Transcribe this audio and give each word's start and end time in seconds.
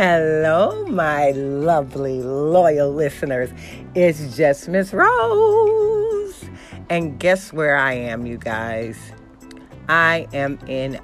Hello, 0.00 0.86
my 0.86 1.32
lovely, 1.32 2.22
loyal 2.22 2.92
listeners. 2.92 3.50
It's 3.96 4.36
just 4.36 4.68
Miss 4.68 4.92
Rose. 4.92 6.44
And 6.88 7.18
guess 7.18 7.52
where 7.52 7.74
I 7.74 7.94
am, 7.94 8.24
you 8.24 8.36
guys? 8.38 8.96
I 9.88 10.28
am 10.32 10.60
in 10.68 11.00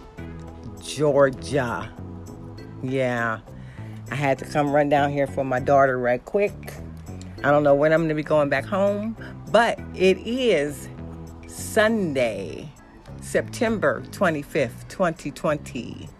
Georgia. 0.81 1.93
Yeah. 2.85 3.41
I 4.13 4.15
had 4.15 4.39
to 4.39 4.45
come 4.45 4.71
run 4.71 4.91
down 4.91 5.11
here 5.11 5.27
for 5.27 5.45
my 5.45 5.59
daughter 5.59 5.99
right 5.99 6.25
quick. 6.25 6.75
I 7.43 7.51
don't 7.51 7.65
know 7.65 7.75
when 7.75 7.93
I'm 7.93 7.99
going 7.99 8.11
to 8.11 8.15
be 8.15 8.23
going 8.23 8.49
back 8.49 8.65
home, 8.65 9.17
but 9.51 9.77
it 9.97 10.19
is 10.19 10.89
Sunday, 11.49 12.71
September 13.21 14.05
25th, 14.13 14.87
2020. 14.89 16.11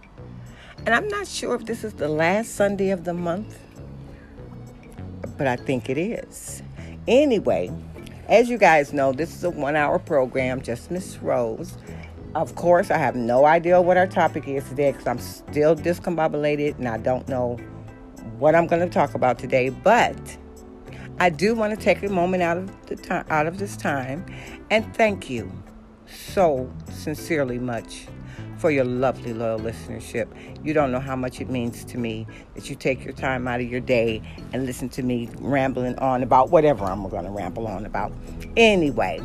And 0.87 0.95
I'm 0.95 1.09
not 1.09 1.27
sure 1.27 1.55
if 1.55 1.65
this 1.65 1.83
is 1.83 1.95
the 1.95 2.09
last 2.09 2.57
Sunday 2.57 2.91
of 2.91 3.05
the 3.05 3.15
month, 3.15 3.59
but 5.39 5.47
I 5.47 5.57
think 5.57 5.89
it 5.89 5.97
is. 5.97 6.63
Anyway, 7.09 7.73
as 8.29 8.51
you 8.51 8.59
guys 8.59 8.93
know, 8.93 9.11
this 9.13 9.35
is 9.35 9.45
a 9.45 9.51
one 9.51 9.77
hour 9.77 9.99
program, 9.99 10.61
just 10.61 10.91
Miss 10.91 11.17
Rose. 11.23 11.79
Of 12.35 12.55
course, 12.55 12.91
I 12.91 12.99
have 12.99 13.17
no 13.17 13.47
idea 13.47 13.81
what 13.81 13.97
our 13.97 14.07
topic 14.07 14.47
is 14.47 14.69
today 14.69 14.93
because 14.93 15.07
I'm 15.07 15.19
still 15.19 15.75
discombobulated 15.75 16.77
and 16.77 16.89
I 16.89 16.99
don't 16.99 17.27
know 17.29 17.57
what 18.39 18.55
I'm 18.55 18.67
going 18.67 18.87
to 18.87 18.93
talk 18.93 19.15
about 19.15 19.39
today. 19.39 19.71
But 19.71 20.37
I 21.19 21.31
do 21.31 21.55
want 21.55 21.79
to 21.79 21.83
take 21.83 22.03
a 22.03 22.11
moment 22.11 22.43
out 22.43 22.59
of 22.59 22.87
the 22.89 22.97
time, 22.97 23.25
out 23.31 23.47
of 23.47 23.59
this 23.59 23.75
time, 23.79 24.27
and 24.71 24.95
thank 24.95 25.31
you 25.31 25.51
so 26.07 26.71
sincerely 26.91 27.59
much 27.59 28.07
for 28.65 28.71
your 28.71 28.87
lovely, 28.87 29.35
loyal 29.35 29.61
listenership. 29.61 30.27
You 30.65 30.73
don't 30.73 30.91
know 30.91 30.99
how 30.99 31.15
much 31.15 31.39
it 31.39 31.51
means 31.51 31.85
to 31.85 31.99
me 31.99 32.27
that 32.55 32.71
you 32.71 32.75
take 32.75 33.05
your 33.05 33.13
time 33.13 33.47
out 33.47 33.61
of 33.61 33.69
your 33.69 33.81
day 33.81 34.23
and 34.55 34.65
listen 34.65 34.89
to 34.89 35.03
me 35.03 35.29
rambling 35.37 35.99
on 35.99 36.23
about 36.23 36.49
whatever 36.49 36.87
I'm 36.87 37.07
going 37.11 37.27
to 37.27 37.31
ramble 37.31 37.67
on 37.67 37.85
about. 37.85 38.11
Anyway, 38.57 39.21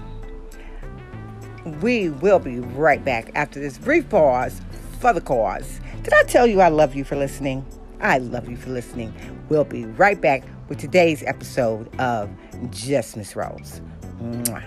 we 1.81 2.09
will 2.09 2.39
be 2.39 2.59
right 2.59 3.01
back 3.05 3.31
after 3.33 3.61
this 3.61 3.77
brief 3.77 4.09
pause 4.09 4.59
for 4.99 5.13
the 5.13 5.21
cause. 5.21 5.79
Did 6.03 6.11
I 6.13 6.23
tell 6.23 6.45
you 6.45 6.59
I 6.59 6.67
love 6.67 6.93
you 6.93 7.05
for 7.05 7.15
listening? 7.15 7.65
I 8.01 8.17
love 8.17 8.49
you 8.49 8.57
for 8.57 8.71
listening. 8.71 9.13
We'll 9.47 9.63
be 9.63 9.85
right 9.85 10.19
back 10.19 10.43
with 10.67 10.79
today's 10.79 11.23
episode 11.23 11.89
of 11.97 12.29
Just 12.71 13.15
Miss 13.15 13.37
Rose. 13.37 13.79
Mwah. 14.21 14.65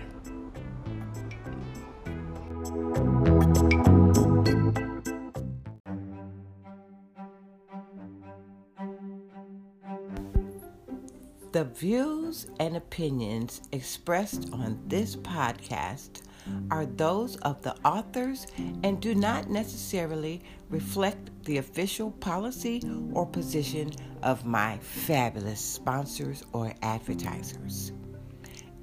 The 11.52 11.64
views 11.64 12.46
and 12.60 12.78
opinions 12.78 13.60
expressed 13.72 14.48
on 14.54 14.82
this 14.86 15.16
podcast 15.16 16.22
are 16.70 16.86
those 16.86 17.36
of 17.36 17.60
the 17.60 17.76
authors 17.84 18.46
and 18.82 18.98
do 19.02 19.14
not 19.14 19.50
necessarily 19.50 20.40
reflect 20.70 21.30
the 21.44 21.58
official 21.58 22.10
policy 22.10 22.82
or 23.12 23.26
position 23.26 23.90
of 24.22 24.46
my 24.46 24.78
fabulous 24.78 25.60
sponsors 25.60 26.42
or 26.54 26.72
advertisers. 26.80 27.92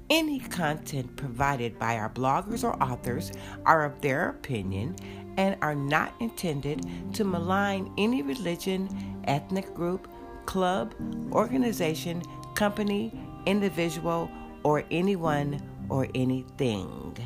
Any 0.08 0.38
content 0.38 1.16
provided 1.16 1.76
by 1.76 1.96
our 1.96 2.10
bloggers 2.10 2.62
or 2.62 2.80
authors 2.80 3.32
are 3.66 3.84
of 3.84 4.00
their 4.00 4.28
opinion 4.28 4.94
and 5.38 5.56
are 5.60 5.74
not 5.74 6.14
intended 6.20 6.86
to 7.14 7.24
malign 7.24 7.92
any 7.98 8.22
religion, 8.22 8.88
ethnic 9.24 9.74
group, 9.74 10.08
club, 10.46 10.94
organization, 11.32 12.22
company, 12.60 13.10
individual, 13.46 14.30
or 14.64 14.84
anyone 14.90 15.62
or 15.88 16.06
anything. 16.14 17.16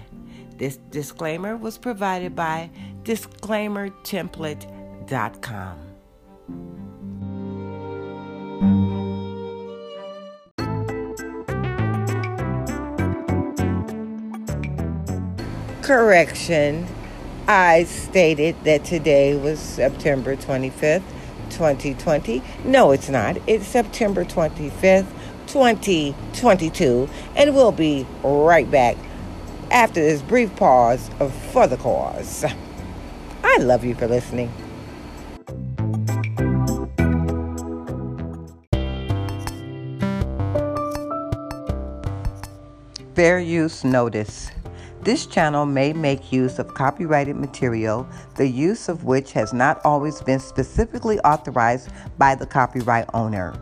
This 0.59 0.77
disclaimer 0.93 1.57
was 1.57 1.77
provided 1.77 2.37
by 2.37 2.71
disclaimertemplate.com. 3.03 5.79
Correction. 15.83 16.87
I 17.49 17.83
stated 17.85 18.55
that 18.63 18.85
today 18.85 19.37
was 19.37 19.59
September 19.59 20.37
25th, 20.37 21.03
2020. 21.51 22.41
No, 22.65 22.93
it's 22.93 23.09
not. 23.09 23.37
It's 23.49 23.67
September 23.67 24.25
25th, 24.25 25.09
2022. 25.47 27.09
And 27.37 27.55
we'll 27.55 27.73
be 27.73 28.07
right 28.23 28.71
back 28.71 28.97
after 29.71 30.01
this 30.01 30.23
brief 30.23 30.55
pause 30.57 31.11
for 31.53 31.67
the 31.67 31.77
cause. 31.77 32.45
I 33.43 33.59
love 33.59 33.85
you 33.85 33.95
for 33.95 34.09
listening. 34.09 34.53
Fair 43.15 43.39
use 43.39 43.85
notice. 43.85 44.51
This 45.03 45.27
channel 45.27 45.67
may 45.67 45.93
make 45.93 46.33
use 46.33 46.59
of 46.59 46.75
copyrighted 46.75 47.37
material, 47.37 48.09
the 48.37 48.49
use 48.49 48.89
of 48.89 49.05
which 49.05 49.33
has 49.33 49.53
not 49.53 49.81
always 49.85 50.21
been 50.23 50.41
specifically 50.41 51.21
authorized 51.21 51.91
by 52.19 52.35
the 52.35 52.47
copyright 52.47 53.05
owner. 53.15 53.55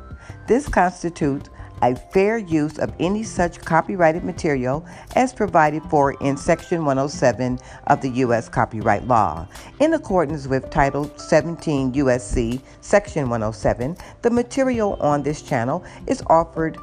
This 0.47 0.69
constitutes 0.69 1.51
a 1.83 1.95
fair 1.95 2.39
use 2.39 2.79
of 2.79 2.93
any 2.99 3.23
such 3.23 3.61
copyrighted 3.61 4.25
material 4.25 4.85
as 5.17 5.33
provided 5.33 5.83
for 5.85 6.13
in 6.15 6.37
Section 6.37 6.85
107 6.85 7.59
of 7.89 8.01
the 8.01 8.09
U.S. 8.11 8.49
Copyright 8.49 9.07
Law. 9.07 9.47
In 9.81 9.95
accordance 9.95 10.47
with 10.47 10.71
Title 10.71 11.11
17 11.17 11.95
U.S.C. 11.95 12.61
Section 12.81 13.29
107, 13.29 13.97
the 14.23 14.31
material 14.31 14.95
on 14.95 15.23
this 15.23 15.43
channel 15.43 15.85
is 16.07 16.23
offered 16.29 16.79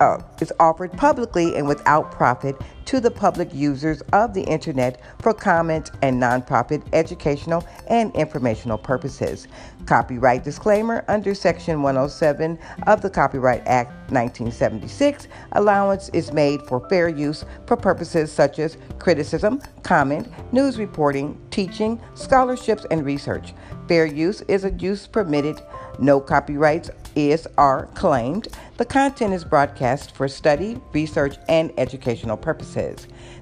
uh, 0.00 0.18
is 0.40 0.52
offered 0.58 0.92
publicly 0.94 1.54
and 1.56 1.68
without 1.68 2.10
profit 2.10 2.56
to 2.86 3.00
the 3.00 3.10
public 3.10 3.52
users 3.52 4.00
of 4.12 4.32
the 4.32 4.42
internet 4.44 5.00
for 5.20 5.34
comment 5.34 5.90
and 6.02 6.20
nonprofit 6.20 6.82
educational 6.92 7.66
and 7.88 8.14
informational 8.14 8.78
purposes. 8.78 9.48
Copyright 9.84 10.42
disclaimer 10.42 11.04
under 11.08 11.34
Section 11.34 11.82
107 11.82 12.58
of 12.86 13.02
the 13.02 13.10
Copyright 13.10 13.62
Act 13.66 13.90
1976, 14.10 15.28
allowance 15.52 16.08
is 16.10 16.32
made 16.32 16.62
for 16.62 16.88
fair 16.88 17.08
use 17.08 17.44
for 17.66 17.76
purposes 17.76 18.32
such 18.32 18.58
as 18.58 18.78
criticism, 18.98 19.60
comment, 19.82 20.28
news 20.52 20.78
reporting, 20.78 21.38
teaching, 21.50 22.00
scholarships, 22.14 22.86
and 22.90 23.04
research. 23.04 23.52
Fair 23.88 24.06
use 24.06 24.42
is 24.42 24.64
a 24.64 24.72
use 24.72 25.06
permitted. 25.06 25.60
No 25.98 26.20
copyrights 26.20 26.90
is 27.14 27.48
are 27.56 27.86
claimed. 27.94 28.48
The 28.76 28.84
content 28.84 29.32
is 29.32 29.44
broadcast 29.44 30.14
for 30.14 30.28
study, 30.28 30.80
research, 30.92 31.36
and 31.48 31.72
educational 31.78 32.36
purposes. 32.36 32.75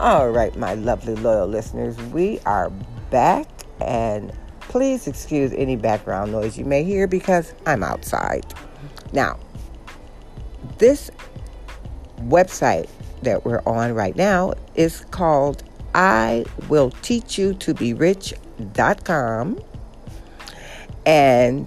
All 0.00 0.30
right, 0.30 0.54
my 0.56 0.74
lovely 0.74 1.16
loyal 1.16 1.48
listeners, 1.48 1.96
we 2.12 2.38
are 2.46 2.70
back 3.10 3.48
and 3.80 4.32
please 4.60 5.08
excuse 5.08 5.52
any 5.54 5.74
background 5.74 6.30
noise 6.30 6.56
you 6.56 6.64
may 6.64 6.84
hear 6.84 7.08
because 7.08 7.52
I'm 7.66 7.82
outside. 7.82 8.44
Now, 9.12 9.38
this 10.78 11.10
website 12.20 12.88
that 13.22 13.44
we're 13.44 13.62
on 13.66 13.94
right 13.94 14.16
now 14.16 14.54
is 14.74 15.04
called 15.10 15.62
I 15.94 16.44
will 16.68 16.90
teach 17.02 17.38
you 17.38 17.54
to 17.54 17.74
be 17.74 17.94
rich.com 17.94 19.58
and 21.06 21.66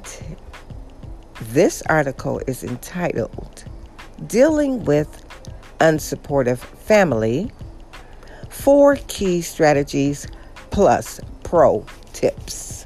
this 1.41 1.81
article 1.89 2.39
is 2.47 2.63
entitled 2.63 3.65
Dealing 4.27 4.85
with 4.85 5.25
Unsupportive 5.79 6.59
Family 6.59 7.51
Four 8.49 8.97
Key 9.07 9.41
Strategies 9.41 10.27
Plus 10.69 11.19
Pro 11.43 11.83
Tips. 12.13 12.85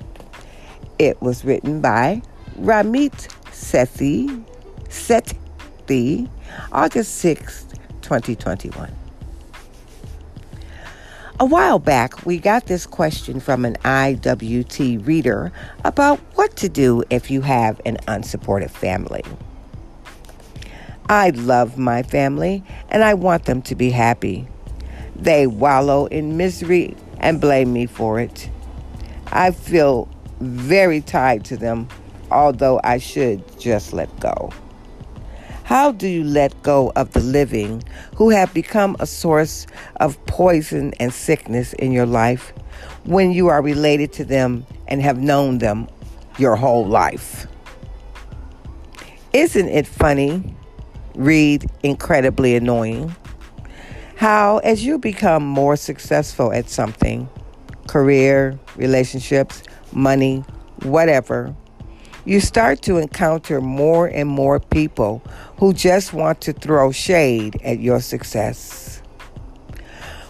It 0.97 1.21
was 1.21 1.43
written 1.43 1.81
by 1.81 2.21
Ramit 2.59 3.34
Sethi, 3.55 4.43
Sethi, 4.89 6.29
August 6.73 7.15
6, 7.15 7.65
2021. 8.01 8.93
A 11.39 11.45
while 11.45 11.79
back, 11.79 12.25
we 12.25 12.37
got 12.37 12.65
this 12.65 12.85
question 12.85 13.39
from 13.39 13.63
an 13.63 13.75
IWT 13.85 15.07
reader 15.07 15.53
about 15.85 16.19
what 16.35 16.57
to 16.57 16.67
do 16.67 17.01
if 17.09 17.31
you 17.31 17.41
have 17.41 17.79
an 17.85 17.95
unsupportive 18.09 18.71
family. 18.71 19.23
I 21.07 21.29
love 21.29 21.77
my 21.77 22.03
family 22.03 22.61
and 22.89 23.05
I 23.05 23.13
want 23.13 23.45
them 23.45 23.61
to 23.63 23.75
be 23.75 23.89
happy. 23.89 24.49
They 25.15 25.47
wallow 25.47 26.07
in 26.07 26.35
misery 26.35 26.97
and 27.19 27.39
blame 27.39 27.71
me 27.71 27.85
for 27.85 28.19
it. 28.19 28.49
I 29.27 29.51
feel 29.51 30.09
very 30.41 30.99
tied 30.99 31.45
to 31.45 31.57
them, 31.57 31.87
although 32.35 32.81
I 32.83 32.97
should 32.97 33.41
just 33.59 33.93
let 33.93 34.19
go. 34.19 34.51
How 35.63 35.93
do 35.93 36.07
you 36.07 36.23
let 36.23 36.61
go 36.61 36.91
of 36.95 37.13
the 37.13 37.21
living 37.21 37.81
who 38.15 38.29
have 38.29 38.53
become 38.53 38.95
a 38.99 39.07
source 39.07 39.65
of 39.95 40.23
poison 40.27 40.93
and 40.99 41.11
sickness 41.11 41.73
in 41.73 41.91
your 41.91 42.05
life 42.05 42.53
when 43.05 43.31
you 43.31 43.47
are 43.47 43.63
related 43.63 44.13
to 44.13 44.25
them 44.25 44.65
and 44.87 45.01
have 45.01 45.17
known 45.17 45.57
them 45.57 45.87
your 46.37 46.55
whole 46.55 46.85
life? 46.85 47.47
Isn't 49.33 49.69
it 49.69 49.87
funny? 49.87 50.55
Read 51.15 51.65
incredibly 51.81 52.55
annoying. 52.55 53.15
How, 54.17 54.59
as 54.59 54.85
you 54.85 54.99
become 54.99 55.43
more 55.43 55.77
successful 55.77 56.53
at 56.53 56.69
something, 56.69 57.27
career, 57.87 58.59
relationships, 58.75 59.63
money, 59.91 60.43
whatever, 60.83 61.55
you 62.25 62.39
start 62.39 62.81
to 62.81 62.97
encounter 62.97 63.61
more 63.61 64.07
and 64.07 64.27
more 64.27 64.59
people 64.59 65.21
who 65.57 65.73
just 65.73 66.11
want 66.11 66.41
to 66.41 66.53
throw 66.53 66.91
shade 66.91 67.61
at 67.63 67.79
your 67.79 68.01
success. 68.01 69.01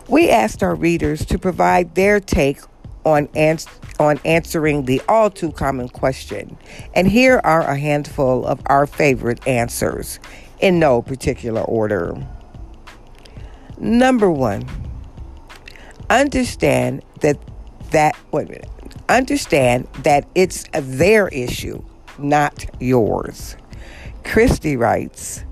We 0.09 0.29
asked 0.29 0.61
our 0.61 0.75
readers 0.75 1.25
to 1.27 1.39
provide 1.39 1.95
their 1.95 2.19
take 2.19 2.59
on, 3.05 3.29
ans- 3.35 3.67
on 3.99 4.19
answering 4.25 4.85
the 4.85 5.01
all 5.07 5.29
too 5.29 5.51
common 5.51 5.89
question, 5.89 6.57
and 6.93 7.07
here 7.07 7.39
are 7.43 7.61
a 7.61 7.77
handful 7.77 8.45
of 8.45 8.61
our 8.65 8.85
favorite 8.85 9.47
answers 9.47 10.19
in 10.59 10.79
no 10.79 11.01
particular 11.01 11.61
order. 11.61 12.15
Number 13.77 14.29
one, 14.29 14.65
understand 16.09 17.03
that 17.21 17.39
that 17.91 18.15
wait 18.31 18.47
a 18.47 18.51
minute 18.51 18.74
understand 19.09 19.87
that 20.03 20.27
it's 20.35 20.65
their 20.73 21.27
issue, 21.29 21.83
not 22.17 22.65
yours. 22.79 23.55
Christy 24.23 24.75
writes, 24.75 25.43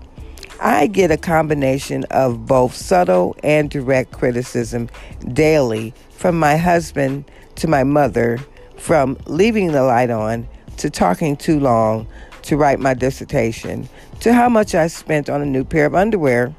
I 0.60 0.88
get 0.88 1.12
a 1.12 1.18
combination 1.18 2.06
of 2.06 2.46
both 2.46 2.74
subtle 2.74 3.36
and 3.44 3.70
direct 3.70 4.12
criticism 4.12 4.90
daily 5.34 5.94
from 6.12 6.40
my 6.40 6.58
husband 6.58 7.26
to 7.56 7.68
my 7.68 7.84
mother, 7.84 8.40
from 8.78 9.18
leaving 9.26 9.72
the 9.72 9.84
light 9.84 10.10
on 10.10 10.48
to 10.78 10.90
talking 10.90 11.36
too 11.36 11.60
long 11.60 12.08
to 12.44 12.58
write 12.58 12.80
my 12.80 12.94
dissertation, 12.94 13.88
to 14.22 14.34
how 14.34 14.50
much 14.50 14.74
I 14.74 14.88
spent 14.88 15.30
on 15.30 15.42
a 15.42 15.46
new 15.46 15.64
pair 15.64 15.86
of 15.86 15.96
underwear, 15.96 16.54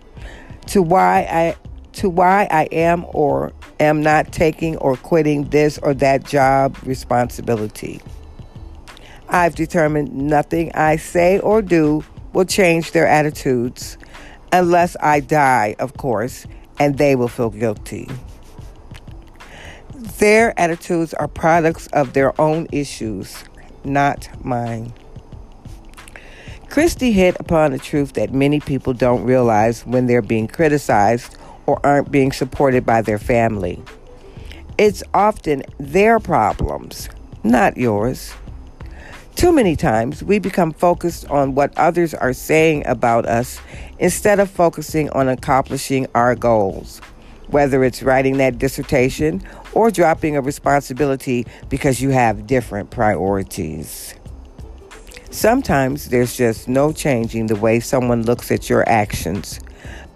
to 0.68 0.82
why 0.82 1.26
I 1.30 1.56
to 1.94 2.08
why 2.08 2.48
I 2.50 2.64
am 2.72 3.04
or 3.08 3.52
am 3.80 4.02
not 4.02 4.32
taking 4.32 4.76
or 4.78 4.96
quitting 4.96 5.44
this 5.50 5.78
or 5.78 5.94
that 5.94 6.24
job 6.24 6.76
responsibility. 6.84 8.00
I've 9.28 9.54
determined 9.54 10.12
nothing 10.14 10.72
I 10.74 10.96
say 10.96 11.38
or 11.38 11.62
do 11.62 12.04
will 12.32 12.44
change 12.44 12.92
their 12.92 13.06
attitudes 13.06 13.96
unless 14.52 14.96
I 15.00 15.20
die, 15.20 15.76
of 15.78 15.96
course, 15.96 16.46
and 16.78 16.98
they 16.98 17.16
will 17.16 17.28
feel 17.28 17.50
guilty. 17.50 18.08
Their 20.18 20.58
attitudes 20.58 21.14
are 21.14 21.28
products 21.28 21.86
of 21.88 22.12
their 22.12 22.38
own 22.40 22.68
issues, 22.70 23.44
not 23.84 24.28
mine. 24.44 24.92
Christy 26.68 27.12
hit 27.12 27.36
upon 27.38 27.72
a 27.72 27.78
truth 27.78 28.14
that 28.14 28.32
many 28.32 28.58
people 28.58 28.92
don't 28.92 29.24
realize 29.24 29.86
when 29.86 30.06
they're 30.06 30.22
being 30.22 30.48
criticized 30.48 31.36
or 31.66 31.84
aren't 31.84 32.10
being 32.10 32.32
supported 32.32 32.84
by 32.84 33.02
their 33.02 33.18
family. 33.18 33.82
It's 34.76 35.02
often 35.12 35.62
their 35.78 36.18
problems, 36.18 37.08
not 37.42 37.76
yours. 37.76 38.34
Too 39.36 39.52
many 39.52 39.76
times 39.76 40.22
we 40.22 40.38
become 40.38 40.72
focused 40.72 41.28
on 41.28 41.54
what 41.54 41.76
others 41.76 42.14
are 42.14 42.32
saying 42.32 42.86
about 42.86 43.26
us 43.26 43.60
instead 43.98 44.40
of 44.40 44.50
focusing 44.50 45.10
on 45.10 45.28
accomplishing 45.28 46.06
our 46.14 46.34
goals, 46.34 47.00
whether 47.48 47.82
it's 47.84 48.02
writing 48.02 48.36
that 48.38 48.58
dissertation 48.58 49.42
or 49.72 49.90
dropping 49.90 50.36
a 50.36 50.40
responsibility 50.40 51.46
because 51.68 52.00
you 52.00 52.10
have 52.10 52.46
different 52.46 52.90
priorities. 52.90 54.14
Sometimes 55.30 56.10
there's 56.10 56.36
just 56.36 56.68
no 56.68 56.92
changing 56.92 57.48
the 57.48 57.56
way 57.56 57.80
someone 57.80 58.22
looks 58.22 58.52
at 58.52 58.70
your 58.70 58.88
actions 58.88 59.58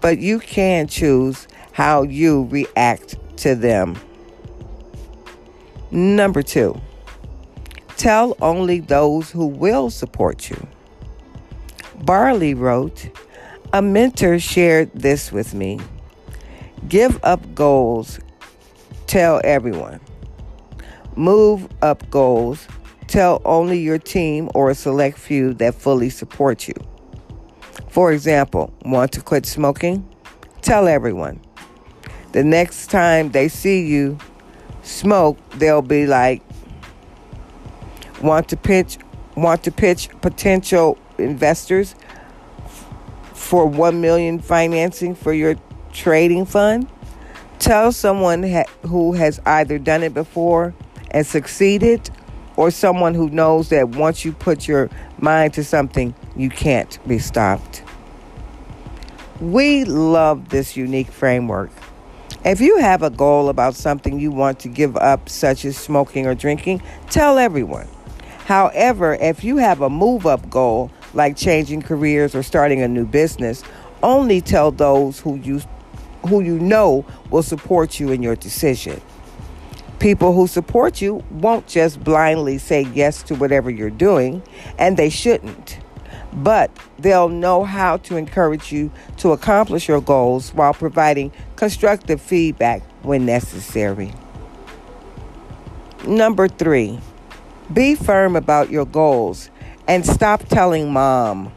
but 0.01 0.19
you 0.19 0.39
can 0.39 0.87
choose 0.87 1.47
how 1.71 2.03
you 2.03 2.43
react 2.45 3.15
to 3.37 3.55
them. 3.55 3.97
Number 5.91 6.43
two, 6.43 6.79
tell 7.97 8.37
only 8.41 8.79
those 8.79 9.31
who 9.31 9.47
will 9.47 9.89
support 9.89 10.49
you. 10.49 10.67
Barley 12.03 12.53
wrote, 12.53 13.09
A 13.73 13.81
mentor 13.81 14.39
shared 14.39 14.91
this 14.93 15.31
with 15.31 15.53
me. 15.53 15.79
Give 16.87 17.19
up 17.23 17.55
goals, 17.55 18.19
tell 19.07 19.41
everyone. 19.43 19.99
Move 21.15 21.67
up 21.81 22.09
goals, 22.09 22.67
tell 23.07 23.41
only 23.43 23.79
your 23.79 23.97
team 23.97 24.49
or 24.53 24.69
a 24.69 24.75
select 24.75 25.17
few 25.17 25.53
that 25.55 25.75
fully 25.75 26.09
support 26.09 26.67
you. 26.67 26.75
For 27.89 28.11
example, 28.13 28.71
want 28.85 29.11
to 29.13 29.21
quit 29.21 29.45
smoking? 29.45 30.07
Tell 30.61 30.87
everyone. 30.87 31.41
The 32.31 32.43
next 32.43 32.91
time 32.91 33.31
they 33.31 33.47
see 33.47 33.87
you 33.87 34.19
smoke, 34.83 35.37
they'll 35.55 35.81
be 35.81 36.05
like, 36.05 36.43
want 38.21 38.49
to 38.49 38.57
pitch 38.57 38.99
want 39.35 39.63
to 39.63 39.71
pitch 39.71 40.09
potential 40.21 40.97
investors 41.17 41.95
for 43.33 43.65
1 43.65 44.01
million 44.01 44.39
financing 44.39 45.15
for 45.15 45.33
your 45.33 45.55
trading 45.93 46.45
fund? 46.45 46.87
Tell 47.57 47.91
someone 47.91 48.43
ha- 48.43 48.65
who 48.83 49.13
has 49.13 49.39
either 49.45 49.79
done 49.79 50.03
it 50.03 50.13
before 50.13 50.73
and 51.11 51.25
succeeded 51.25 52.09
or 52.57 52.69
someone 52.69 53.13
who 53.13 53.29
knows 53.29 53.69
that 53.69 53.89
once 53.89 54.25
you 54.25 54.33
put 54.33 54.67
your 54.67 54.89
mind 55.19 55.53
to 55.53 55.63
something, 55.63 56.13
you 56.35 56.49
can't 56.49 56.99
be 57.07 57.19
stopped. 57.19 57.83
We 59.39 59.85
love 59.85 60.49
this 60.49 60.75
unique 60.75 61.11
framework. 61.11 61.71
If 62.45 62.61
you 62.61 62.77
have 62.77 63.03
a 63.03 63.09
goal 63.09 63.49
about 63.49 63.75
something 63.75 64.19
you 64.19 64.31
want 64.31 64.59
to 64.61 64.69
give 64.69 64.95
up, 64.97 65.27
such 65.27 65.65
as 65.65 65.77
smoking 65.77 66.25
or 66.25 66.35
drinking, 66.35 66.81
tell 67.09 67.37
everyone. 67.37 67.87
However, 68.45 69.15
if 69.15 69.43
you 69.43 69.57
have 69.57 69.81
a 69.81 69.89
move 69.89 70.25
up 70.25 70.49
goal, 70.49 70.91
like 71.13 71.35
changing 71.35 71.81
careers 71.81 72.35
or 72.35 72.43
starting 72.43 72.81
a 72.81 72.87
new 72.87 73.05
business, 73.05 73.63
only 74.01 74.41
tell 74.41 74.71
those 74.71 75.19
who 75.19 75.35
you, 75.35 75.61
who 76.27 76.41
you 76.41 76.59
know 76.59 77.05
will 77.29 77.43
support 77.43 77.99
you 77.99 78.11
in 78.11 78.23
your 78.23 78.35
decision. 78.35 79.01
People 79.99 80.33
who 80.33 80.47
support 80.47 81.01
you 81.01 81.23
won't 81.29 81.67
just 81.67 82.01
blindly 82.01 82.57
say 82.57 82.83
yes 82.93 83.21
to 83.23 83.35
whatever 83.35 83.69
you're 83.69 83.89
doing, 83.89 84.41
and 84.77 84.95
they 84.95 85.09
shouldn't. 85.09 85.78
But 86.31 86.71
they'll 86.99 87.29
know 87.29 87.63
how 87.63 87.97
to 87.97 88.17
encourage 88.17 88.71
you 88.71 88.91
to 89.17 89.31
accomplish 89.31 89.87
your 89.87 90.01
goals 90.01 90.53
while 90.53 90.73
providing 90.73 91.31
constructive 91.55 92.21
feedback 92.21 92.83
when 93.01 93.25
necessary. 93.25 94.13
Number 96.05 96.47
three, 96.47 96.99
be 97.73 97.95
firm 97.95 98.35
about 98.35 98.69
your 98.69 98.85
goals 98.85 99.49
and 99.87 100.05
stop 100.05 100.43
telling 100.45 100.93
mom. 100.93 101.51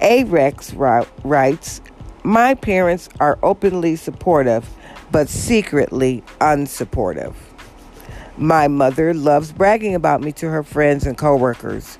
A 0.00 0.24
Rex 0.24 0.72
writes, 0.74 1.80
My 2.24 2.54
parents 2.54 3.08
are 3.20 3.38
openly 3.42 3.96
supportive 3.96 4.68
but 5.12 5.28
secretly 5.28 6.24
unsupportive. 6.40 7.34
My 8.36 8.66
mother 8.66 9.12
loves 9.12 9.52
bragging 9.52 9.94
about 9.94 10.22
me 10.22 10.32
to 10.32 10.48
her 10.48 10.62
friends 10.62 11.06
and 11.06 11.18
coworkers. 11.18 11.98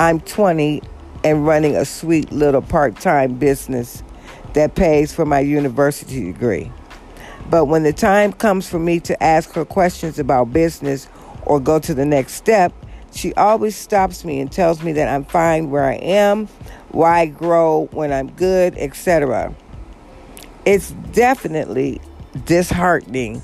I'm 0.00 0.18
20 0.20 0.80
and 1.24 1.46
running 1.46 1.76
a 1.76 1.84
sweet 1.84 2.32
little 2.32 2.62
part 2.62 2.98
time 2.98 3.34
business 3.34 4.02
that 4.54 4.74
pays 4.74 5.12
for 5.12 5.26
my 5.26 5.40
university 5.40 6.24
degree. 6.24 6.72
But 7.50 7.66
when 7.66 7.82
the 7.82 7.92
time 7.92 8.32
comes 8.32 8.66
for 8.66 8.78
me 8.78 8.98
to 9.00 9.22
ask 9.22 9.52
her 9.52 9.66
questions 9.66 10.18
about 10.18 10.54
business 10.54 11.06
or 11.42 11.60
go 11.60 11.78
to 11.80 11.92
the 11.92 12.06
next 12.06 12.32
step, 12.32 12.72
she 13.12 13.34
always 13.34 13.76
stops 13.76 14.24
me 14.24 14.40
and 14.40 14.50
tells 14.50 14.82
me 14.82 14.92
that 14.92 15.06
I'm 15.06 15.26
fine 15.26 15.68
where 15.68 15.84
I 15.84 15.96
am, 15.96 16.46
why 16.92 17.26
grow 17.26 17.90
when 17.92 18.10
I'm 18.10 18.30
good, 18.30 18.78
etc. 18.78 19.54
It's 20.64 20.92
definitely 21.12 22.00
disheartening. 22.46 23.42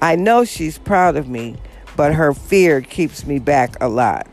I 0.00 0.14
know 0.14 0.44
she's 0.44 0.78
proud 0.78 1.16
of 1.16 1.28
me, 1.28 1.56
but 1.96 2.14
her 2.14 2.32
fear 2.32 2.80
keeps 2.80 3.26
me 3.26 3.40
back 3.40 3.74
a 3.80 3.88
lot. 3.88 4.28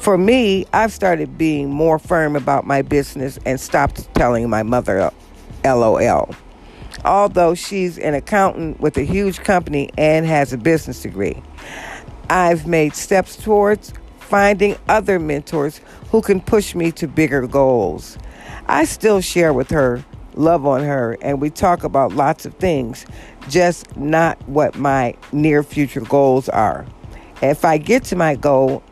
For 0.00 0.16
me, 0.16 0.64
I've 0.72 0.94
started 0.94 1.36
being 1.36 1.68
more 1.68 1.98
firm 1.98 2.34
about 2.34 2.66
my 2.66 2.80
business 2.80 3.38
and 3.44 3.60
stopped 3.60 4.12
telling 4.14 4.48
my 4.48 4.62
mother 4.62 5.10
LOL. 5.62 6.34
Although 7.04 7.54
she's 7.54 7.98
an 7.98 8.14
accountant 8.14 8.80
with 8.80 8.96
a 8.96 9.02
huge 9.02 9.40
company 9.40 9.90
and 9.98 10.24
has 10.24 10.54
a 10.54 10.56
business 10.56 11.02
degree, 11.02 11.42
I've 12.30 12.66
made 12.66 12.94
steps 12.94 13.36
towards 13.36 13.92
finding 14.20 14.78
other 14.88 15.18
mentors 15.18 15.82
who 16.10 16.22
can 16.22 16.40
push 16.40 16.74
me 16.74 16.92
to 16.92 17.06
bigger 17.06 17.46
goals. 17.46 18.16
I 18.68 18.86
still 18.86 19.20
share 19.20 19.52
with 19.52 19.68
her, 19.68 20.02
love 20.34 20.64
on 20.64 20.82
her, 20.82 21.18
and 21.20 21.42
we 21.42 21.50
talk 21.50 21.84
about 21.84 22.14
lots 22.14 22.46
of 22.46 22.54
things, 22.54 23.04
just 23.50 23.94
not 23.98 24.40
what 24.48 24.78
my 24.78 25.14
near 25.30 25.62
future 25.62 26.00
goals 26.00 26.48
are. 26.48 26.86
If 27.42 27.66
I 27.66 27.76
get 27.76 28.04
to 28.04 28.16
my 28.16 28.34
goal, 28.34 28.82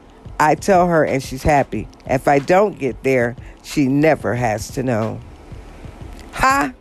I 0.40 0.54
tell 0.54 0.87
her 0.87 1.04
and 1.04 1.23
she's 1.23 1.42
happy. 1.42 1.88
If 2.07 2.28
I 2.28 2.38
don't 2.38 2.78
get 2.78 3.02
there, 3.02 3.37
she 3.62 3.88
never 3.88 4.35
has 4.35 4.71
to 4.73 4.83
know. 4.83 5.21
Ha! 6.33 6.73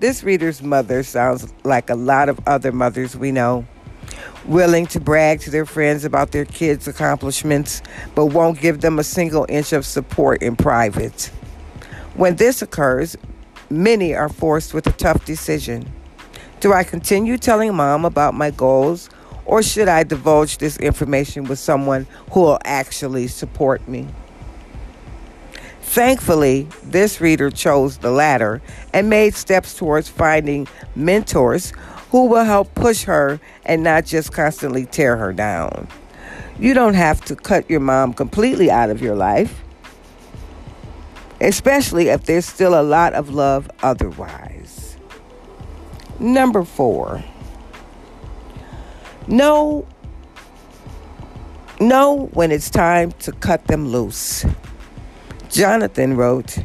This 0.00 0.24
reader's 0.24 0.62
mother 0.62 1.02
sounds 1.02 1.52
like 1.62 1.88
a 1.88 1.94
lot 1.94 2.28
of 2.28 2.40
other 2.46 2.72
mothers 2.72 3.16
we 3.16 3.30
know. 3.30 3.64
Willing 4.44 4.86
to 4.88 5.00
brag 5.00 5.40
to 5.40 5.50
their 5.50 5.64
friends 5.64 6.04
about 6.04 6.32
their 6.32 6.44
kids' 6.44 6.88
accomplishments, 6.88 7.80
but 8.14 8.26
won't 8.26 8.60
give 8.60 8.80
them 8.80 8.98
a 8.98 9.04
single 9.04 9.46
inch 9.48 9.72
of 9.72 9.86
support 9.86 10.42
in 10.42 10.56
private. 10.56 11.30
When 12.14 12.36
this 12.36 12.60
occurs, 12.60 13.16
many 13.70 14.14
are 14.14 14.28
forced 14.28 14.74
with 14.74 14.86
a 14.86 14.92
tough 14.92 15.24
decision. 15.24 15.90
Do 16.60 16.72
I 16.72 16.84
continue 16.84 17.38
telling 17.38 17.74
mom 17.74 18.04
about 18.04 18.34
my 18.34 18.50
goals 18.50 19.08
or 19.46 19.62
should 19.62 19.88
I 19.88 20.04
divulge 20.04 20.58
this 20.58 20.76
information 20.78 21.44
with 21.44 21.58
someone 21.58 22.06
who 22.32 22.40
will 22.40 22.58
actually 22.64 23.28
support 23.28 23.86
me? 23.88 24.08
Thankfully, 25.82 26.66
this 26.82 27.20
reader 27.20 27.50
chose 27.50 27.98
the 27.98 28.10
latter 28.10 28.62
and 28.92 29.08
made 29.08 29.34
steps 29.34 29.74
towards 29.74 30.08
finding 30.08 30.66
mentors 30.96 31.72
who 32.10 32.26
will 32.26 32.44
help 32.44 32.74
push 32.74 33.04
her 33.04 33.38
and 33.64 33.82
not 33.82 34.04
just 34.04 34.32
constantly 34.32 34.86
tear 34.86 35.16
her 35.16 35.32
down. 35.32 35.86
You 36.58 36.74
don't 36.74 36.94
have 36.94 37.24
to 37.26 37.36
cut 37.36 37.68
your 37.68 37.80
mom 37.80 38.14
completely 38.14 38.70
out 38.70 38.90
of 38.90 39.02
your 39.02 39.14
life, 39.14 39.62
especially 41.40 42.08
if 42.08 42.24
there's 42.24 42.46
still 42.46 42.80
a 42.80 42.82
lot 42.82 43.12
of 43.12 43.30
love 43.30 43.70
otherwise. 43.82 44.96
Number 46.18 46.64
four. 46.64 47.22
Know, 49.26 49.86
know 51.80 52.26
when 52.34 52.50
it's 52.50 52.68
time 52.68 53.12
to 53.12 53.32
cut 53.32 53.66
them 53.66 53.88
loose. 53.88 54.44
Jonathan 55.48 56.16
wrote, 56.16 56.58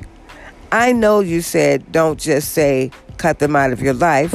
I 0.72 0.92
know 0.92 1.20
you 1.20 1.42
said 1.42 1.92
don't 1.92 2.20
just 2.20 2.52
say 2.52 2.92
cut 3.18 3.40
them 3.40 3.56
out 3.56 3.72
of 3.72 3.82
your 3.82 3.94
life. 3.94 4.34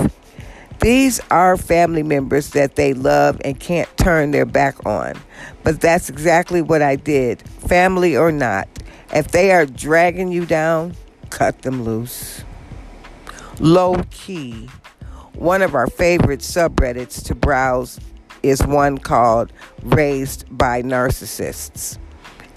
These 0.80 1.20
are 1.30 1.56
family 1.56 2.02
members 2.02 2.50
that 2.50 2.76
they 2.76 2.94
love 2.94 3.40
and 3.44 3.58
can't 3.58 3.94
turn 3.96 4.32
their 4.32 4.44
back 4.44 4.84
on. 4.84 5.14
But 5.62 5.80
that's 5.80 6.08
exactly 6.08 6.60
what 6.60 6.82
I 6.82 6.96
did, 6.96 7.42
family 7.48 8.16
or 8.16 8.32
not. 8.32 8.68
If 9.14 9.28
they 9.28 9.52
are 9.52 9.66
dragging 9.66 10.32
you 10.32 10.44
down, 10.44 10.94
cut 11.30 11.62
them 11.62 11.84
loose. 11.84 12.44
Low 13.60 14.02
key. 14.10 14.68
One 15.34 15.62
of 15.62 15.74
our 15.74 15.86
favorite 15.86 16.40
subreddits 16.40 17.24
to 17.26 17.34
browse 17.34 17.98
is 18.44 18.62
one 18.62 18.98
called 18.98 19.52
Raised 19.82 20.44
by 20.50 20.82
Narcissists. 20.82 21.98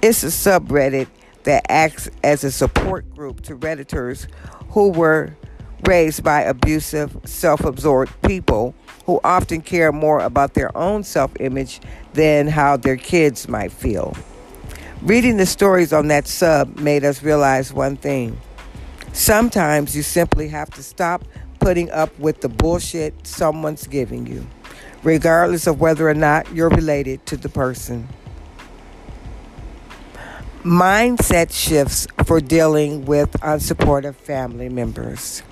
It's 0.02 0.22
a 0.24 0.28
subreddit 0.28 1.08
that 1.44 1.66
acts 1.70 2.10
as 2.24 2.44
a 2.44 2.52
support 2.52 3.10
group 3.16 3.42
to 3.44 3.56
Redditors 3.56 4.28
who 4.72 4.90
were 4.90 5.34
raised 5.86 6.24
by 6.24 6.42
abusive, 6.42 7.18
self 7.24 7.64
absorbed 7.64 8.12
people 8.24 8.76
who 9.06 9.22
often 9.24 9.62
care 9.62 9.94
more 9.94 10.20
about 10.20 10.56
their 10.56 10.76
own 10.78 11.04
self 11.04 11.32
image 11.40 11.80
than 12.14 12.48
how 12.48 12.76
their 12.76 12.98
kids 12.98 13.48
might 13.48 13.72
feel. 13.72 14.14
Reading 15.02 15.38
the 15.38 15.46
stories 15.46 15.94
on 15.94 16.10
that 16.10 16.28
sub 16.28 16.78
made 16.80 17.06
us 17.06 17.24
realize 17.24 17.72
one 17.72 17.96
thing. 17.96 18.38
Sometimes 19.14 19.96
you 19.96 20.04
simply 20.04 20.50
have 20.50 20.70
to 20.72 20.84
stop 20.84 21.24
putting 21.60 21.90
up 21.92 22.18
with 22.20 22.42
the 22.42 22.50
bullshit 22.50 23.26
someone's 23.26 23.88
giving 23.88 24.28
you 24.28 24.46
regardless 25.08 25.68
of 25.68 25.80
whether 25.80 26.10
or 26.10 26.14
not 26.14 26.54
you're 26.54 26.68
related 26.68 27.26
to 27.26 27.38
the 27.38 27.48
person. 27.48 28.06
Mindset 30.64 31.50
shifts 31.54 32.08
for 32.26 32.42
dealing 32.42 33.06
with 33.06 33.32
unsupportive 33.40 34.16
family 34.16 34.68
members. 34.68 35.44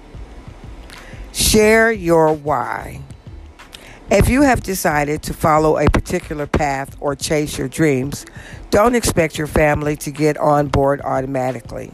Share 1.32 1.90
your 1.90 2.34
why. 2.34 3.02
If 4.12 4.28
you 4.28 4.42
have 4.42 4.62
decided 4.62 5.24
to 5.24 5.34
follow 5.34 5.78
a 5.78 5.90
particular 5.90 6.48
path 6.48 6.94
or 7.00 7.16
chase 7.16 7.58
your 7.58 7.70
dreams, 7.70 8.26
don't 8.72 8.94
expect 8.94 9.38
your 9.38 9.48
family 9.48 9.96
to 9.96 10.12
get 10.12 10.36
on 10.36 10.68
board 10.68 11.00
automatically. 11.00 11.94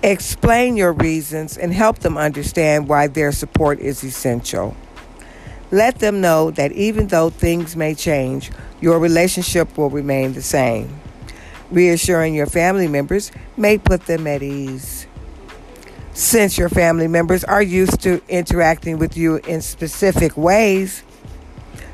Explain 0.00 0.76
your 0.76 0.92
reasons 0.92 1.58
and 1.58 1.72
help 1.72 1.98
them 1.98 2.16
understand 2.16 2.86
why 2.86 3.08
their 3.08 3.32
support 3.32 3.80
is 3.80 4.04
essential. 4.04 4.76
Let 5.70 5.98
them 5.98 6.20
know 6.20 6.50
that 6.52 6.72
even 6.72 7.08
though 7.08 7.30
things 7.30 7.76
may 7.76 7.94
change, 7.94 8.50
your 8.80 8.98
relationship 8.98 9.76
will 9.76 9.90
remain 9.90 10.32
the 10.32 10.42
same. 10.42 11.00
Reassuring 11.70 12.34
your 12.34 12.46
family 12.46 12.86
members 12.86 13.32
may 13.56 13.76
put 13.76 14.06
them 14.06 14.26
at 14.26 14.42
ease. 14.42 15.06
Since 16.12 16.56
your 16.56 16.68
family 16.68 17.08
members 17.08 17.42
are 17.44 17.62
used 17.62 18.00
to 18.02 18.22
interacting 18.28 18.98
with 18.98 19.16
you 19.16 19.36
in 19.36 19.60
specific 19.60 20.36
ways, 20.36 21.02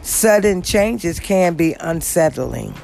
sudden 0.03 0.63
changes 0.63 1.19
can 1.19 1.55
be 1.55 1.75
unsettling. 1.81 2.75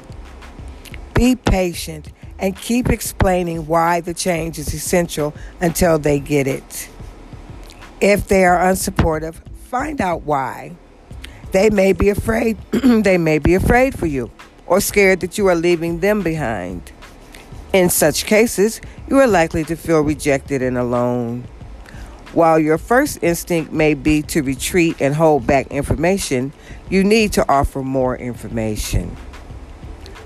Be 1.13 1.35
patient 1.35 2.11
and 2.39 2.57
keep 2.57 2.89
explaining 2.89 3.67
why 3.67 4.01
the 4.01 4.13
change 4.13 4.57
is 4.57 4.73
essential 4.73 5.33
until 5.61 5.99
they 5.99 6.19
get 6.19 6.47
it. 6.47 6.89
If 8.01 8.27
they 8.27 8.45
are 8.45 8.57
unsupportive, 8.59 9.35
Find 9.69 10.01
out 10.01 10.23
why. 10.23 10.75
They 11.51 11.69
may 11.69 11.93
be 11.93 12.09
afraid, 12.09 12.57
they 12.71 13.19
may 13.19 13.37
be 13.37 13.53
afraid 13.53 13.97
for 13.97 14.07
you 14.07 14.31
or 14.65 14.81
scared 14.81 15.19
that 15.19 15.37
you 15.37 15.45
are 15.45 15.53
leaving 15.53 15.99
them 15.99 16.23
behind. 16.23 16.91
In 17.71 17.91
such 17.91 18.25
cases, 18.25 18.81
you 19.07 19.19
are 19.19 19.27
likely 19.27 19.63
to 19.65 19.75
feel 19.75 20.01
rejected 20.01 20.63
and 20.63 20.75
alone. 20.75 21.43
While 22.33 22.57
your 22.57 22.79
first 22.79 23.19
instinct 23.21 23.71
may 23.71 23.93
be 23.93 24.23
to 24.23 24.41
retreat 24.41 24.99
and 24.99 25.13
hold 25.13 25.45
back 25.45 25.67
information, 25.67 26.51
you 26.89 27.03
need 27.03 27.33
to 27.33 27.47
offer 27.47 27.83
more 27.83 28.17
information. 28.17 29.15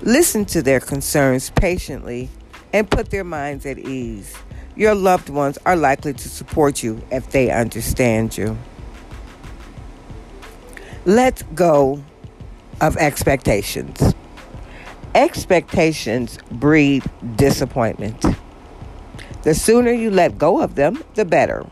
Listen 0.00 0.46
to 0.46 0.62
their 0.62 0.80
concerns 0.80 1.50
patiently 1.50 2.30
and 2.72 2.90
put 2.90 3.10
their 3.10 3.24
minds 3.24 3.66
at 3.66 3.78
ease. 3.78 4.34
Your 4.74 4.94
loved 4.94 5.28
ones 5.28 5.58
are 5.66 5.76
likely 5.76 6.14
to 6.14 6.28
support 6.30 6.82
you 6.82 7.02
if 7.10 7.28
they 7.30 7.50
understand 7.50 8.38
you. 8.38 8.56
Let 11.06 11.54
go 11.54 12.02
of 12.80 12.96
expectations. 12.96 14.14
Expectations 15.14 16.38
breed 16.50 17.04
disappointment. 17.36 18.24
The 19.42 19.54
sooner 19.54 19.92
you 19.92 20.10
let 20.10 20.38
go 20.38 20.62
of 20.62 20.76
them, 20.76 21.04
the 21.12 21.26
better. 21.26 21.66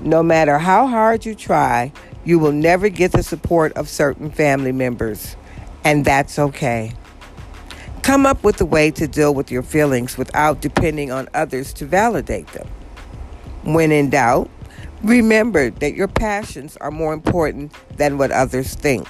No 0.00 0.24
matter 0.24 0.58
how 0.58 0.88
hard 0.88 1.24
you 1.24 1.36
try, 1.36 1.92
you 2.24 2.40
will 2.40 2.50
never 2.50 2.88
get 2.88 3.12
the 3.12 3.22
support 3.22 3.72
of 3.74 3.88
certain 3.88 4.32
family 4.32 4.72
members, 4.72 5.36
and 5.84 6.04
that's 6.04 6.36
okay. 6.36 6.92
Come 8.02 8.26
up 8.26 8.42
with 8.42 8.60
a 8.60 8.64
way 8.64 8.90
to 8.90 9.06
deal 9.06 9.32
with 9.32 9.52
your 9.52 9.62
feelings 9.62 10.18
without 10.18 10.60
depending 10.60 11.12
on 11.12 11.28
others 11.32 11.72
to 11.74 11.86
validate 11.86 12.48
them. 12.48 12.66
When 13.62 13.92
in 13.92 14.10
doubt, 14.10 14.50
Remember 15.02 15.70
that 15.70 15.94
your 15.94 16.08
passions 16.08 16.76
are 16.76 16.90
more 16.90 17.14
important 17.14 17.72
than 17.96 18.18
what 18.18 18.30
others 18.30 18.74
think. 18.74 19.08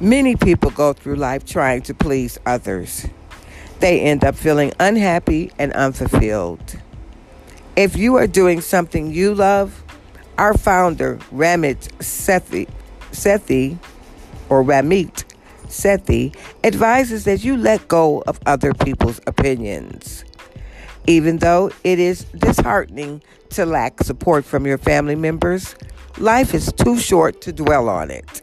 Many 0.00 0.36
people 0.36 0.70
go 0.70 0.94
through 0.94 1.16
life 1.16 1.44
trying 1.44 1.82
to 1.82 1.92
please 1.92 2.38
others. 2.46 3.06
They 3.80 4.00
end 4.00 4.24
up 4.24 4.34
feeling 4.34 4.72
unhappy 4.80 5.52
and 5.58 5.72
unfulfilled. 5.74 6.78
If 7.76 7.96
you 7.96 8.16
are 8.16 8.26
doing 8.26 8.62
something 8.62 9.12
you 9.12 9.34
love, 9.34 9.84
our 10.38 10.56
founder, 10.56 11.16
Ramit 11.30 11.88
Sethi, 11.98 12.68
Sethi 13.12 13.78
or 14.48 14.64
Ramit 14.64 15.24
Sethi, 15.66 16.34
advises 16.64 17.24
that 17.24 17.44
you 17.44 17.58
let 17.58 17.86
go 17.86 18.22
of 18.26 18.40
other 18.46 18.72
people's 18.72 19.20
opinions. 19.26 20.24
Even 21.06 21.38
though 21.38 21.70
it 21.84 21.98
is 21.98 22.24
disheartening 22.36 23.22
to 23.50 23.66
lack 23.66 24.02
support 24.02 24.44
from 24.44 24.66
your 24.66 24.78
family 24.78 25.16
members, 25.16 25.74
life 26.18 26.54
is 26.54 26.72
too 26.72 26.98
short 26.98 27.40
to 27.42 27.52
dwell 27.52 27.88
on 27.88 28.10
it. 28.10 28.42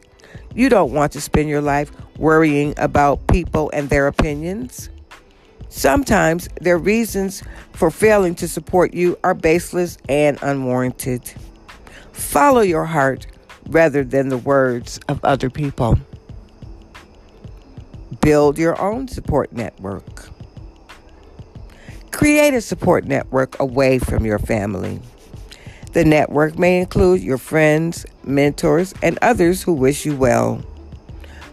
You 0.53 0.69
don't 0.69 0.91
want 0.91 1.11
to 1.13 1.21
spend 1.21 1.49
your 1.49 1.61
life 1.61 1.91
worrying 2.17 2.73
about 2.77 3.27
people 3.27 3.69
and 3.73 3.89
their 3.89 4.07
opinions. 4.07 4.89
Sometimes 5.69 6.49
their 6.61 6.77
reasons 6.77 7.43
for 7.73 7.91
failing 7.91 8.33
to 8.35 8.47
support 8.47 8.93
you 8.93 9.17
are 9.23 9.35
baseless 9.35 9.97
and 10.09 10.39
unwarranted. 10.41 11.31
Follow 12.11 12.61
your 12.61 12.85
heart 12.85 13.27
rather 13.69 14.03
than 14.03 14.29
the 14.29 14.37
words 14.37 14.99
of 15.07 15.23
other 15.23 15.49
people. 15.49 15.99
Build 18.21 18.57
your 18.57 18.81
own 18.81 19.07
support 19.07 19.51
network. 19.51 20.29
Create 22.17 22.55
a 22.55 22.61
support 22.61 23.05
network 23.05 23.59
away 23.59 23.99
from 23.99 24.25
your 24.25 24.39
family. 24.39 24.99
The 25.93 26.03
network 26.03 26.57
may 26.57 26.79
include 26.79 27.21
your 27.21 27.37
friends, 27.37 28.07
mentors, 28.23 28.91
and 29.03 29.19
others 29.21 29.61
who 29.61 29.73
wish 29.73 30.03
you 30.03 30.17
well. 30.17 30.63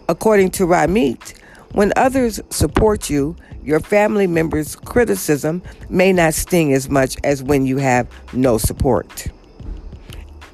According 0.09 0.49
to 0.51 0.65
Ramit, 0.65 1.37
when 1.73 1.93
others 1.95 2.41
support 2.49 3.11
you, 3.11 3.35
your 3.63 3.79
family 3.79 4.25
members' 4.25 4.75
criticism 4.75 5.61
may 5.87 6.11
not 6.11 6.33
sting 6.33 6.73
as 6.73 6.89
much 6.89 7.15
as 7.23 7.43
when 7.43 7.67
you 7.67 7.77
have 7.77 8.07
no 8.33 8.57
support. 8.57 9.27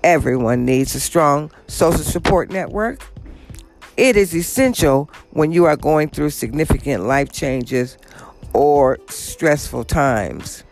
Everyone 0.03 0.65
needs 0.65 0.93
a 0.93 0.99
strong 0.99 1.49
social 1.67 2.03
support 2.03 2.49
network. 2.49 3.01
It 3.95 4.17
is 4.17 4.35
essential 4.35 5.09
when 5.29 5.53
you 5.53 5.63
are 5.63 5.77
going 5.77 6.09
through 6.09 6.31
significant 6.31 7.05
life 7.05 7.31
changes 7.31 7.97
or 8.53 8.97
stressful 9.09 9.85
times. 9.85 10.63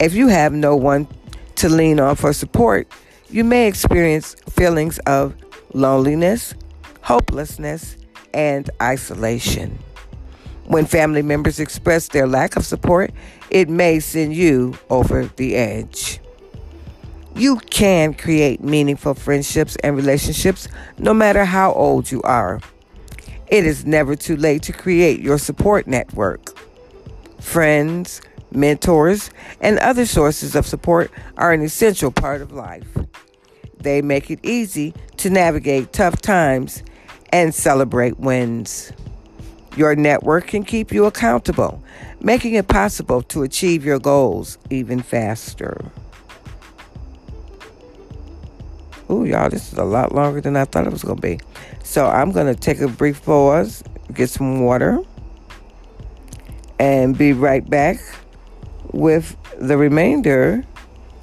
If 0.00 0.14
you 0.14 0.28
have 0.28 0.52
no 0.52 0.76
one 0.76 1.08
to 1.56 1.68
lean 1.68 2.00
on 2.00 2.16
for 2.16 2.32
support, 2.32 2.86
you 3.30 3.44
may 3.44 3.66
experience 3.66 4.34
feelings 4.50 4.98
of 5.00 5.34
loneliness, 5.74 6.54
hopelessness, 7.02 7.96
and 8.32 8.70
isolation. 8.80 9.78
When 10.66 10.86
family 10.86 11.22
members 11.22 11.60
express 11.60 12.08
their 12.08 12.26
lack 12.26 12.56
of 12.56 12.64
support, 12.64 13.10
it 13.50 13.68
may 13.68 14.00
send 14.00 14.34
you 14.34 14.78
over 14.90 15.24
the 15.24 15.56
edge. 15.56 16.20
You 17.34 17.56
can 17.70 18.14
create 18.14 18.62
meaningful 18.62 19.14
friendships 19.14 19.76
and 19.76 19.96
relationships 19.96 20.68
no 20.98 21.14
matter 21.14 21.44
how 21.44 21.72
old 21.72 22.10
you 22.10 22.20
are. 22.22 22.60
It 23.46 23.64
is 23.64 23.86
never 23.86 24.14
too 24.14 24.36
late 24.36 24.62
to 24.64 24.72
create 24.72 25.20
your 25.20 25.38
support 25.38 25.86
network. 25.86 26.58
Friends, 27.40 28.20
mentors, 28.52 29.30
and 29.60 29.78
other 29.78 30.06
sources 30.06 30.54
of 30.54 30.66
support 30.66 31.10
are 31.36 31.52
an 31.52 31.62
essential 31.62 32.10
part 32.10 32.40
of 32.40 32.52
life. 32.52 32.86
They 33.80 34.02
make 34.02 34.30
it 34.30 34.40
easy 34.42 34.94
to 35.18 35.30
navigate 35.30 35.92
tough 35.92 36.20
times 36.20 36.82
and 37.32 37.54
celebrate 37.54 38.18
wins. 38.18 38.92
Your 39.76 39.94
network 39.94 40.48
can 40.48 40.64
keep 40.64 40.90
you 40.92 41.04
accountable, 41.04 41.82
making 42.20 42.54
it 42.54 42.66
possible 42.66 43.22
to 43.22 43.42
achieve 43.42 43.84
your 43.84 44.00
goals 44.00 44.58
even 44.70 45.00
faster. 45.00 45.92
Ooh, 49.10 49.24
y'all, 49.24 49.48
this 49.48 49.72
is 49.72 49.78
a 49.78 49.84
lot 49.84 50.14
longer 50.14 50.40
than 50.40 50.56
I 50.56 50.64
thought 50.64 50.86
it 50.86 50.92
was 50.92 51.04
going 51.04 51.16
to 51.16 51.22
be. 51.22 51.40
So 51.82 52.06
I'm 52.06 52.32
going 52.32 52.52
to 52.52 52.60
take 52.60 52.80
a 52.80 52.88
brief 52.88 53.24
pause, 53.24 53.82
get 54.12 54.28
some 54.28 54.60
water, 54.64 55.02
and 56.78 57.16
be 57.16 57.32
right 57.32 57.68
back 57.68 57.98
with 58.92 59.36
the 59.58 59.76
remainder 59.76 60.64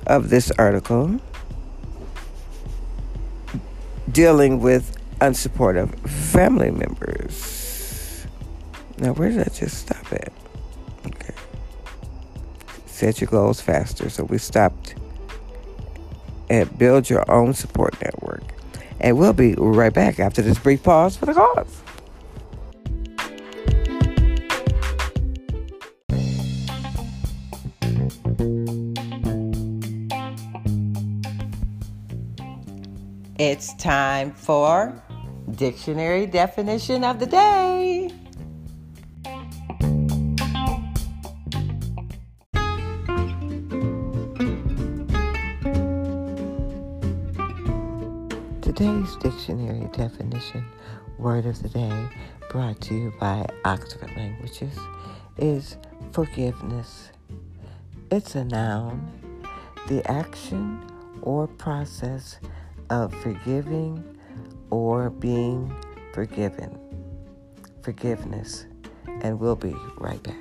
of 0.08 0.30
this 0.30 0.52
article 0.52 1.20
dealing 4.12 4.60
with 4.60 4.98
unsupportive 5.20 5.98
family 6.08 6.72
members. 6.72 8.26
Now, 8.98 9.14
where 9.14 9.30
did 9.30 9.40
I 9.42 9.52
just 9.54 9.80
stop 9.80 10.12
at? 10.14 10.32
Okay. 11.06 11.34
Set 12.86 13.20
your 13.20 13.30
goals 13.30 13.60
faster. 13.60 14.10
So 14.10 14.24
we 14.24 14.38
stopped 14.38 14.96
at 16.50 16.78
build 16.78 17.10
your 17.10 17.30
own 17.30 17.54
support 17.54 18.00
network. 18.02 18.44
And 19.00 19.18
we'll 19.18 19.34
be 19.34 19.54
right 19.56 19.94
back 19.94 20.20
after 20.20 20.42
this 20.42 20.58
brief 20.58 20.84
pause 20.84 21.18
for 21.18 21.26
the 21.26 21.34
cause. 21.34 21.82
It's 33.38 33.74
time 33.74 34.32
for 34.32 35.04
dictionary 35.52 36.26
definition 36.26 37.04
of 37.04 37.20
the 37.20 37.26
day. 37.26 38.10
Today's 48.62 49.18
dictionary 49.18 49.90
definition 49.92 50.66
word 51.18 51.46
of 51.46 51.62
the 51.62 51.68
day 51.68 52.08
brought 52.50 52.80
to 52.84 52.94
you 52.94 53.14
by 53.20 53.46
Oxford 53.66 54.12
Languages 54.16 54.80
is 55.38 55.76
forgiveness. 56.14 57.12
It's 58.12 58.36
a 58.36 58.46
noun, 58.46 59.12
the 59.90 60.10
action 60.10 60.80
or 61.22 61.48
process 61.48 62.40
of 62.90 63.14
forgiving 63.22 64.04
or 64.70 65.10
being 65.10 65.74
forgiven. 66.14 66.80
Forgiveness. 67.82 68.66
And 69.22 69.40
we'll 69.40 69.56
be 69.56 69.76
right 69.98 70.22
back. 70.24 70.36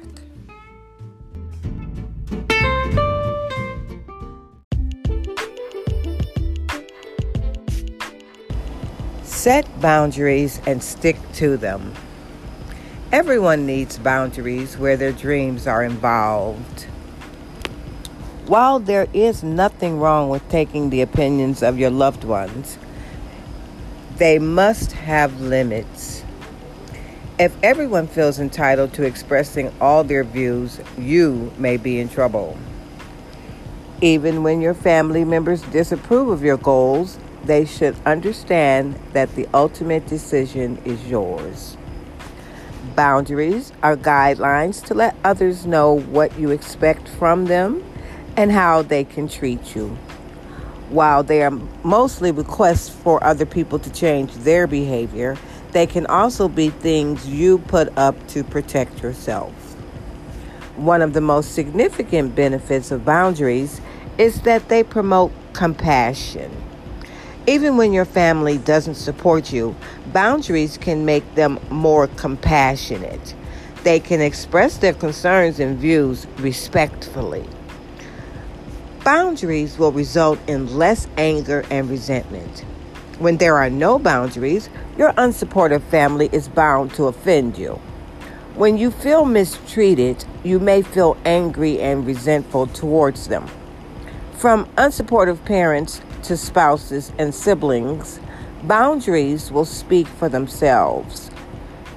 Set 9.22 9.68
boundaries 9.80 10.60
and 10.66 10.82
stick 10.82 11.16
to 11.34 11.56
them. 11.56 11.92
Everyone 13.12 13.66
needs 13.66 13.98
boundaries 13.98 14.78
where 14.78 14.96
their 14.96 15.12
dreams 15.12 15.66
are 15.66 15.84
involved. 15.84 16.86
While 18.46 18.78
there 18.78 19.06
is 19.14 19.42
nothing 19.42 19.98
wrong 19.98 20.28
with 20.28 20.46
taking 20.50 20.90
the 20.90 21.00
opinions 21.00 21.62
of 21.62 21.78
your 21.78 21.88
loved 21.88 22.24
ones, 22.24 22.76
they 24.18 24.38
must 24.38 24.92
have 24.92 25.40
limits. 25.40 26.22
If 27.38 27.56
everyone 27.62 28.06
feels 28.06 28.38
entitled 28.38 28.92
to 28.94 29.02
expressing 29.02 29.72
all 29.80 30.04
their 30.04 30.24
views, 30.24 30.78
you 30.98 31.54
may 31.56 31.78
be 31.78 31.98
in 31.98 32.10
trouble. 32.10 32.58
Even 34.02 34.42
when 34.42 34.60
your 34.60 34.74
family 34.74 35.24
members 35.24 35.62
disapprove 35.62 36.28
of 36.28 36.42
your 36.44 36.58
goals, 36.58 37.18
they 37.44 37.64
should 37.64 37.96
understand 38.04 39.00
that 39.14 39.34
the 39.36 39.48
ultimate 39.54 40.06
decision 40.06 40.76
is 40.84 41.06
yours. 41.06 41.78
Boundaries 42.94 43.72
are 43.82 43.96
guidelines 43.96 44.84
to 44.84 44.92
let 44.92 45.16
others 45.24 45.64
know 45.64 45.98
what 45.98 46.38
you 46.38 46.50
expect 46.50 47.08
from 47.08 47.46
them 47.46 47.82
and 48.36 48.50
how 48.52 48.82
they 48.82 49.04
can 49.04 49.28
treat 49.28 49.74
you. 49.74 49.88
While 50.90 51.22
they 51.22 51.42
are 51.42 51.50
mostly 51.82 52.30
requests 52.30 52.88
for 52.88 53.22
other 53.24 53.46
people 53.46 53.78
to 53.78 53.90
change 53.90 54.32
their 54.34 54.66
behavior, 54.66 55.36
they 55.72 55.86
can 55.86 56.06
also 56.06 56.48
be 56.48 56.70
things 56.70 57.26
you 57.26 57.58
put 57.58 57.96
up 57.98 58.14
to 58.28 58.44
protect 58.44 59.02
yourself. 59.02 59.52
One 60.76 61.02
of 61.02 61.12
the 61.12 61.20
most 61.20 61.54
significant 61.54 62.34
benefits 62.34 62.90
of 62.90 63.04
boundaries 63.04 63.80
is 64.18 64.42
that 64.42 64.68
they 64.68 64.82
promote 64.82 65.32
compassion. 65.52 66.50
Even 67.46 67.76
when 67.76 67.92
your 67.92 68.04
family 68.04 68.58
doesn't 68.58 68.94
support 68.94 69.52
you, 69.52 69.76
boundaries 70.12 70.78
can 70.78 71.04
make 71.04 71.34
them 71.34 71.60
more 71.70 72.06
compassionate. 72.06 73.34
They 73.82 74.00
can 74.00 74.20
express 74.20 74.78
their 74.78 74.94
concerns 74.94 75.60
and 75.60 75.78
views 75.78 76.26
respectfully. 76.38 77.46
Boundaries 79.04 79.76
will 79.76 79.92
result 79.92 80.38
in 80.46 80.78
less 80.78 81.06
anger 81.18 81.62
and 81.70 81.90
resentment. 81.90 82.60
When 83.18 83.36
there 83.36 83.58
are 83.58 83.68
no 83.68 83.98
boundaries, 83.98 84.70
your 84.96 85.12
unsupportive 85.12 85.82
family 85.82 86.30
is 86.32 86.48
bound 86.48 86.94
to 86.94 87.04
offend 87.04 87.58
you. 87.58 87.78
When 88.54 88.78
you 88.78 88.90
feel 88.90 89.26
mistreated, 89.26 90.24
you 90.42 90.58
may 90.58 90.80
feel 90.80 91.18
angry 91.26 91.80
and 91.82 92.06
resentful 92.06 92.68
towards 92.68 93.28
them. 93.28 93.46
From 94.38 94.64
unsupportive 94.76 95.44
parents 95.44 96.00
to 96.22 96.34
spouses 96.38 97.12
and 97.18 97.34
siblings, 97.34 98.20
boundaries 98.62 99.52
will 99.52 99.66
speak 99.66 100.06
for 100.06 100.30
themselves. 100.30 101.30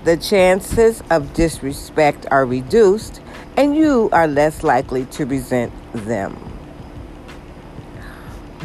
The 0.03 0.17
chances 0.17 1.01
of 1.09 1.33
disrespect 1.33 2.25
are 2.31 2.45
reduced, 2.45 3.21
and 3.55 3.77
you 3.77 4.09
are 4.11 4.27
less 4.27 4.61
likely 4.61 5.05
to 5.05 5.25
resent 5.25 5.71
them. 5.93 6.56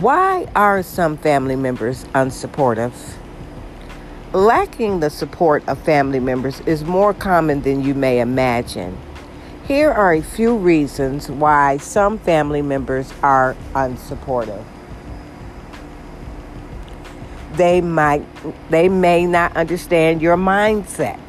Why 0.01 0.49
are 0.57 0.83
some 0.83 1.19
family 1.19 1.55
members 1.55 2.05
unsupportive? 2.15 2.95
Lacking 4.33 5.01
the 5.01 5.11
support 5.11 5.69
of 5.69 5.79
family 5.83 6.19
members 6.19 6.61
is 6.61 6.83
more 6.83 7.13
common 7.13 7.61
than 7.61 7.85
you 7.85 7.93
may 7.93 8.21
imagine. 8.21 8.97
Here 9.69 9.91
are 9.91 10.15
a 10.15 10.23
few 10.23 10.57
reasons 10.57 11.31
why 11.31 11.77
some 11.77 12.19
family 12.19 12.63
members 12.63 13.13
are 13.23 13.55
unsupportive. 13.75 14.65
They 17.53 17.83
might 17.83 18.27
they 18.71 18.89
may 18.89 19.27
not 19.27 19.55
understand 19.55 20.23
your 20.23 20.39
mindset. 20.39 21.21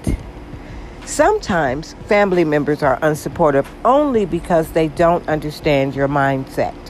Sometimes 1.04 1.96
family 2.06 2.46
members 2.46 2.82
are 2.82 2.98
unsupportive 3.02 3.68
only 3.84 4.26
because 4.26 4.72
they 4.72 4.88
don't 4.88 5.28
understand 5.28 5.96
your 5.96 6.08
mindset. 6.08 6.83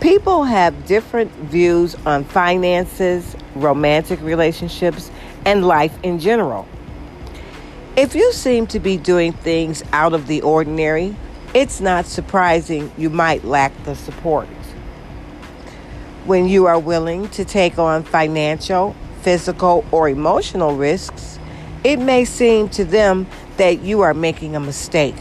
People 0.00 0.44
have 0.44 0.86
different 0.86 1.30
views 1.32 1.94
on 2.06 2.24
finances, 2.24 3.36
romantic 3.54 4.18
relationships, 4.22 5.10
and 5.44 5.66
life 5.66 5.98
in 6.02 6.18
general. 6.18 6.66
If 7.96 8.14
you 8.14 8.32
seem 8.32 8.66
to 8.68 8.80
be 8.80 8.96
doing 8.96 9.34
things 9.34 9.82
out 9.92 10.14
of 10.14 10.26
the 10.26 10.40
ordinary, 10.40 11.14
it's 11.52 11.82
not 11.82 12.06
surprising 12.06 12.90
you 12.96 13.10
might 13.10 13.44
lack 13.44 13.72
the 13.84 13.94
support. 13.94 14.48
When 16.24 16.48
you 16.48 16.64
are 16.64 16.78
willing 16.78 17.28
to 17.30 17.44
take 17.44 17.78
on 17.78 18.02
financial, 18.02 18.96
physical, 19.20 19.84
or 19.92 20.08
emotional 20.08 20.76
risks, 20.76 21.38
it 21.84 21.98
may 21.98 22.24
seem 22.24 22.70
to 22.70 22.86
them 22.86 23.26
that 23.58 23.80
you 23.80 24.00
are 24.00 24.14
making 24.14 24.56
a 24.56 24.60
mistake. 24.60 25.14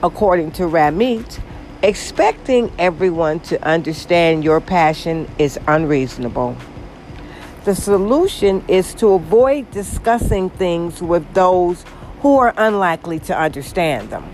According 0.00 0.52
to 0.52 0.62
Ramit, 0.62 1.40
Expecting 1.80 2.72
everyone 2.76 3.38
to 3.38 3.64
understand 3.64 4.42
your 4.42 4.60
passion 4.60 5.30
is 5.38 5.60
unreasonable. 5.68 6.56
The 7.64 7.76
solution 7.76 8.64
is 8.66 8.94
to 8.94 9.10
avoid 9.10 9.70
discussing 9.70 10.50
things 10.50 11.00
with 11.00 11.34
those 11.34 11.84
who 12.20 12.36
are 12.36 12.52
unlikely 12.56 13.20
to 13.20 13.38
understand 13.38 14.10
them. 14.10 14.28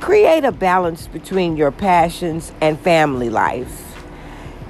Create 0.00 0.42
a 0.42 0.52
balance 0.52 1.06
between 1.06 1.58
your 1.58 1.70
passions 1.70 2.50
and 2.62 2.80
family 2.80 3.28
life. 3.28 3.94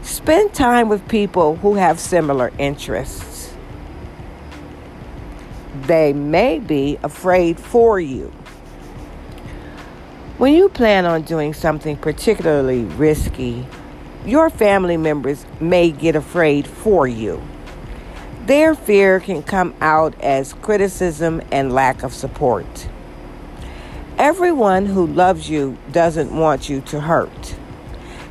Spend 0.03 0.53
time 0.53 0.89
with 0.89 1.07
people 1.07 1.55
who 1.57 1.77
have 1.77 2.01
similar 2.01 2.51
interests. 2.59 3.55
They 5.83 6.13
may 6.13 6.59
be 6.59 6.99
afraid 7.05 7.61
for 7.61 8.01
you. 8.01 8.33
When 10.39 10.55
you 10.55 10.69
plan 10.69 11.05
on 11.05 11.23
doing 11.23 11.53
something 11.53 11.97
particularly 11.97 12.85
risky, 12.85 13.67
your 14.25 14.51
family 14.51 14.97
members 14.97 15.45
may 15.59 15.91
get 15.91 16.15
afraid 16.15 16.65
for 16.65 17.09
you. 17.09 17.43
Their 18.47 18.77
fear 18.77 19.19
can 19.19 19.43
come 19.43 19.75
out 19.81 20.15
as 20.21 20.53
criticism 20.53 21.43
and 21.51 21.73
lack 21.73 22.05
of 22.05 22.15
support. 22.15 22.89
Everyone 24.17 24.87
who 24.87 25.09
loves 25.09 25.51
you 25.51 25.77
doesn't 25.91 26.31
want 26.31 26.69
you 26.69 26.83
to 26.83 27.01
hurt. 27.01 27.57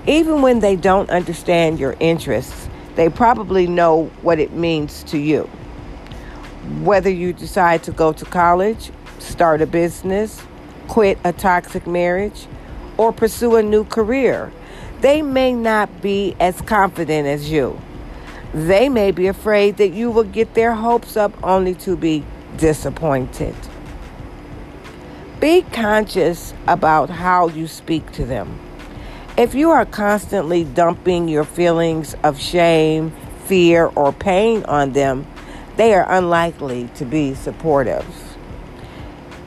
Even 0.07 0.41
when 0.41 0.61
they 0.61 0.77
don't 0.77 1.09
understand 1.09 1.77
your 1.77 1.97
interests, 1.99 2.69
they 2.95 3.09
probably 3.09 3.67
know 3.67 4.05
what 4.21 4.39
it 4.39 4.53
means 4.53 5.03
to 5.03 5.17
you. 5.17 5.43
Whether 6.83 7.09
you 7.09 7.33
decide 7.33 7.83
to 7.83 7.91
go 7.91 8.13
to 8.13 8.23
college, 8.23 8.93
start 9.19 9.61
a 9.61 9.67
business, 9.67 10.41
quit 10.87 11.17
a 11.23 11.33
toxic 11.33 11.85
marriage, 11.85 12.47
or 12.97 13.11
pursue 13.11 13.55
a 13.55 13.63
new 13.63 13.83
career. 13.83 14.51
They 15.01 15.21
may 15.21 15.53
not 15.53 16.01
be 16.01 16.35
as 16.39 16.59
confident 16.61 17.27
as 17.27 17.51
you. 17.51 17.79
They 18.53 18.89
may 18.89 19.11
be 19.11 19.27
afraid 19.27 19.77
that 19.77 19.89
you 19.89 20.09
will 20.09 20.23
get 20.23 20.53
their 20.53 20.73
hopes 20.73 21.15
up 21.15 21.33
only 21.43 21.75
to 21.75 21.95
be 21.95 22.23
disappointed. 22.57 23.55
Be 25.39 25.61
conscious 25.61 26.53
about 26.65 27.11
how 27.11 27.49
you 27.49 27.67
speak 27.67 28.11
to 28.13 28.25
them. 28.25 28.59
If 29.37 29.53
you 29.53 29.69
are 29.69 29.85
constantly 29.85 30.63
dumping 30.63 31.27
your 31.27 31.43
feelings 31.43 32.15
of 32.23 32.39
shame, 32.39 33.13
fear, 33.45 33.91
or 33.95 34.11
pain 34.11 34.63
on 34.65 34.93
them, 34.93 35.27
they 35.75 35.93
are 35.93 36.11
unlikely 36.11 36.89
to 36.95 37.05
be 37.05 37.35
supportive 37.35 38.26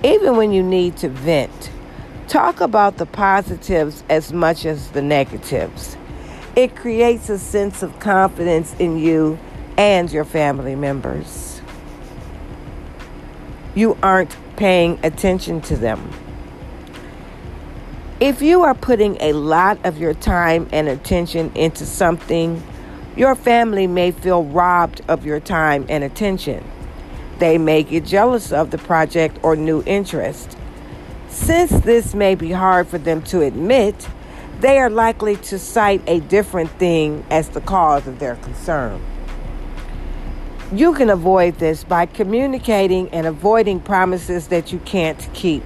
even 0.03 0.37
when 0.37 0.53
you 0.53 0.63
need 0.63 0.97
to 0.99 1.09
vent, 1.09 1.71
talk 2.29 2.61
about 2.61 2.97
the 2.97 3.07
positives 3.07 4.03
as 4.09 4.33
much 4.33 4.65
as 4.65 4.91
the 4.91 5.03
negatives. 5.03 5.97
It 6.57 6.75
creates 6.75 7.29
a 7.29 7.39
sense 7.39 7.83
of 7.83 7.99
confidence 8.01 8.75
in 8.79 8.99
you 8.99 9.39
and 9.77 10.11
your 10.11 10.25
family 10.25 10.75
members. 10.75 11.61
You 13.75 13.97
aren't 14.03 14.37
paying 14.57 14.99
attention 15.03 15.61
to 15.63 15.77
them. 15.77 16.13
If 18.21 18.43
you 18.43 18.63
are 18.63 18.75
putting 18.75 19.17
a 19.21 19.33
lot 19.33 19.79
of 19.85 19.99
your 19.99 20.13
time 20.13 20.69
and 20.73 20.89
attention 20.89 21.53
into 21.55 21.87
something, 21.87 22.63
your 23.17 23.35
family 23.35 23.87
may 23.87 24.11
feel 24.11 24.45
robbed 24.45 25.03
of 25.09 25.25
your 25.25 25.41
time 25.41 25.87
and 25.89 26.05
attention. 26.05 26.65
They 27.41 27.57
may 27.57 27.85
get 27.85 28.05
jealous 28.05 28.53
of 28.53 28.71
the 28.71 28.77
project 28.77 29.39
or 29.43 29.57
new 29.57 29.83
interest. 29.87 30.59
Since 31.31 31.71
this 31.81 32.15
may 32.15 32.35
be 32.35 32.53
hard 32.53 32.87
for 32.87 32.99
them 32.99 33.23
to 33.23 33.41
admit, 33.41 34.09
they 34.61 34.79
are 34.79 34.91
likely 34.91 35.37
to 35.37 35.59
cite 35.59 36.03
a 36.07 36.21
different 36.21 36.71
thing 36.73 37.25
as 37.31 37.49
the 37.49 37.63
cause 37.63 38.07
of 38.07 38.19
their 38.19 38.37
concern. 38.37 39.03
You 40.71 40.93
can 40.93 41.09
avoid 41.09 41.55
this 41.55 41.83
by 41.83 42.05
communicating 42.05 43.09
and 43.09 43.27
avoiding 43.27 43.81
promises 43.81 44.49
that 44.49 44.71
you 44.71 44.79
can't 44.81 45.27
keep. 45.33 45.65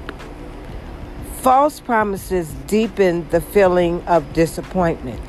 False 1.38 1.80
promises 1.80 2.52
deepen 2.68 3.28
the 3.30 3.40
feeling 3.40 4.00
of 4.06 4.32
disappointment. 4.32 5.20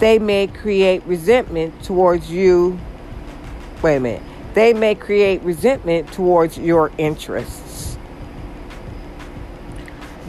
They 0.00 0.18
may 0.18 0.48
create 0.48 1.04
resentment 1.04 1.84
towards 1.84 2.32
you. 2.32 2.80
Wait 3.80 3.96
a 3.96 4.00
minute 4.00 4.37
they 4.58 4.72
may 4.72 4.92
create 4.92 5.40
resentment 5.42 6.12
towards 6.12 6.58
your 6.58 6.90
interests. 6.98 7.96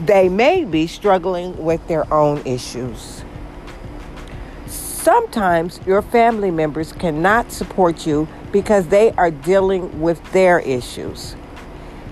They 0.05 0.29
may 0.29 0.65
be 0.65 0.85
struggling 0.85 1.57
with 1.57 1.87
their 1.87 2.13
own 2.13 2.45
issues. 2.45 3.23
Sometimes 4.67 5.79
your 5.87 6.03
family 6.03 6.51
members 6.51 6.93
cannot 6.93 7.51
support 7.51 8.05
you 8.05 8.27
because 8.51 8.89
they 8.89 9.13
are 9.13 9.31
dealing 9.31 9.99
with 9.99 10.23
their 10.31 10.59
issues. 10.59 11.35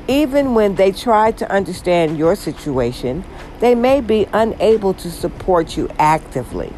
Even 0.08 0.56
when 0.56 0.74
they 0.74 0.92
try 0.92 1.30
to 1.34 1.48
understand 1.52 2.18
your 2.18 2.36
situation, 2.36 3.24
they 3.60 3.76
may 3.76 4.02
be 4.02 4.28
unable 4.34 4.96
to 4.96 5.12
support 5.12 5.78
you 5.78 5.88
actively. 6.00 6.74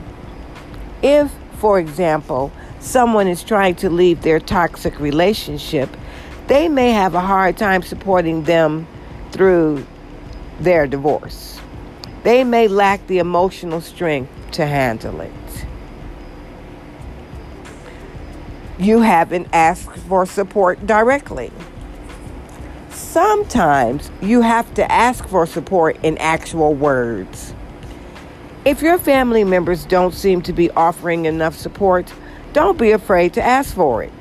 If, 1.02 1.34
for 1.60 1.80
example, 1.80 2.52
someone 2.80 3.28
is 3.28 3.44
trying 3.44 3.76
to 3.76 3.89
leave 3.89 4.22
their 4.22 4.39
toxic 4.39 5.00
relationship, 5.00 5.89
they 6.48 6.68
may 6.68 6.92
have 6.92 7.13
a 7.13 7.22
hard 7.22 7.58
time 7.58 7.82
supporting 7.82 8.44
them 8.44 8.88
through 9.32 9.86
their 10.60 10.88
divorce. 10.88 11.60
They 12.24 12.44
may 12.44 12.68
lack 12.68 13.06
the 13.08 13.20
emotional 13.20 13.82
strength 13.82 14.32
to 14.52 14.65
handle 14.65 15.22
it. 15.22 15.32
You 18.78 19.02
haven't 19.02 19.48
asked 19.52 19.98
for 20.00 20.26
support 20.26 20.86
directly. 20.88 21.52
Sometimes 22.89 24.10
you 24.22 24.42
have 24.42 24.74
to 24.76 24.92
ask 24.92 25.28
for 25.28 25.46
support 25.46 25.98
in 26.04 26.18
actual 26.18 26.74
words. 26.74 27.54
If 28.65 28.82
your 28.82 28.98
family 28.98 29.44
members 29.44 29.86
don't 29.86 30.13
seem 30.13 30.42
to 30.44 30.54
be 30.54 30.70
offering 30.72 31.26
enough 31.26 31.56
support, 31.56 32.13
don't 32.53 32.77
be 32.77 32.91
afraid 32.91 33.33
to 33.33 33.43
ask 33.43 33.75
for 33.75 34.03
it. 34.03 34.12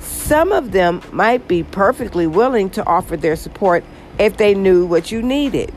Some 0.00 0.50
of 0.50 0.72
them 0.72 1.02
might 1.12 1.46
be 1.46 1.62
perfectly 1.62 2.26
willing 2.26 2.70
to 2.70 2.84
offer 2.84 3.16
their 3.16 3.36
support 3.36 3.84
if 4.18 4.36
they 4.36 4.54
knew 4.54 4.84
what 4.84 5.12
you 5.12 5.22
needed. 5.22 5.72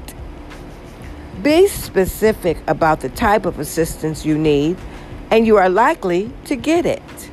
Be 1.44 1.68
specific 1.68 2.58
about 2.68 3.02
the 3.02 3.10
type 3.10 3.46
of 3.46 3.60
assistance 3.60 4.26
you 4.26 4.38
need, 4.38 4.78
and 5.30 5.46
you 5.46 5.58
are 5.58 5.70
likely 5.70 6.32
to 6.46 6.56
get 6.56 6.86
it. 6.86 7.30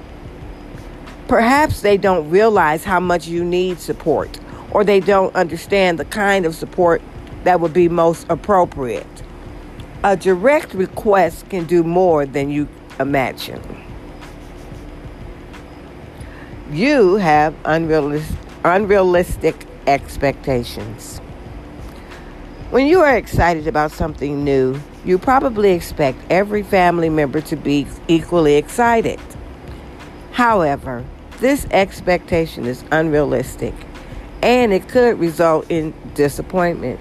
Perhaps 1.27 1.81
they 1.81 1.97
don't 1.97 2.29
realize 2.29 2.85
how 2.85 3.01
much 3.01 3.27
you 3.27 3.43
need 3.43 3.81
support, 3.81 4.39
or 4.71 4.85
they 4.85 5.01
don't 5.01 5.35
understand 5.35 5.99
the 5.99 6.05
kind 6.05 6.45
of 6.45 6.55
support 6.55 7.01
that 7.45 7.61
would 7.61 7.73
be 7.73 7.89
most 7.89 8.27
appropriate. 8.29 9.07
A 10.05 10.17
direct 10.17 10.75
request 10.75 11.49
can 11.49 11.65
do 11.65 11.83
more 11.83 12.27
than 12.27 12.51
you 12.51 12.69
imagine 13.01 13.86
you 16.71 17.17
have 17.17 17.55
unrealistic, 17.65 18.37
unrealistic 18.65 19.67
expectations. 19.87 21.19
When 22.71 22.87
you 22.87 23.01
are 23.01 23.17
excited 23.17 23.69
about 23.69 23.93
something 23.93 24.43
new, 24.43 24.81
you 25.05 25.19
probably 25.19 25.71
expect 25.71 26.19
every 26.29 26.65
family 26.65 27.09
member 27.09 27.41
to 27.43 27.57
be 27.57 27.87
equally 28.09 28.57
excited. 28.57 29.21
However, 30.33 31.05
this 31.39 31.67
expectation 31.71 32.67
is 32.67 32.85
unrealistic 32.91 33.75
and 34.43 34.73
it 34.73 34.89
could 34.89 35.21
result 35.21 35.67
in 35.71 35.95
disappointment. 36.15 37.01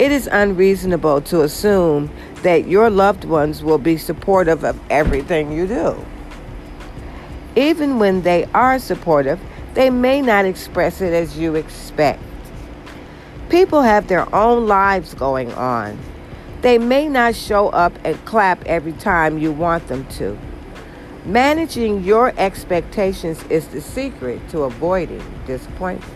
It 0.00 0.10
is 0.10 0.28
unreasonable 0.32 1.20
to 1.22 1.42
assume 1.42 2.10
that 2.42 2.66
your 2.66 2.90
loved 2.90 3.24
ones 3.24 3.62
will 3.62 3.78
be 3.78 3.96
supportive 3.96 4.64
of 4.64 4.80
everything 4.90 5.52
you 5.52 5.68
do. 5.68 6.04
Even 7.60 7.98
when 7.98 8.22
they 8.22 8.46
are 8.54 8.78
supportive, 8.78 9.38
they 9.74 9.90
may 9.90 10.22
not 10.22 10.46
express 10.46 11.02
it 11.02 11.12
as 11.12 11.36
you 11.36 11.56
expect. 11.56 12.22
People 13.50 13.82
have 13.82 14.08
their 14.08 14.34
own 14.34 14.66
lives 14.66 15.12
going 15.12 15.52
on. 15.52 15.98
They 16.62 16.78
may 16.78 17.06
not 17.06 17.34
show 17.34 17.68
up 17.68 17.92
and 18.02 18.16
clap 18.24 18.64
every 18.64 18.94
time 18.94 19.36
you 19.36 19.52
want 19.52 19.88
them 19.88 20.06
to. 20.12 20.38
Managing 21.26 22.02
your 22.02 22.32
expectations 22.38 23.44
is 23.50 23.68
the 23.68 23.82
secret 23.82 24.40
to 24.48 24.62
avoiding 24.62 25.22
disappointment. 25.46 26.14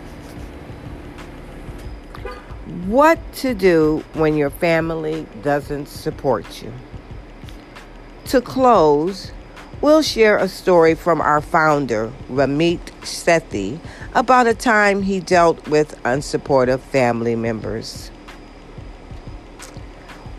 What 2.87 3.19
to 3.33 3.53
do 3.53 4.03
when 4.13 4.35
your 4.35 4.49
family 4.49 5.27
doesn't 5.43 5.89
support 5.89 6.63
you. 6.63 6.73
To 8.29 8.41
close, 8.41 9.31
we'll 9.81 10.01
share 10.01 10.37
a 10.37 10.47
story 10.47 10.95
from 10.95 11.21
our 11.21 11.41
founder, 11.41 12.11
Ramit 12.29 12.79
Sethi, 13.01 13.79
about 14.13 14.47
a 14.47 14.53
time 14.53 15.01
he 15.03 15.19
dealt 15.19 15.67
with 15.67 16.01
unsupportive 16.03 16.79
family 16.79 17.35
members. 17.35 18.09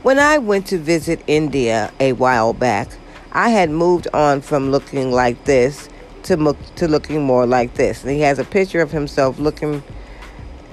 When 0.02 0.18
I 0.18 0.38
went 0.38 0.66
to 0.68 0.78
visit 0.78 1.20
India 1.26 1.92
a 1.98 2.12
while 2.12 2.52
back, 2.52 2.88
I 3.32 3.50
had 3.50 3.70
moved 3.70 4.08
on 4.14 4.40
from 4.40 4.70
looking 4.70 5.10
like 5.10 5.44
this 5.44 5.88
to, 6.22 6.56
to 6.76 6.88
looking 6.88 7.22
more 7.22 7.44
like 7.44 7.74
this. 7.74 8.02
And 8.02 8.12
he 8.12 8.20
has 8.20 8.38
a 8.38 8.44
picture 8.44 8.80
of 8.80 8.92
himself 8.92 9.38
looking, 9.38 9.82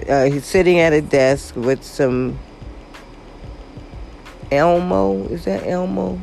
uh, 0.08 0.26
he's 0.26 0.46
sitting 0.46 0.80
at 0.80 0.94
a 0.94 1.02
desk 1.02 1.56
with 1.56 1.84
some 1.84 2.40
Elmo. 4.52 5.26
Is 5.30 5.46
that 5.46 5.66
Elmo? 5.66 6.22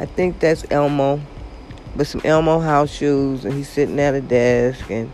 I 0.00 0.06
think 0.06 0.40
that's 0.40 0.64
Elmo. 0.70 1.20
With 1.94 2.08
some 2.08 2.22
Elmo 2.24 2.58
house 2.58 2.90
shoes, 2.90 3.44
and 3.44 3.52
he's 3.52 3.68
sitting 3.68 4.00
at 4.00 4.14
a 4.14 4.22
desk, 4.22 4.90
and 4.90 5.12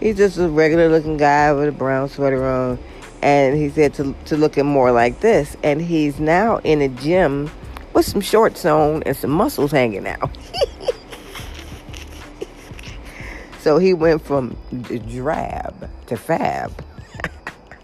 he's 0.00 0.16
just 0.16 0.36
a 0.38 0.48
regular 0.48 0.88
looking 0.88 1.16
guy 1.16 1.52
with 1.52 1.68
a 1.68 1.72
brown 1.72 2.08
sweater 2.08 2.44
on. 2.44 2.78
And 3.22 3.56
he 3.56 3.70
said 3.70 3.94
to, 3.94 4.14
to 4.26 4.36
look 4.36 4.58
at 4.58 4.66
more 4.66 4.90
like 4.90 5.20
this. 5.20 5.56
And 5.62 5.80
he's 5.80 6.18
now 6.18 6.58
in 6.58 6.82
a 6.82 6.88
gym 6.88 7.50
with 7.92 8.04
some 8.04 8.20
shorts 8.20 8.64
on 8.64 9.02
and 9.04 9.16
some 9.16 9.30
muscles 9.30 9.70
hanging 9.70 10.06
out. 10.06 10.30
so 13.60 13.78
he 13.78 13.94
went 13.94 14.22
from 14.22 14.56
drab 15.08 15.88
to 16.06 16.16
fab. 16.16 16.84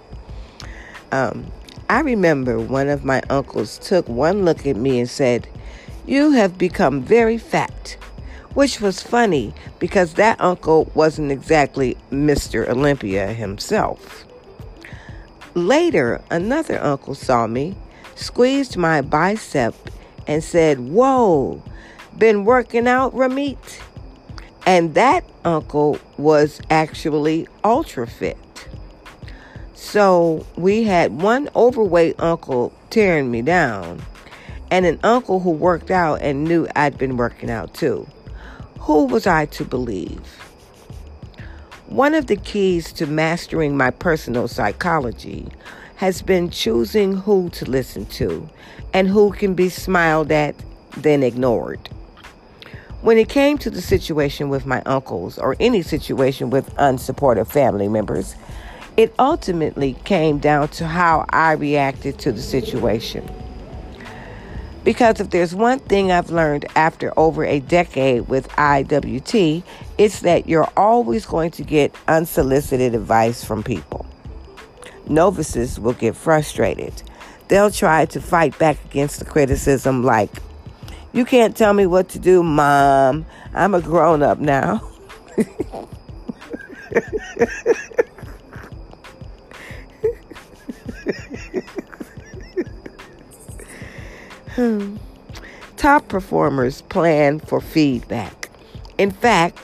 um, 1.13 1.47
I 1.89 2.01
remember 2.01 2.59
one 2.59 2.89
of 2.89 3.05
my 3.05 3.23
uncles 3.31 3.79
took 3.79 4.09
one 4.09 4.45
look 4.45 4.67
at 4.67 4.77
me 4.77 4.99
and 4.99 5.09
said, 5.09 5.49
You 6.07 6.33
have 6.33 6.59
become 6.59 7.03
very 7.03 7.39
fat. 7.39 7.97
Which 8.55 8.81
was 8.81 9.03
funny 9.03 9.55
because 9.79 10.15
that 10.15 10.39
uncle 10.41 10.91
wasn't 10.95 11.33
exactly 11.33 11.97
Mr. 12.11 12.69
Olympia 12.69 13.29
himself. 13.29 14.27
Later, 15.55 16.21
another 16.31 16.79
uncle 16.83 17.15
saw 17.15 17.47
me, 17.47 17.77
squeezed 18.15 18.77
my 18.77 19.01
bicep, 19.01 19.75
and 20.27 20.45
said, 20.45 20.81
Whoa, 20.81 21.63
been 22.19 22.45
working 22.45 22.87
out, 22.87 23.15
Ramit? 23.15 23.81
And 24.67 24.95
that 24.95 25.25
uncle 25.45 25.99
was 26.19 26.61
actually 26.71 27.49
ultra 27.65 28.07
fit. 28.07 28.39
So 29.75 30.47
we 30.57 30.85
had 30.85 31.21
one 31.21 31.49
overweight 31.57 32.21
uncle 32.21 32.73
tearing 32.91 33.31
me 33.31 33.43
down, 33.43 34.03
and 34.73 34.87
an 34.87 34.99
uncle 35.03 35.39
who 35.39 35.51
worked 35.51 35.91
out 35.91 36.23
and 36.23 36.45
knew 36.45 36.67
I'd 36.75 36.97
been 36.97 37.19
working 37.19 37.51
out 37.51 37.75
too. 37.75 38.09
Who 38.81 39.05
was 39.05 39.27
I 39.27 39.45
to 39.47 39.67
believe? 39.67 40.19
One 41.89 42.15
of 42.15 42.27
the 42.27 42.37
keys 42.37 42.91
to 42.95 43.07
mastering 43.07 43.77
my 43.77 43.91
personal 43.91 44.49
psychology 44.49 45.47
has 45.97 46.23
been 46.23 46.49
choosing 46.49 47.13
who 47.13 47.51
to 47.51 47.67
listen 47.67 48.07
to 48.07 48.49
and 48.95 49.09
who 49.09 49.33
can 49.33 49.53
be 49.53 49.69
smiled 49.69 50.33
at, 50.33 50.55
then 50.97 51.23
ignored. 51.23 51.91
When 53.03 53.19
it 53.19 53.29
came 53.29 53.59
to 53.59 53.69
the 53.69 53.83
situation 53.83 54.49
with 54.49 54.65
my 54.65 54.81
uncles 54.87 55.37
or 55.39 55.55
any 55.61 55.83
situation 55.83 56.49
with 56.49 56.75
unsupportive 56.77 57.49
family 57.49 57.89
members, 57.89 58.37
it 58.97 59.15
ultimately 59.19 59.97
came 60.05 60.39
down 60.39 60.69
to 60.69 60.87
how 60.87 61.27
I 61.29 61.53
reacted 61.53 62.19
to 62.21 62.33
the 62.33 62.41
situation. 62.41 63.29
Because 64.85 65.21
if 65.21 65.31
there's 65.31 65.55
one 65.55 65.79
thing 65.79 66.11
I've 66.11 66.31
learned 66.31 66.67
after 66.75 67.17
over 67.19 67.45
a 67.45 67.61
decade 67.61 68.29
with 68.29 68.49
IWT, 68.51 69.63
it's 69.99 70.21
that 70.21 70.49
you're 70.49 70.71
always 70.77 71.25
going 71.25 71.53
to 71.53 71.63
get 71.63 71.95
unsolicited 72.09 72.95
advice 72.95 73.45
from 73.45 73.63
people 73.63 74.07
novices 75.09 75.79
will 75.79 75.93
get 75.93 76.17
frustrated. 76.17 77.03
They'll 77.49 77.71
try 77.71 78.07
to 78.07 78.21
fight 78.21 78.59
back 78.59 78.83
against 78.87 79.19
the 79.19 79.25
criticism, 79.25 80.03
like, 80.03 80.31
You 81.13 81.25
can't 81.25 81.57
tell 81.57 81.75
me 81.75 81.87
what 81.87 82.09
to 82.11 82.19
do, 82.19 82.43
Mom. 82.43 83.27
I'm 83.55 83.75
a 83.75 83.81
grown 83.81 84.23
up 84.23 84.39
now. 84.39 84.89
Hmm. 94.55 94.97
Top 95.79 96.09
performers 96.09 96.83
plan 96.83 97.41
for 97.41 97.59
feedback. 97.59 98.51
In 98.99 99.11
fact, 99.11 99.59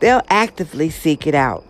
they'll 0.00 0.22
actively 0.28 0.90
seek 0.90 1.26
it 1.26 1.36
out. 1.36 1.64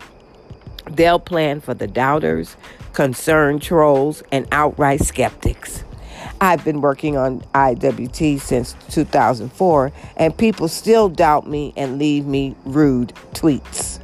They'll 0.89 1.19
plan 1.19 1.61
for 1.61 1.75
the 1.75 1.87
doubters, 1.87 2.57
concerned 2.93 3.61
trolls, 3.61 4.23
and 4.31 4.47
outright 4.51 5.01
skeptics. 5.01 5.83
I've 6.41 6.65
been 6.65 6.81
working 6.81 7.17
on 7.17 7.41
IWT 7.53 8.39
since 8.39 8.75
2004, 8.89 9.91
and 10.17 10.35
people 10.35 10.67
still 10.67 11.09
doubt 11.09 11.47
me 11.47 11.71
and 11.77 11.99
leave 11.99 12.25
me 12.25 12.55
rude 12.65 13.13
tweets. 13.33 13.99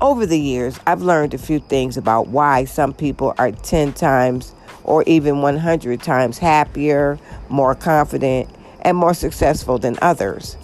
Over 0.00 0.24
the 0.24 0.40
years, 0.40 0.80
I've 0.86 1.02
learned 1.02 1.34
a 1.34 1.38
few 1.38 1.58
things 1.58 1.98
about 1.98 2.28
why 2.28 2.64
some 2.64 2.94
people 2.94 3.34
are 3.36 3.52
10 3.52 3.92
times 3.92 4.54
or 4.88 5.04
even 5.06 5.42
100 5.42 6.02
times 6.02 6.38
happier, 6.38 7.18
more 7.50 7.74
confident, 7.74 8.48
and 8.80 8.96
more 8.96 9.12
successful 9.12 9.78
than 9.78 9.98
others. 10.00 10.56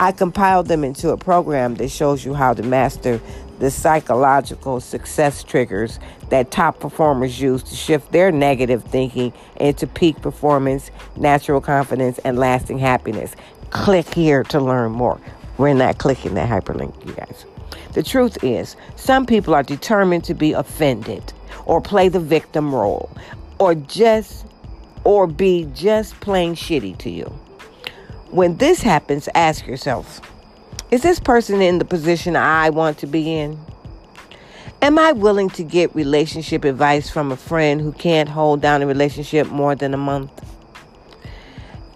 I 0.00 0.10
compiled 0.10 0.66
them 0.66 0.82
into 0.82 1.10
a 1.10 1.16
program 1.16 1.76
that 1.76 1.88
shows 1.88 2.24
you 2.24 2.34
how 2.34 2.54
to 2.54 2.62
master 2.64 3.20
the 3.60 3.70
psychological 3.70 4.80
success 4.80 5.44
triggers 5.44 6.00
that 6.30 6.50
top 6.50 6.80
performers 6.80 7.40
use 7.40 7.62
to 7.62 7.76
shift 7.76 8.10
their 8.10 8.32
negative 8.32 8.82
thinking 8.82 9.32
into 9.60 9.86
peak 9.86 10.20
performance, 10.20 10.90
natural 11.16 11.60
confidence, 11.60 12.18
and 12.24 12.40
lasting 12.40 12.78
happiness. 12.78 13.36
Click 13.70 14.12
here 14.12 14.42
to 14.42 14.58
learn 14.58 14.90
more. 14.90 15.20
We're 15.56 15.72
not 15.74 15.98
clicking 15.98 16.34
that 16.34 16.48
hyperlink, 16.48 17.06
you 17.06 17.12
guys. 17.12 17.44
The 17.92 18.02
truth 18.02 18.42
is, 18.42 18.74
some 18.96 19.24
people 19.24 19.54
are 19.54 19.62
determined 19.62 20.24
to 20.24 20.34
be 20.34 20.52
offended 20.52 21.32
or 21.64 21.80
play 21.80 22.08
the 22.08 22.18
victim 22.18 22.74
role 22.74 23.08
or 23.62 23.76
just 23.76 24.44
or 25.04 25.28
be 25.28 25.68
just 25.72 26.18
plain 26.20 26.56
shitty 26.56 26.98
to 26.98 27.08
you. 27.08 27.26
When 28.32 28.56
this 28.56 28.82
happens, 28.82 29.28
ask 29.36 29.68
yourself, 29.68 30.20
is 30.90 31.02
this 31.02 31.20
person 31.20 31.62
in 31.62 31.78
the 31.78 31.84
position 31.84 32.34
I 32.34 32.70
want 32.70 32.98
to 32.98 33.06
be 33.06 33.32
in? 33.32 33.56
Am 34.80 34.98
I 34.98 35.12
willing 35.12 35.48
to 35.50 35.62
get 35.62 35.94
relationship 35.94 36.64
advice 36.64 37.08
from 37.08 37.30
a 37.30 37.36
friend 37.36 37.80
who 37.80 37.92
can't 37.92 38.28
hold 38.28 38.60
down 38.60 38.82
a 38.82 38.86
relationship 38.86 39.46
more 39.46 39.76
than 39.76 39.94
a 39.94 39.96
month? 39.96 40.32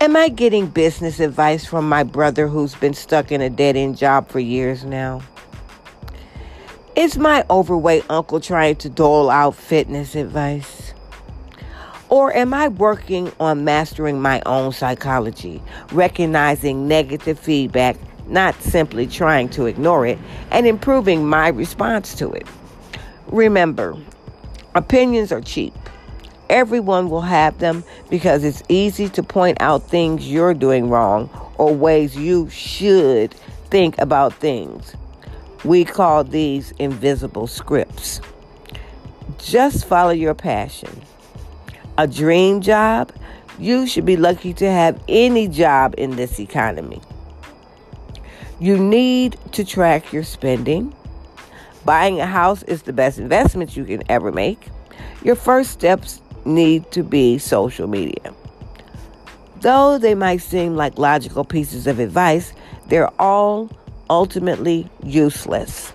Am 0.01 0.15
I 0.15 0.29
getting 0.29 0.69
business 0.69 1.19
advice 1.19 1.67
from 1.67 1.89
my 1.89 2.05
brother 2.05 2.47
who's 2.47 2.77
been 2.77 2.95
stuck 2.95 3.33
in 3.33 3.41
a 3.41 3.51
dead 3.51 3.75
end 3.75 3.99
job 3.99 4.29
for 4.29 4.39
years 4.39 4.85
now? 4.85 5.21
Is 6.95 7.19
my 7.19 7.45
overweight 7.51 8.05
uncle 8.09 8.39
trying 8.39 8.77
to 8.77 8.89
dole 8.89 9.31
out 9.31 9.57
fitness 9.57 10.15
advice? 10.15 10.76
Or 12.09 12.33
am 12.33 12.55
I 12.55 12.69
working 12.69 13.33
on 13.41 13.65
mastering 13.65 14.21
my 14.21 14.43
own 14.47 14.73
psychology, 14.73 15.63
recognizing 15.93 16.87
negative 16.87 17.39
feedback 17.39 17.97
not 18.29 18.61
simply 18.61 19.07
trying 19.07 19.49
to 19.51 19.67
ignore 19.67 20.05
it, 20.05 20.19
and 20.51 20.67
improving 20.67 21.25
my 21.25 21.47
response 21.47 22.13
to 22.17 22.33
it. 22.33 22.45
Remember, 23.29 23.97
Opinions 24.77 25.33
are 25.33 25.41
cheap. 25.41 25.73
Everyone 26.51 27.09
will 27.09 27.23
have 27.23 27.61
them 27.61 27.83
because 28.11 28.45
it's 28.45 28.63
easy 28.69 29.09
to 29.09 29.23
point 29.23 29.57
out 29.59 29.89
things 29.89 30.31
you're 30.31 30.53
doing 30.53 30.91
wrong 30.91 31.31
or 31.57 31.75
ways 31.75 32.15
you 32.15 32.51
should 32.51 33.33
think 33.71 33.97
about 33.99 34.35
things. 34.35 34.95
We 35.65 35.87
call 35.87 36.25
these 36.25 36.73
invisible 36.73 37.47
scripts. 37.47 38.21
Just 39.39 39.87
follow 39.87 40.11
your 40.11 40.35
passion. 40.35 41.06
A 41.99 42.07
dream 42.07 42.61
job? 42.61 43.11
You 43.59 43.87
should 43.87 44.05
be 44.05 44.19
lucky 44.19 44.53
to 44.55 44.71
have 44.71 45.03
any 45.09 45.49
job 45.49 45.95
in 45.97 46.17
this 46.17 46.39
economy. 46.39 47.01
You 48.61 48.77
need 48.77 49.39
to 49.53 49.65
track 49.65 50.13
your 50.13 50.23
spending. 50.23 50.95
Buying 51.87 52.21
a 52.21 52.27
house 52.27 52.63
is 52.65 52.83
the 52.83 52.93
best 52.93 53.19
investment 53.19 53.79
you 53.79 53.85
can 53.87 54.03
ever 54.11 54.31
make. 54.31 54.69
Your 55.23 55.37
first 55.37 55.71
steps 55.71 56.21
need 56.45 56.91
to 56.93 57.03
be 57.03 57.39
social 57.39 57.87
media. 57.87 58.35
Though 59.63 59.97
they 59.97 60.15
might 60.15 60.43
seem 60.43 60.77
like 60.77 60.99
logical 60.99 61.45
pieces 61.45 61.87
of 61.87 61.99
advice, 61.99 62.53
they're 62.89 63.11
all 63.19 63.71
ultimately 64.11 64.91
useless. 65.03 65.95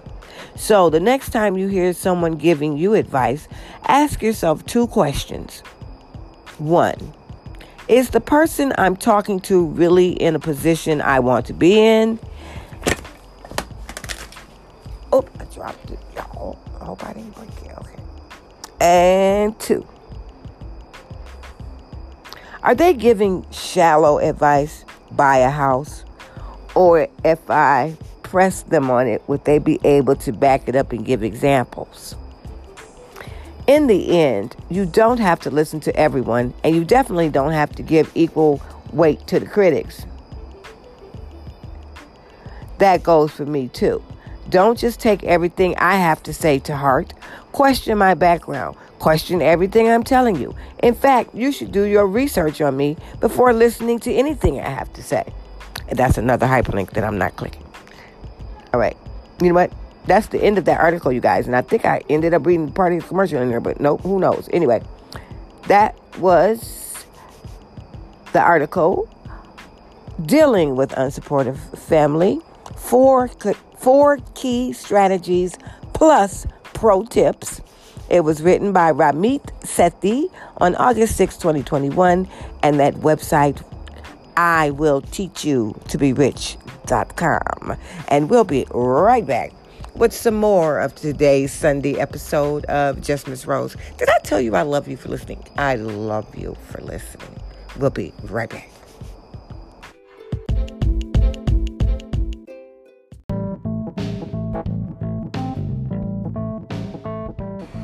So, 0.56 0.90
the 0.90 1.00
next 1.00 1.30
time 1.30 1.58
you 1.58 1.68
hear 1.68 1.94
someone 1.94 2.38
giving 2.38 2.76
you 2.76 2.96
advice, 2.96 3.48
ask 3.86 4.22
yourself 4.24 4.66
two 4.66 4.88
questions. 4.88 5.62
One, 6.62 7.12
is 7.88 8.12
the 8.12 8.22
person 8.22 8.72
I'm 8.78 8.96
talking 8.96 9.40
to 9.42 9.66
really 9.66 10.12
in 10.12 10.36
a 10.36 10.40
position 10.40 11.02
I 11.02 11.20
want 11.20 11.48
to 11.48 11.54
be 11.54 11.80
in? 11.80 12.20
Oh, 15.12 15.28
I 15.40 15.46
dropped 15.46 15.90
it. 15.90 15.98
Y'all. 16.16 16.60
I 16.80 16.86
hope 16.86 17.04
I 17.04 17.14
didn't 17.14 17.34
break 17.34 17.50
it. 17.66 17.76
Okay. 17.80 18.00
And 18.80 19.60
two, 19.60 19.88
are 22.62 22.76
they 22.76 22.94
giving 22.94 23.44
shallow 23.50 24.20
advice? 24.20 24.86
Buy 25.10 25.38
a 25.38 25.50
house? 25.50 26.06
Or 26.76 27.08
if 27.26 27.50
I 27.50 27.98
press 28.22 28.62
them 28.62 28.92
on 28.92 29.08
it, 29.08 29.28
would 29.28 29.46
they 29.46 29.58
be 29.58 29.80
able 29.84 30.16
to 30.18 30.32
back 30.32 30.70
it 30.70 30.76
up 30.76 30.92
and 30.92 31.04
give 31.04 31.24
examples? 31.24 32.16
In 33.68 33.88
the 33.88 34.20
end, 34.20 34.56
you 34.70 34.86
don't 34.86 35.20
have 35.20 35.40
to 35.42 35.52
listen 35.52 35.80
to 35.82 35.96
everyone, 35.96 36.54
and 36.64 36.76
you 36.76 36.84
definitely 36.84 37.30
don't 37.30 37.52
have 37.52 37.72
to 37.76 37.84
give 37.84 38.12
equal 38.16 38.62
weight 38.92 39.26
to 39.28 39.40
the 39.40 39.46
critics. 39.46 40.06
That 42.80 43.04
goes 43.04 43.32
for 43.32 43.46
me 43.46 43.68
too. 43.68 44.04
Don't 44.50 44.78
just 44.78 45.00
take 45.00 45.24
everything 45.24 45.76
I 45.78 45.96
have 45.96 46.24
to 46.24 46.34
say 46.34 46.60
to 46.60 46.76
heart. 46.76 47.14
Question 47.52 47.98
my 47.98 48.16
background. 48.16 48.76
Question 49.00 49.42
everything 49.42 49.90
I'm 49.90 50.04
telling 50.04 50.36
you. 50.36 50.56
In 50.84 50.94
fact, 50.96 51.34
you 51.34 51.52
should 51.52 51.72
do 51.72 51.84
your 51.84 52.08
research 52.08 52.60
on 52.62 52.76
me 52.76 52.98
before 53.20 53.54
listening 53.54 54.00
to 54.00 54.14
anything 54.14 54.60
I 54.60 54.70
have 54.70 54.92
to 54.94 55.04
say. 55.04 55.32
And 55.88 55.98
that's 55.98 56.18
another 56.18 56.48
hyperlink 56.48 56.92
that 56.92 57.04
I'm 57.04 57.18
not 57.18 57.36
clicking. 57.36 57.64
All 58.74 58.80
right. 58.80 58.98
You 59.42 59.50
know 59.50 59.56
what? 59.56 59.72
That's 60.06 60.28
the 60.28 60.42
end 60.42 60.58
of 60.58 60.66
that 60.66 60.80
article, 60.80 61.12
you 61.12 61.22
guys. 61.22 61.48
And 61.48 61.56
I 61.56 61.62
think 61.62 61.86
I 61.86 62.02
ended 62.10 62.34
up 62.34 62.46
reading 62.46 62.72
part 62.72 62.94
of 62.94 63.02
the 63.02 63.08
commercial 63.08 63.42
in 63.42 63.50
there, 63.50 63.60
but 63.60 63.80
nope, 63.80 64.02
who 64.02 64.20
knows? 64.20 64.50
Anyway, 64.52 64.82
that 65.68 65.96
was 66.18 67.06
the 68.34 68.42
article 68.42 69.08
dealing 70.26 70.76
with 70.76 70.90
unsupportive 70.92 71.78
family. 71.78 72.40
Four, 72.76 73.30
four 73.78 74.18
key 74.36 74.74
strategies 74.74 75.58
plus 75.94 76.48
pro 76.74 77.04
tips 77.04 77.62
it 78.12 78.26
was 78.26 78.42
written 78.42 78.74
by 78.74 78.92
Ramit 78.92 79.42
Sethi 79.62 80.30
on 80.58 80.76
August 80.76 81.16
6, 81.16 81.38
2021, 81.38 82.28
and 82.62 82.78
that 82.78 82.96
website, 82.96 83.64
I 84.36 84.72
will 84.72 85.00
teach 85.00 85.46
you 85.46 85.80
to 85.88 85.98
be 85.98 86.12
rich.com. 86.12 87.78
And 88.10 88.30
we'll 88.30 88.44
be 88.44 88.66
right 88.70 89.26
back 89.26 89.54
with 89.96 90.14
some 90.14 90.36
more 90.36 90.80
of 90.80 90.96
today's 90.96 91.52
Sunday 91.52 92.00
episode 92.00 92.64
of 92.66 93.02
Just 93.02 93.28
Miss 93.28 93.46
Rose. 93.46 93.76
Did 93.98 94.10
I 94.10 94.18
tell 94.24 94.42
you 94.42 94.56
I 94.56 94.62
love 94.62 94.88
you 94.88 94.96
for 94.98 95.10
listening? 95.10 95.44
I 95.58 95.76
love 95.76 96.36
you 96.36 96.56
for 96.70 96.82
listening. 96.82 97.40
We'll 97.78 97.90
be 97.90 98.14
right 98.24 98.50
back. 98.50 98.70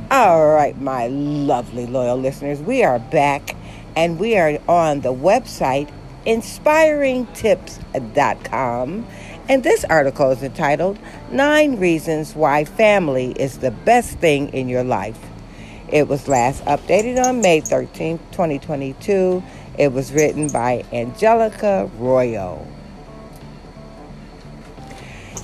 All 0.09 0.47
right, 0.47 0.79
my 0.81 1.07
lovely 1.07 1.85
loyal 1.85 2.15
listeners, 2.17 2.61
we 2.61 2.81
are 2.83 2.97
back 2.97 3.55
and 3.95 4.19
we 4.19 4.35
are 4.37 4.57
on 4.67 5.01
the 5.01 5.13
website 5.13 5.91
inspiringtips.com. 6.25 9.05
And 9.49 9.63
this 9.63 9.85
article 9.85 10.29
is 10.31 10.43
entitled 10.43 10.99
Nine 11.31 11.79
Reasons 11.79 12.35
Why 12.35 12.65
Family 12.65 13.31
is 13.31 13.59
the 13.59 13.71
Best 13.71 14.19
Thing 14.19 14.49
in 14.49 14.67
Your 14.67 14.83
Life. 14.83 15.17
It 15.87 16.09
was 16.09 16.27
last 16.27 16.65
updated 16.65 17.23
on 17.23 17.39
May 17.39 17.61
13, 17.61 18.19
2022. 18.31 19.41
It 19.77 19.93
was 19.93 20.11
written 20.11 20.49
by 20.49 20.83
Angelica 20.91 21.89
Royo. 21.97 22.67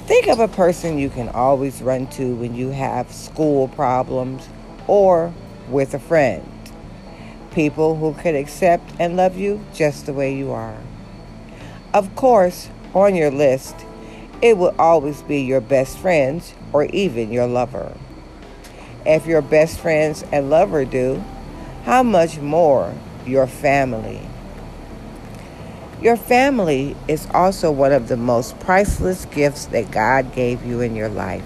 Think 0.05 0.27
of 0.27 0.41
a 0.41 0.49
person 0.49 0.97
you 0.97 1.09
can 1.09 1.29
always 1.29 1.81
run 1.81 2.07
to 2.07 2.35
when 2.35 2.55
you 2.55 2.71
have 2.71 3.09
school 3.09 3.69
problems 3.69 4.49
or 4.85 5.33
with 5.69 5.93
a 5.93 5.99
friend. 5.99 6.45
People 7.51 7.95
who 7.95 8.13
can 8.15 8.35
accept 8.35 8.83
and 8.99 9.15
love 9.15 9.37
you 9.37 9.65
just 9.73 10.07
the 10.07 10.13
way 10.13 10.35
you 10.35 10.51
are. 10.51 10.77
Of 11.93 12.13
course, 12.17 12.69
on 12.93 13.15
your 13.15 13.31
list, 13.31 13.85
it 14.43 14.57
will 14.57 14.75
always 14.77 15.21
be 15.21 15.39
your 15.39 15.61
best 15.61 15.97
friends 15.97 16.53
or 16.73 16.83
even 16.87 17.31
your 17.31 17.47
lover. 17.47 17.95
If 19.05 19.25
your 19.25 19.41
best 19.41 19.79
friends 19.79 20.25
and 20.33 20.49
lover 20.49 20.83
do, 20.83 21.23
how 21.85 22.03
much 22.03 22.39
more 22.39 22.93
your 23.25 23.47
family? 23.47 24.19
Your 26.01 26.17
family 26.17 26.97
is 27.07 27.25
also 27.33 27.71
one 27.71 27.93
of 27.93 28.09
the 28.09 28.17
most 28.17 28.59
priceless 28.59 29.23
gifts 29.25 29.67
that 29.67 29.91
God 29.91 30.35
gave 30.35 30.65
you 30.65 30.81
in 30.81 30.93
your 30.93 31.07
life. 31.07 31.45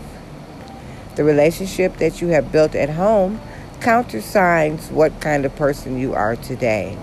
The 1.15 1.23
relationship 1.23 1.97
that 1.97 2.19
you 2.19 2.29
have 2.29 2.51
built 2.51 2.73
at 2.73 2.89
home 2.89 3.39
countersigns 3.79 4.89
what 4.89 5.21
kind 5.21 5.45
of 5.45 5.55
person 5.55 5.99
you 5.99 6.15
are 6.15 6.35
today. 6.35 6.97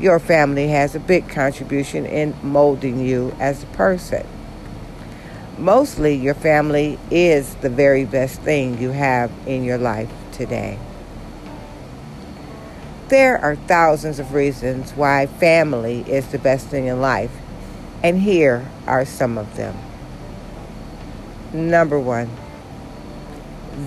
Your 0.00 0.18
family 0.18 0.66
has 0.68 0.96
a 0.96 1.00
big 1.00 1.28
contribution 1.28 2.06
in 2.06 2.34
molding 2.42 2.98
you 2.98 3.36
as 3.38 3.62
a 3.62 3.66
person. 3.66 4.26
Mostly, 5.58 6.16
your 6.16 6.34
family 6.34 6.98
is 7.12 7.54
the 7.56 7.70
very 7.70 8.04
best 8.04 8.40
thing 8.40 8.80
you 8.80 8.90
have 8.90 9.30
in 9.46 9.62
your 9.62 9.78
life 9.78 10.10
today. 10.32 10.78
There 13.08 13.38
are 13.38 13.54
thousands 13.54 14.18
of 14.18 14.34
reasons 14.34 14.90
why 14.92 15.26
family 15.26 16.00
is 16.08 16.26
the 16.28 16.38
best 16.38 16.66
thing 16.68 16.86
in 16.86 17.00
life, 17.00 17.30
and 18.02 18.18
here 18.18 18.68
are 18.88 19.04
some 19.04 19.38
of 19.38 19.54
them. 19.56 19.76
Number 21.52 22.00
one, 22.00 22.30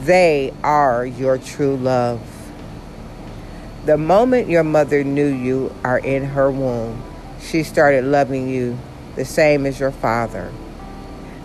they 0.06 0.53
are 0.63 1.06
your 1.06 1.38
true 1.38 1.75
love. 1.75 2.21
The 3.86 3.97
moment 3.97 4.47
your 4.47 4.63
mother 4.63 5.03
knew 5.03 5.27
you 5.27 5.75
are 5.84 5.99
in 5.99 6.23
her 6.23 6.49
womb, 6.49 7.03
she 7.41 7.63
started 7.63 8.06
loving 8.06 8.47
you 8.47 8.80
the 9.15 9.25
same 9.25 9.65
as 9.65 9.82
your 9.82 9.91
father. 9.91 10.49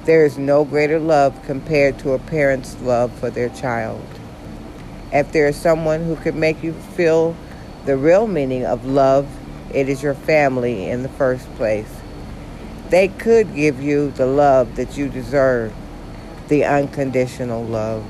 There 0.04 0.24
is 0.24 0.36
no 0.36 0.64
greater 0.64 0.98
love 0.98 1.40
compared 1.44 2.00
to 2.00 2.12
a 2.12 2.18
parent's 2.18 2.76
love 2.80 3.12
for 3.20 3.30
their 3.30 3.50
child. 3.50 4.04
If 5.12 5.30
there 5.30 5.46
is 5.46 5.56
someone 5.56 6.04
who 6.04 6.16
could 6.16 6.34
make 6.34 6.60
you 6.60 6.72
feel 6.72 7.36
the 7.86 7.96
real 7.96 8.26
meaning 8.26 8.66
of 8.66 8.84
love, 8.84 9.28
it 9.72 9.88
is 9.88 10.02
your 10.02 10.14
family 10.14 10.88
in 10.88 11.04
the 11.04 11.08
first 11.08 11.46
place. 11.54 12.00
They 12.88 13.06
could 13.06 13.54
give 13.54 13.80
you 13.80 14.10
the 14.10 14.26
love 14.26 14.74
that 14.74 14.98
you 14.98 15.08
deserve, 15.08 15.72
the 16.48 16.64
unconditional 16.64 17.64
love. 17.64 18.04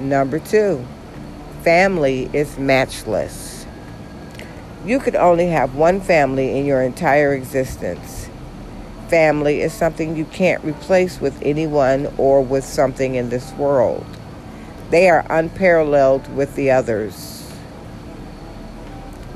Number 0.00 0.40
two, 0.40 0.84
family 1.62 2.28
is 2.32 2.58
matchless. 2.58 3.66
You 4.84 4.98
could 4.98 5.14
only 5.14 5.46
have 5.46 5.76
one 5.76 6.00
family 6.00 6.58
in 6.58 6.66
your 6.66 6.82
entire 6.82 7.34
existence. 7.34 8.28
Family 9.12 9.60
is 9.60 9.74
something 9.74 10.16
you 10.16 10.24
can't 10.24 10.64
replace 10.64 11.20
with 11.20 11.38
anyone 11.42 12.10
or 12.16 12.40
with 12.40 12.64
something 12.64 13.14
in 13.14 13.28
this 13.28 13.52
world. 13.52 14.06
They 14.88 15.10
are 15.10 15.26
unparalleled 15.28 16.34
with 16.34 16.54
the 16.54 16.70
others. 16.70 17.52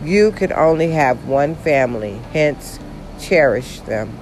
You 0.03 0.33
could 0.33 0.51
only 0.51 0.93
have 0.93 1.29
one 1.29 1.57
family, 1.57 2.22
hence, 2.33 2.79
cherish 3.20 3.81
them. 3.81 4.18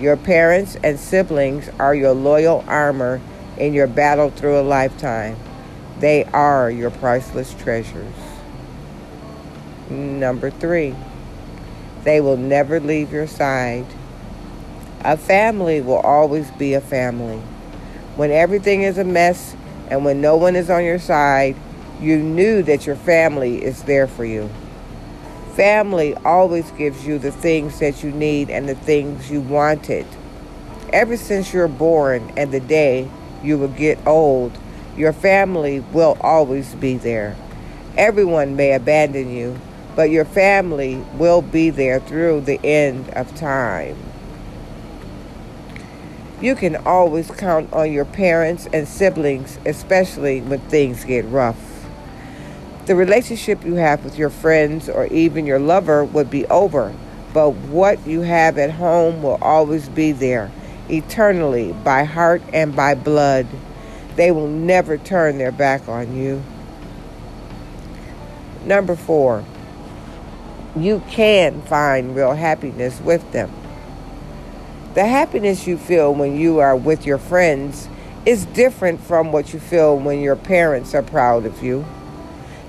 Your 0.00 0.16
parents 0.16 0.78
and 0.82 0.98
siblings 0.98 1.68
are 1.78 1.94
your 1.94 2.14
loyal 2.14 2.64
armor 2.66 3.20
in 3.58 3.74
your 3.74 3.86
battle 3.86 4.30
through 4.30 4.58
a 4.58 4.62
lifetime. 4.62 5.36
They 5.98 6.24
are 6.24 6.70
your 6.70 6.90
priceless 6.90 7.52
treasures. 7.52 8.14
Number 9.90 10.48
three, 10.50 10.94
they 12.04 12.22
will 12.22 12.38
never 12.38 12.80
leave 12.80 13.12
your 13.12 13.26
side. 13.26 13.84
A 15.02 15.16
family 15.16 15.80
will 15.80 16.00
always 16.00 16.50
be 16.50 16.74
a 16.74 16.80
family. 16.80 17.38
When 18.16 18.30
everything 18.30 18.82
is 18.82 18.98
a 18.98 19.04
mess 19.04 19.56
and 19.88 20.04
when 20.04 20.20
no 20.20 20.36
one 20.36 20.56
is 20.56 20.68
on 20.68 20.84
your 20.84 20.98
side, 20.98 21.56
you 22.02 22.18
knew 22.18 22.62
that 22.64 22.86
your 22.86 22.96
family 22.96 23.64
is 23.64 23.84
there 23.84 24.06
for 24.06 24.26
you. 24.26 24.50
Family 25.54 26.14
always 26.16 26.70
gives 26.72 27.06
you 27.06 27.18
the 27.18 27.32
things 27.32 27.78
that 27.78 28.04
you 28.04 28.10
need 28.10 28.50
and 28.50 28.68
the 28.68 28.74
things 28.74 29.30
you 29.30 29.40
wanted. 29.40 30.04
Ever 30.92 31.16
since 31.16 31.54
you're 31.54 31.66
born 31.66 32.30
and 32.36 32.52
the 32.52 32.60
day 32.60 33.08
you 33.42 33.56
will 33.56 33.68
get 33.68 34.06
old, 34.06 34.52
your 34.98 35.14
family 35.14 35.80
will 35.92 36.18
always 36.20 36.74
be 36.74 36.98
there. 36.98 37.36
Everyone 37.96 38.54
may 38.54 38.72
abandon 38.72 39.30
you, 39.30 39.58
but 39.96 40.10
your 40.10 40.26
family 40.26 40.96
will 41.14 41.40
be 41.40 41.70
there 41.70 42.00
through 42.00 42.42
the 42.42 42.60
end 42.62 43.08
of 43.10 43.34
time. 43.34 43.96
You 46.40 46.54
can 46.54 46.76
always 46.86 47.30
count 47.30 47.70
on 47.74 47.92
your 47.92 48.06
parents 48.06 48.66
and 48.72 48.88
siblings, 48.88 49.58
especially 49.66 50.40
when 50.40 50.60
things 50.60 51.04
get 51.04 51.26
rough. 51.26 51.58
The 52.86 52.96
relationship 52.96 53.62
you 53.62 53.74
have 53.74 54.02
with 54.02 54.16
your 54.16 54.30
friends 54.30 54.88
or 54.88 55.06
even 55.08 55.44
your 55.44 55.58
lover 55.58 56.02
would 56.02 56.30
be 56.30 56.46
over, 56.46 56.94
but 57.34 57.50
what 57.50 58.06
you 58.06 58.22
have 58.22 58.56
at 58.56 58.70
home 58.70 59.22
will 59.22 59.38
always 59.42 59.90
be 59.90 60.12
there, 60.12 60.50
eternally, 60.88 61.74
by 61.84 62.04
heart 62.04 62.40
and 62.54 62.74
by 62.74 62.94
blood. 62.94 63.46
They 64.16 64.30
will 64.30 64.48
never 64.48 64.96
turn 64.96 65.36
their 65.36 65.52
back 65.52 65.88
on 65.90 66.16
you. 66.16 66.42
Number 68.64 68.96
four, 68.96 69.44
you 70.74 71.02
can 71.10 71.60
find 71.62 72.16
real 72.16 72.32
happiness 72.32 72.98
with 73.02 73.30
them. 73.32 73.59
The 74.92 75.06
happiness 75.06 75.68
you 75.68 75.78
feel 75.78 76.12
when 76.12 76.36
you 76.36 76.58
are 76.58 76.74
with 76.74 77.06
your 77.06 77.18
friends 77.18 77.88
is 78.26 78.44
different 78.46 79.00
from 79.00 79.30
what 79.30 79.52
you 79.52 79.60
feel 79.60 79.96
when 79.96 80.20
your 80.20 80.34
parents 80.34 80.96
are 80.96 81.02
proud 81.02 81.46
of 81.46 81.62
you. 81.62 81.84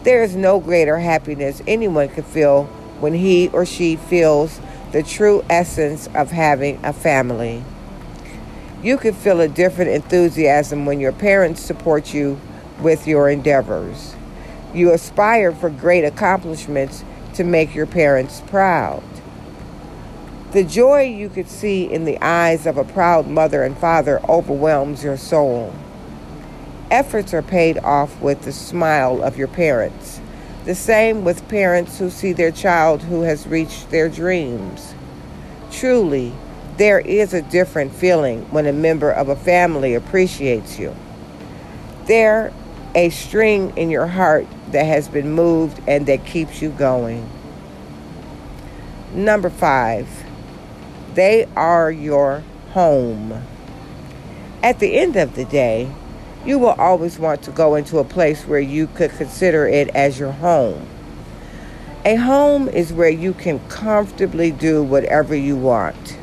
There 0.03 0.21
is 0.21 0.35
no 0.35 0.59
greater 0.59 0.99
happiness 0.99 1.63
anyone 1.65 2.09
can 2.09 2.23
feel 2.23 2.65
when 2.99 3.15
he 3.15 3.47
or 3.49 3.65
she 3.65 3.95
feels 3.95 4.61
the 4.91 5.01
true 5.01 5.43
essence 5.49 6.07
of 6.13 6.29
having 6.29 6.79
a 6.85 6.93
family. 6.93 7.63
You 8.83 8.97
can 8.97 9.15
feel 9.15 9.41
a 9.41 9.47
different 9.47 9.89
enthusiasm 9.89 10.85
when 10.85 10.99
your 10.99 11.13
parents 11.13 11.61
support 11.61 12.13
you 12.13 12.39
with 12.79 13.07
your 13.07 13.29
endeavors. 13.29 14.15
You 14.75 14.91
aspire 14.93 15.51
for 15.51 15.71
great 15.71 16.03
accomplishments 16.03 17.03
to 17.33 17.43
make 17.43 17.73
your 17.73 17.87
parents 17.87 18.41
proud. 18.45 19.01
The 20.51 20.63
joy 20.65 21.03
you 21.03 21.29
could 21.29 21.47
see 21.47 21.89
in 21.89 22.03
the 22.03 22.21
eyes 22.21 22.65
of 22.65 22.77
a 22.77 22.83
proud 22.83 23.25
mother 23.25 23.63
and 23.63 23.77
father 23.77 24.19
overwhelms 24.27 25.01
your 25.01 25.15
soul. 25.15 25.73
Efforts 26.89 27.33
are 27.33 27.41
paid 27.41 27.77
off 27.77 28.19
with 28.21 28.41
the 28.41 28.51
smile 28.51 29.23
of 29.23 29.37
your 29.37 29.47
parents. 29.47 30.19
The 30.65 30.75
same 30.75 31.23
with 31.23 31.47
parents 31.47 31.99
who 31.99 32.09
see 32.09 32.33
their 32.33 32.51
child 32.51 33.01
who 33.03 33.21
has 33.21 33.47
reached 33.47 33.91
their 33.91 34.09
dreams. 34.09 34.93
Truly, 35.71 36.33
there 36.75 36.99
is 36.99 37.33
a 37.33 37.41
different 37.41 37.93
feeling 37.93 38.41
when 38.51 38.65
a 38.65 38.73
member 38.73 39.09
of 39.09 39.29
a 39.29 39.37
family 39.37 39.95
appreciates 39.95 40.77
you. 40.77 40.93
There 42.07 42.51
a 42.93 43.09
string 43.09 43.71
in 43.77 43.89
your 43.89 44.07
heart 44.07 44.47
that 44.71 44.83
has 44.83 45.07
been 45.07 45.31
moved 45.31 45.79
and 45.87 46.05
that 46.07 46.25
keeps 46.25 46.61
you 46.61 46.71
going. 46.71 47.29
Number 49.13 49.49
five, 49.49 50.07
they 51.13 51.47
are 51.55 51.91
your 51.91 52.43
home. 52.71 53.43
At 54.63 54.79
the 54.79 54.97
end 54.97 55.15
of 55.15 55.35
the 55.35 55.45
day, 55.45 55.91
you 56.45 56.57
will 56.57 56.69
always 56.69 57.19
want 57.19 57.43
to 57.43 57.51
go 57.51 57.75
into 57.75 57.99
a 57.99 58.03
place 58.03 58.45
where 58.45 58.59
you 58.59 58.87
could 58.87 59.11
consider 59.11 59.67
it 59.67 59.89
as 59.89 60.17
your 60.19 60.31
home. 60.31 60.87
A 62.03 62.15
home 62.15 62.67
is 62.67 62.91
where 62.91 63.09
you 63.09 63.33
can 63.33 63.59
comfortably 63.67 64.51
do 64.51 64.81
whatever 64.81 65.35
you 65.35 65.55
want. 65.55 66.17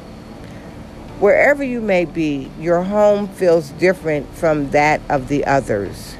Wherever 1.20 1.62
you 1.62 1.80
may 1.80 2.04
be, 2.04 2.50
your 2.58 2.82
home 2.82 3.28
feels 3.28 3.70
different 3.70 4.32
from 4.34 4.70
that 4.70 5.00
of 5.08 5.28
the 5.28 5.44
others. 5.44 6.16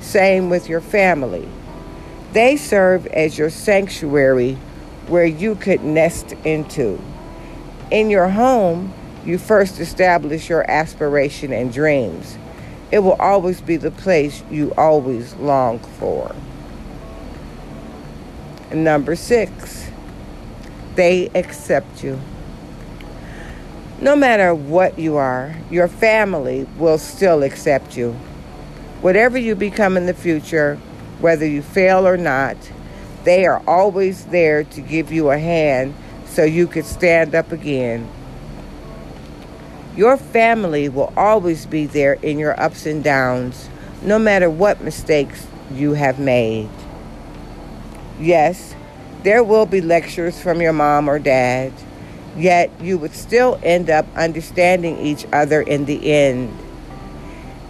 Same 0.00 0.50
with 0.50 0.68
your 0.68 0.80
family. 0.80 1.48
They 2.32 2.56
serve 2.56 3.06
as 3.08 3.38
your 3.38 3.50
sanctuary 3.50 4.54
where 5.08 5.26
you 5.26 5.54
could 5.54 5.82
nest 5.82 6.32
into. 6.44 7.00
In 7.90 8.10
your 8.10 8.28
home, 8.28 8.92
you 9.24 9.38
first 9.38 9.78
establish 9.78 10.48
your 10.48 10.68
aspiration 10.68 11.52
and 11.52 11.72
dreams. 11.72 12.36
It 12.90 13.00
will 13.00 13.14
always 13.14 13.60
be 13.60 13.76
the 13.76 13.92
place 13.92 14.42
you 14.50 14.72
always 14.76 15.34
long 15.36 15.78
for. 15.78 16.34
Number 18.72 19.14
six, 19.14 19.88
they 20.96 21.28
accept 21.34 22.02
you. 22.02 22.20
No 24.00 24.16
matter 24.16 24.52
what 24.52 24.98
you 24.98 25.16
are, 25.16 25.54
your 25.70 25.86
family 25.86 26.66
will 26.78 26.98
still 26.98 27.44
accept 27.44 27.96
you. 27.96 28.12
Whatever 29.00 29.38
you 29.38 29.54
become 29.54 29.96
in 29.96 30.06
the 30.06 30.14
future, 30.14 30.76
whether 31.20 31.46
you 31.46 31.62
fail 31.62 32.06
or 32.06 32.16
not, 32.16 32.56
they 33.22 33.46
are 33.46 33.62
always 33.66 34.26
there 34.26 34.64
to 34.64 34.80
give 34.80 35.12
you 35.12 35.30
a 35.30 35.38
hand 35.38 35.94
so 36.36 36.44
you 36.44 36.66
can 36.66 36.82
stand 36.82 37.34
up 37.34 37.50
again. 37.50 38.06
Your 39.96 40.18
family 40.18 40.90
will 40.90 41.10
always 41.16 41.64
be 41.64 41.86
there 41.86 42.12
in 42.12 42.38
your 42.38 42.60
ups 42.60 42.84
and 42.84 43.02
downs, 43.02 43.70
no 44.02 44.18
matter 44.18 44.50
what 44.50 44.82
mistakes 44.82 45.46
you 45.72 45.94
have 45.94 46.18
made. 46.18 46.68
Yes, 48.20 48.74
there 49.22 49.42
will 49.42 49.64
be 49.64 49.80
lectures 49.80 50.38
from 50.38 50.60
your 50.60 50.74
mom 50.74 51.08
or 51.08 51.18
dad, 51.18 51.72
yet 52.36 52.70
you 52.82 52.98
would 52.98 53.14
still 53.14 53.58
end 53.62 53.88
up 53.88 54.06
understanding 54.14 54.98
each 54.98 55.26
other 55.32 55.62
in 55.62 55.86
the 55.86 56.12
end 56.12 56.54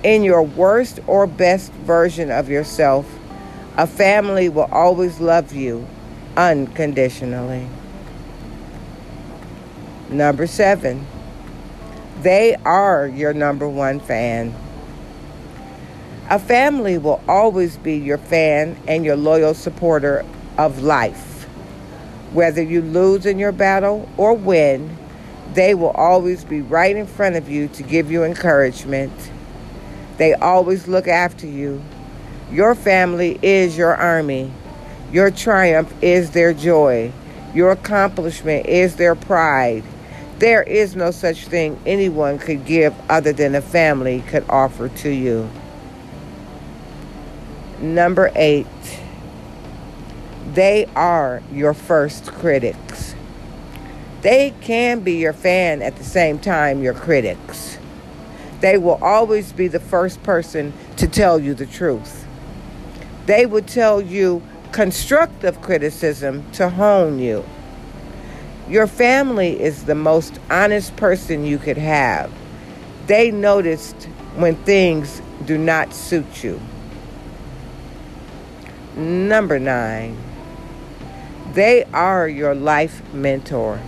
in 0.03 0.23
your 0.23 0.43
worst 0.43 1.01
or 1.07 1.27
best 1.27 1.73
version 1.73 2.31
of 2.31 2.49
yourself, 2.49 3.13
a 3.77 3.87
family 3.87 4.49
will 4.49 4.69
always 4.71 5.19
love 5.19 5.53
you 5.53 5.85
unconditionally. 6.37 7.67
Number 10.11 10.47
seven, 10.47 11.07
they 12.23 12.55
are 12.65 13.07
your 13.07 13.33
number 13.33 13.69
one 13.69 14.01
fan. 14.01 14.55
A 16.31 16.39
family 16.39 16.99
will 16.99 17.23
always 17.29 17.77
be 17.77 17.97
your 17.97 18.19
fan 18.19 18.77
and 18.89 19.05
your 19.05 19.17
loyal 19.17 19.55
supporter 19.55 20.25
of 20.59 20.83
life. 20.83 21.45
Whether 22.33 22.63
you 22.63 22.83
lose 22.83 23.27
in 23.27 23.39
your 23.39 23.53
battle 23.53 24.09
or 24.17 24.35
win, 24.35 24.97
they 25.55 25.75
will 25.75 25.91
always 25.91 26.45
be 26.45 26.61
right 26.61 26.97
in 26.97 27.07
front 27.07 27.37
of 27.37 27.49
you 27.49 27.69
to 27.69 27.83
give 27.83 28.11
you 28.11 28.25
encouragement 28.25 29.13
they 30.17 30.33
always 30.33 30.89
look 30.89 31.09
after 31.09 31.47
you. 31.47 31.83
Your 32.51 32.75
family 32.75 33.39
is 33.43 33.77
your 33.77 33.95
army. 33.95 34.51
Your 35.13 35.31
triumph 35.31 35.93
is 36.03 36.31
their 36.31 36.55
joy. 36.55 37.13
Your 37.55 37.73
accomplishment 37.73 38.67
is 38.67 38.97
their 38.97 39.15
pride. 39.15 39.85
There 40.39 40.63
is 40.63 40.95
no 40.95 41.11
such 41.11 41.47
thing 41.47 41.81
anyone 41.87 42.39
could 42.39 42.67
give 42.67 42.95
other 43.09 43.33
than 43.33 43.55
a 43.55 43.63
family 43.63 44.23
could 44.29 44.45
offer 44.49 44.89
to 44.89 45.11
you. 45.11 45.49
Number 47.81 48.31
eight, 48.35 48.67
they 50.53 50.87
are 50.95 51.43
your 51.53 51.75
first 51.75 52.33
critics. 52.33 53.15
They 54.23 54.55
can 54.61 55.01
be 55.01 55.13
your 55.19 55.33
fan 55.33 55.83
at 55.83 55.97
the 55.97 56.05
same 56.05 56.39
time, 56.39 56.83
your 56.83 56.95
critics 56.95 57.79
they 58.61 58.79
will 58.79 58.99
always 59.03 59.53
be 59.53 59.69
the 59.69 59.81
first 59.81 60.23
person 60.23 60.73
to 60.97 61.07
tell 61.07 61.39
you 61.39 61.55
the 61.55 61.67
truth. 61.67 62.27
They 63.27 63.47
will 63.47 63.63
tell 63.63 64.01
you 64.01 64.43
constructive 64.73 65.61
criticism 65.61 66.51
to 66.53 66.69
hone 66.71 67.19
you. 67.19 67.45
Your 68.69 68.89
family 68.89 69.61
is 69.61 69.85
the 69.85 69.95
most 69.95 70.41
honest 70.51 70.97
person 70.97 71.45
you 71.45 71.59
could 71.59 71.79
have. 71.79 72.33
They 73.07 73.31
noticed 73.31 74.09
when 74.35 74.57
things 74.57 75.23
do 75.45 75.57
not 75.57 75.93
suit 75.95 76.43
you. 76.43 76.61
Number 78.97 79.61
nine, 79.61 80.17
they 81.53 81.85
are 81.93 82.27
your 82.29 82.55
life 82.55 83.03
mentor. 83.15 83.79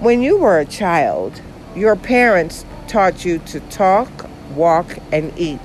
When 0.00 0.22
you 0.22 0.38
were 0.38 0.58
a 0.58 0.64
child, 0.64 1.42
your 1.74 1.96
parents 1.96 2.64
taught 2.88 3.24
you 3.24 3.38
to 3.40 3.60
talk, 3.60 4.08
walk, 4.54 4.96
and 5.12 5.36
eat. 5.38 5.60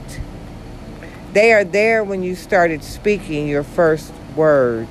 They 1.32 1.54
are 1.54 1.64
there 1.64 2.04
when 2.04 2.24
you 2.24 2.36
started 2.36 2.84
speaking 2.84 3.48
your 3.48 3.64
first 3.64 4.12
word. 4.36 4.88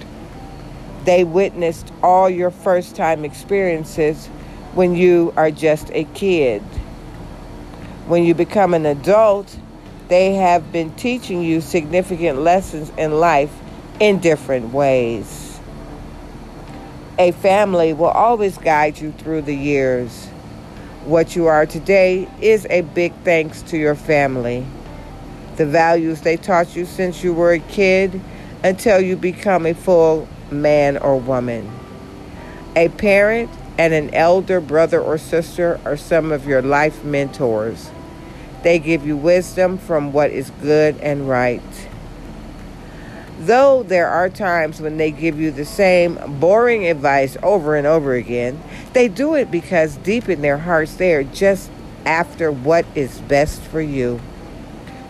They 1.05 1.25
witnessed 1.25 1.93
all 2.03 2.29
your 2.29 2.51
first 2.51 2.95
time 2.95 3.25
experiences 3.25 4.27
when 4.75 4.95
you 4.95 5.33
are 5.37 5.51
just 5.51 5.91
a 5.93 6.05
kid. 6.05 6.63
When 8.07 8.25
you 8.25 8.35
become 8.35 8.75
an 8.75 8.87
adult, 8.87 9.57
they 10.09 10.35
have 10.35 10.73
been 10.73 10.93
teaching 10.97 11.43
you 11.43 11.61
significant 11.61 12.41
lessons 12.41 12.91
in 12.99 13.19
life 13.19 13.53
in 13.99 14.19
different 14.19 14.73
ways. 14.73 15.59
A 17.19 17.33
family 17.33 17.93
will 17.93 18.07
always 18.07 18.59
guide 18.59 18.99
you 18.99 19.13
through 19.13 19.43
the 19.43 19.55
years. 19.55 20.27
What 21.05 21.37
you 21.37 21.47
are 21.47 21.67
today 21.67 22.29
is 22.41 22.67
a 22.69 22.81
big 22.83 23.13
thanks 23.25 23.63
to 23.63 23.79
your 23.79 23.95
family. 23.95 24.67
The 25.57 25.67
values 25.67 26.23
they 26.23 26.37
taught 26.37 26.75
you 26.75 26.85
since 26.85 27.23
you 27.23 27.33
were 27.33 27.53
a 27.53 27.59
kid 27.59 28.21
until 28.63 29.01
you 29.01 29.17
become 29.17 29.67
a 29.67 29.75
full 29.75 30.29
man 30.53 30.97
or 30.97 31.17
woman. 31.17 31.71
A 32.77 32.89
parent 32.89 33.51
and 33.79 33.95
an 33.95 34.15
elder 34.15 34.61
brother 34.61 35.01
or 35.01 35.19
sister 35.19 35.81
are 35.85 35.97
some 35.97 36.33
of 36.33 36.47
your 36.47 36.63
life 36.63 37.03
mentors. 37.05 37.91
They 38.63 38.79
give 38.79 39.07
you 39.07 39.17
wisdom 39.17 39.79
from 39.79 40.13
what 40.13 40.31
is 40.31 40.51
good 40.63 40.99
and 40.99 41.29
right. 41.29 41.63
Though 43.39 43.83
there 43.83 44.09
are 44.09 44.29
times 44.29 44.83
when 44.83 44.99
they 44.99 45.11
give 45.11 45.41
you 45.41 45.51
the 45.51 45.65
same 45.65 46.19
boring 46.39 46.87
advice 46.87 47.39
over 47.43 47.75
and 47.75 47.87
over 47.87 48.13
again, 48.13 48.63
they 48.93 49.09
do 49.09 49.35
it 49.35 49.51
because 49.51 49.97
deep 49.97 50.29
in 50.29 50.43
their 50.43 50.59
hearts 50.59 50.95
they 50.97 51.15
are 51.15 51.25
just 51.25 51.71
after 52.05 52.53
what 52.53 52.85
is 52.95 53.19
best 53.23 53.63
for 53.63 53.81
you. 53.81 54.21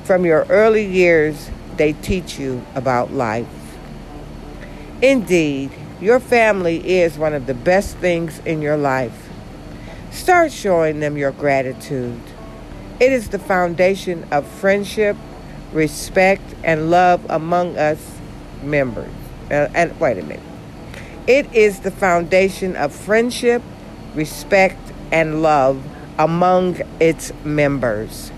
From 0.05 0.25
your 0.25 0.45
early 0.49 0.87
years, 0.87 1.51
they 1.77 1.93
teach 1.93 2.39
you 2.39 2.65
about 2.77 3.13
life. 3.13 3.60
Indeed, 5.03 5.71
your 5.99 6.21
family 6.21 6.99
is 6.99 7.17
one 7.17 7.33
of 7.33 7.47
the 7.47 7.55
best 7.55 7.97
things 7.99 8.39
in 8.41 8.61
your 8.61 8.77
life. 8.77 9.29
Start 10.11 10.53
showing 10.53 11.01
them 11.01 11.17
your 11.17 11.31
gratitude. 11.31 12.21
It 13.01 13.11
is 13.11 13.31
the 13.31 13.39
foundation 13.39 14.27
of 14.31 14.47
friendship, 14.47 15.17
respect, 15.73 16.43
and 16.63 16.91
love 16.91 17.25
among 17.31 17.79
us 17.79 18.19
members. 18.63 19.11
Uh, 19.51 19.69
and 19.75 19.99
wait 19.99 20.19
a 20.19 20.23
minute. 20.23 20.43
It 21.27 21.51
is 21.55 21.81
the 21.81 21.91
foundation 21.91 22.77
of 22.77 22.95
friendship, 22.95 23.63
respect, 24.15 24.93
and 25.11 25.43
love 25.43 25.83
among 26.19 26.79
its 27.01 27.33
members. 27.43 28.31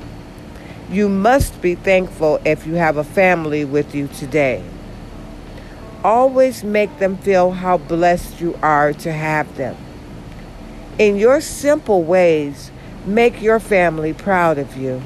You 0.89 1.09
must 1.09 1.61
be 1.61 1.75
thankful 1.75 2.41
if 2.45 2.67
you 2.67 2.75
have 2.75 2.99
a 2.99 3.05
family 3.05 3.65
with 3.65 3.95
you 3.95 4.07
today. 4.07 4.63
Always 6.05 6.65
make 6.65 6.99
them 6.99 7.17
feel 7.17 7.53
how 7.53 7.79
blessed 7.79 8.41
you 8.41 8.59
are 8.63 8.93
to 8.95 9.13
have 9.13 9.57
them. 9.57 9.77
In 10.99 11.17
your 11.17 11.41
simple 11.41 12.03
ways, 12.03 12.73
make 13.07 13.41
your 13.41 13.61
family 13.61 14.13
proud 14.13 14.59
of 14.59 14.77
you. 14.77 15.01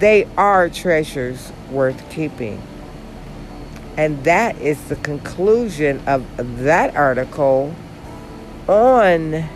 They 0.00 0.26
are 0.36 0.68
treasures 0.68 1.52
worth 1.70 2.10
keeping. 2.10 2.60
And 3.96 4.24
that 4.24 4.60
is 4.60 4.88
the 4.88 4.96
conclusion 4.96 6.02
of 6.06 6.26
that 6.62 6.94
article 6.94 7.74
on 8.68 9.48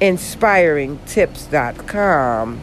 inspiringtips.com. 0.00 2.60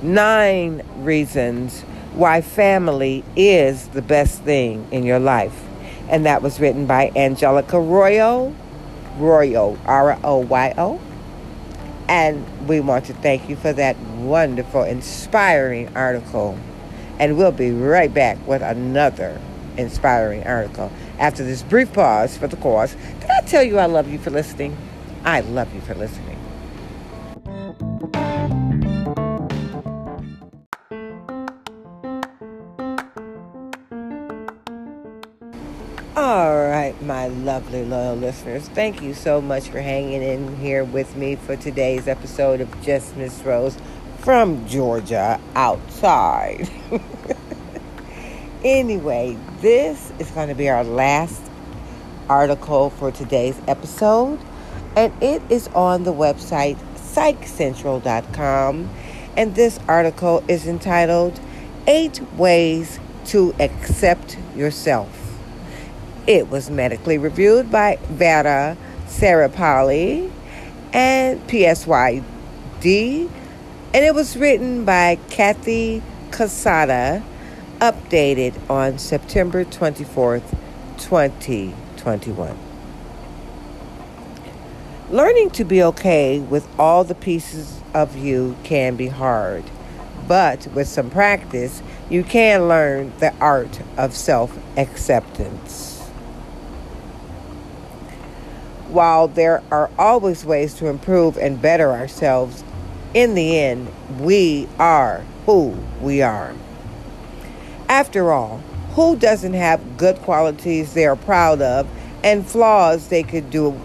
Nine 0.00 0.82
reasons 0.96 1.84
why 2.18 2.40
family 2.40 3.24
is 3.36 3.86
the 3.88 4.02
best 4.02 4.42
thing 4.42 4.84
in 4.90 5.04
your 5.04 5.20
life. 5.20 5.64
And 6.08 6.26
that 6.26 6.42
was 6.42 6.58
written 6.58 6.84
by 6.84 7.12
Angelica 7.14 7.76
Royo, 7.76 8.54
Royo, 9.18 9.78
R 9.86 10.18
O 10.24 10.38
Y 10.38 10.74
O. 10.76 11.00
And 12.08 12.66
we 12.66 12.80
want 12.80 13.04
to 13.04 13.14
thank 13.14 13.48
you 13.48 13.54
for 13.54 13.72
that 13.72 13.96
wonderful, 14.00 14.82
inspiring 14.82 15.96
article. 15.96 16.58
And 17.20 17.38
we'll 17.38 17.52
be 17.52 17.70
right 17.70 18.12
back 18.12 18.44
with 18.48 18.62
another 18.62 19.40
inspiring 19.76 20.42
article 20.44 20.90
after 21.20 21.44
this 21.44 21.62
brief 21.62 21.92
pause 21.92 22.36
for 22.36 22.48
the 22.48 22.56
cause. 22.56 22.96
Did 23.20 23.30
I 23.30 23.42
tell 23.42 23.62
you 23.62 23.78
I 23.78 23.86
love 23.86 24.08
you 24.08 24.18
for 24.18 24.30
listening? 24.30 24.76
I 25.24 25.40
love 25.40 25.72
you 25.72 25.80
for 25.82 25.94
listening. 25.94 26.37
Lovely 37.58 37.84
loyal 37.84 38.14
listeners, 38.14 38.68
thank 38.68 39.02
you 39.02 39.12
so 39.12 39.40
much 39.40 39.68
for 39.68 39.80
hanging 39.80 40.22
in 40.22 40.56
here 40.58 40.84
with 40.84 41.16
me 41.16 41.34
for 41.34 41.56
today's 41.56 42.06
episode 42.06 42.60
of 42.60 42.82
Just 42.82 43.16
Miss 43.16 43.42
Rose 43.42 43.76
from 44.18 44.64
Georgia 44.68 45.40
outside. 45.56 46.70
anyway, 48.64 49.36
this 49.60 50.12
is 50.20 50.30
going 50.30 50.46
to 50.46 50.54
be 50.54 50.68
our 50.68 50.84
last 50.84 51.42
article 52.28 52.90
for 52.90 53.10
today's 53.10 53.60
episode, 53.66 54.38
and 54.94 55.12
it 55.20 55.42
is 55.50 55.66
on 55.74 56.04
the 56.04 56.12
website 56.12 56.78
psychcentral.com. 56.94 58.88
And 59.36 59.56
this 59.56 59.80
article 59.88 60.44
is 60.46 60.68
entitled 60.68 61.40
Eight 61.88 62.20
Ways 62.34 63.00
to 63.24 63.52
Accept 63.58 64.38
Yourself. 64.54 65.17
It 66.28 66.50
was 66.50 66.68
medically 66.68 67.16
reviewed 67.16 67.70
by 67.70 67.98
Vara 68.10 68.76
Saripalli 69.06 70.30
and 70.92 71.40
PSYD, 71.48 73.30
and 73.94 74.04
it 74.04 74.14
was 74.14 74.36
written 74.36 74.84
by 74.84 75.18
Cathy 75.30 76.02
Cassata, 76.30 77.22
updated 77.78 78.52
on 78.68 78.98
September 78.98 79.64
24th, 79.64 80.54
2021. 80.98 82.58
Learning 85.08 85.48
to 85.48 85.64
be 85.64 85.82
okay 85.82 86.40
with 86.40 86.68
all 86.78 87.04
the 87.04 87.14
pieces 87.14 87.80
of 87.94 88.18
you 88.18 88.54
can 88.64 88.96
be 88.96 89.06
hard, 89.06 89.64
but 90.26 90.66
with 90.74 90.88
some 90.88 91.08
practice, 91.08 91.82
you 92.10 92.22
can 92.22 92.68
learn 92.68 93.14
the 93.18 93.34
art 93.36 93.80
of 93.96 94.14
self 94.14 94.54
acceptance. 94.76 95.87
While 98.88 99.28
there 99.28 99.62
are 99.70 99.90
always 99.98 100.44
ways 100.44 100.74
to 100.74 100.86
improve 100.86 101.36
and 101.36 101.60
better 101.60 101.92
ourselves, 101.92 102.64
in 103.14 103.34
the 103.34 103.58
end, 103.58 103.88
we 104.18 104.68
are 104.78 105.24
who 105.46 105.76
we 106.00 106.22
are. 106.22 106.54
After 107.88 108.32
all, 108.32 108.58
who 108.94 109.16
doesn't 109.16 109.54
have 109.54 109.96
good 109.96 110.16
qualities 110.18 110.92
they 110.92 111.06
are 111.06 111.16
proud 111.16 111.62
of 111.62 111.88
and 112.24 112.46
flaws 112.46 113.08
they 113.08 113.22
could 113.22 113.50
do 113.50 113.80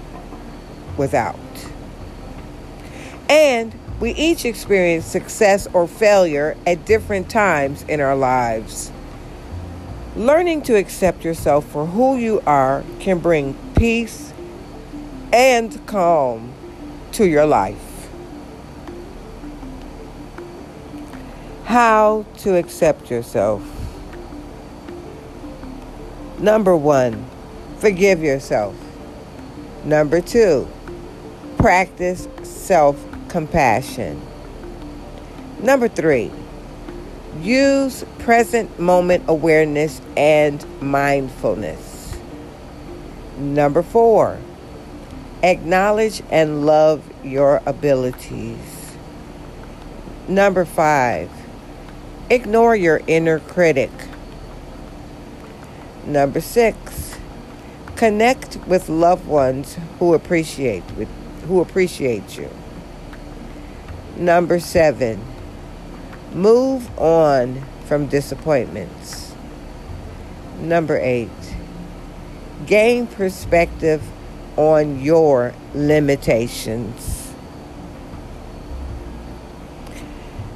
without? 0.97 1.35
And 3.29 3.73
we 3.99 4.11
each 4.11 4.43
experience 4.43 5.05
success 5.05 5.67
or 5.73 5.87
failure 5.87 6.57
at 6.67 6.85
different 6.85 7.29
times 7.29 7.83
in 7.83 8.01
our 8.01 8.15
lives. 8.15 8.91
Learning 10.15 10.61
to 10.63 10.75
accept 10.75 11.23
yourself 11.23 11.65
for 11.65 11.85
who 11.85 12.17
you 12.17 12.41
are 12.45 12.83
can 12.99 13.19
bring 13.19 13.55
peace 13.75 14.32
and 15.33 15.85
calm 15.87 16.53
to 17.11 17.27
your 17.27 17.45
life. 17.47 18.07
How 21.65 22.25
to 22.37 22.55
accept 22.55 23.09
yourself. 23.09 23.63
Number 26.39 26.77
one, 26.77 27.25
forgive 27.79 28.21
yourself. 28.21 28.75
Number 29.83 30.21
two, 30.21 30.67
practice 31.57 32.27
self 32.43 33.03
compassion. 33.27 34.21
Number 35.61 35.87
three, 35.87 36.29
use 37.41 38.05
present 38.19 38.79
moment 38.79 39.23
awareness 39.27 39.99
and 40.15 40.63
mindfulness. 40.79 42.15
Number 43.39 43.81
four, 43.81 44.37
Acknowledge 45.43 46.23
and 46.31 46.65
love 46.65 47.03
your 47.21 47.61
abilities. 47.65 48.95
Number 50.25 50.63
five, 50.63 51.29
ignore 52.29 52.77
your 52.77 53.01
inner 53.07 53.39
critic. 53.39 53.91
Number 56.05 56.39
six, 56.39 57.17
connect 57.97 58.55
with 58.67 58.87
loved 58.87 59.27
ones 59.27 59.77
who 59.99 60.13
appreciate 60.13 60.89
with, 60.91 61.09
who 61.47 61.59
appreciate 61.59 62.37
you. 62.37 62.49
Number 64.15 64.61
seven, 64.61 65.21
move 66.33 66.89
on 66.97 67.65
from 67.85 68.07
disappointments. 68.07 69.33
Number 70.59 70.97
eight, 70.97 71.29
gain 72.65 73.07
perspective 73.07 74.01
on 74.57 75.01
your 75.01 75.53
limitations. 75.73 77.31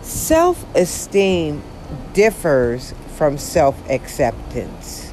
Self 0.01 0.65
esteem 0.75 1.63
differs 2.13 2.93
from 3.15 3.37
self 3.37 3.89
acceptance. 3.89 5.11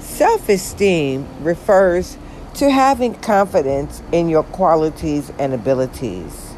Self 0.00 0.48
esteem 0.48 1.26
refers 1.40 2.16
to 2.54 2.70
having 2.70 3.14
confidence 3.14 4.02
in 4.12 4.28
your 4.28 4.44
qualities 4.44 5.32
and 5.38 5.52
abilities. 5.52 6.54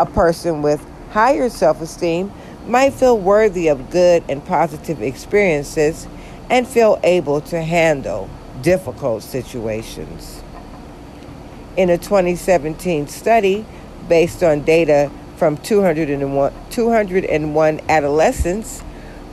A 0.00 0.06
person 0.06 0.60
with 0.60 0.84
higher 1.10 1.48
self 1.48 1.80
esteem 1.80 2.32
might 2.66 2.94
feel 2.94 3.16
worthy 3.16 3.68
of 3.68 3.90
good 3.90 4.24
and 4.28 4.44
positive 4.44 5.00
experiences 5.02 6.08
and 6.50 6.66
feel 6.66 6.98
able 7.04 7.40
to 7.42 7.62
handle 7.62 8.28
difficult 8.64 9.22
situations. 9.22 10.42
In 11.76 11.90
a 11.90 11.98
2017 11.98 13.06
study 13.06 13.64
based 14.08 14.42
on 14.42 14.62
data 14.62 15.10
from 15.36 15.58
201, 15.58 16.52
201 16.70 17.80
adolescents, 17.88 18.82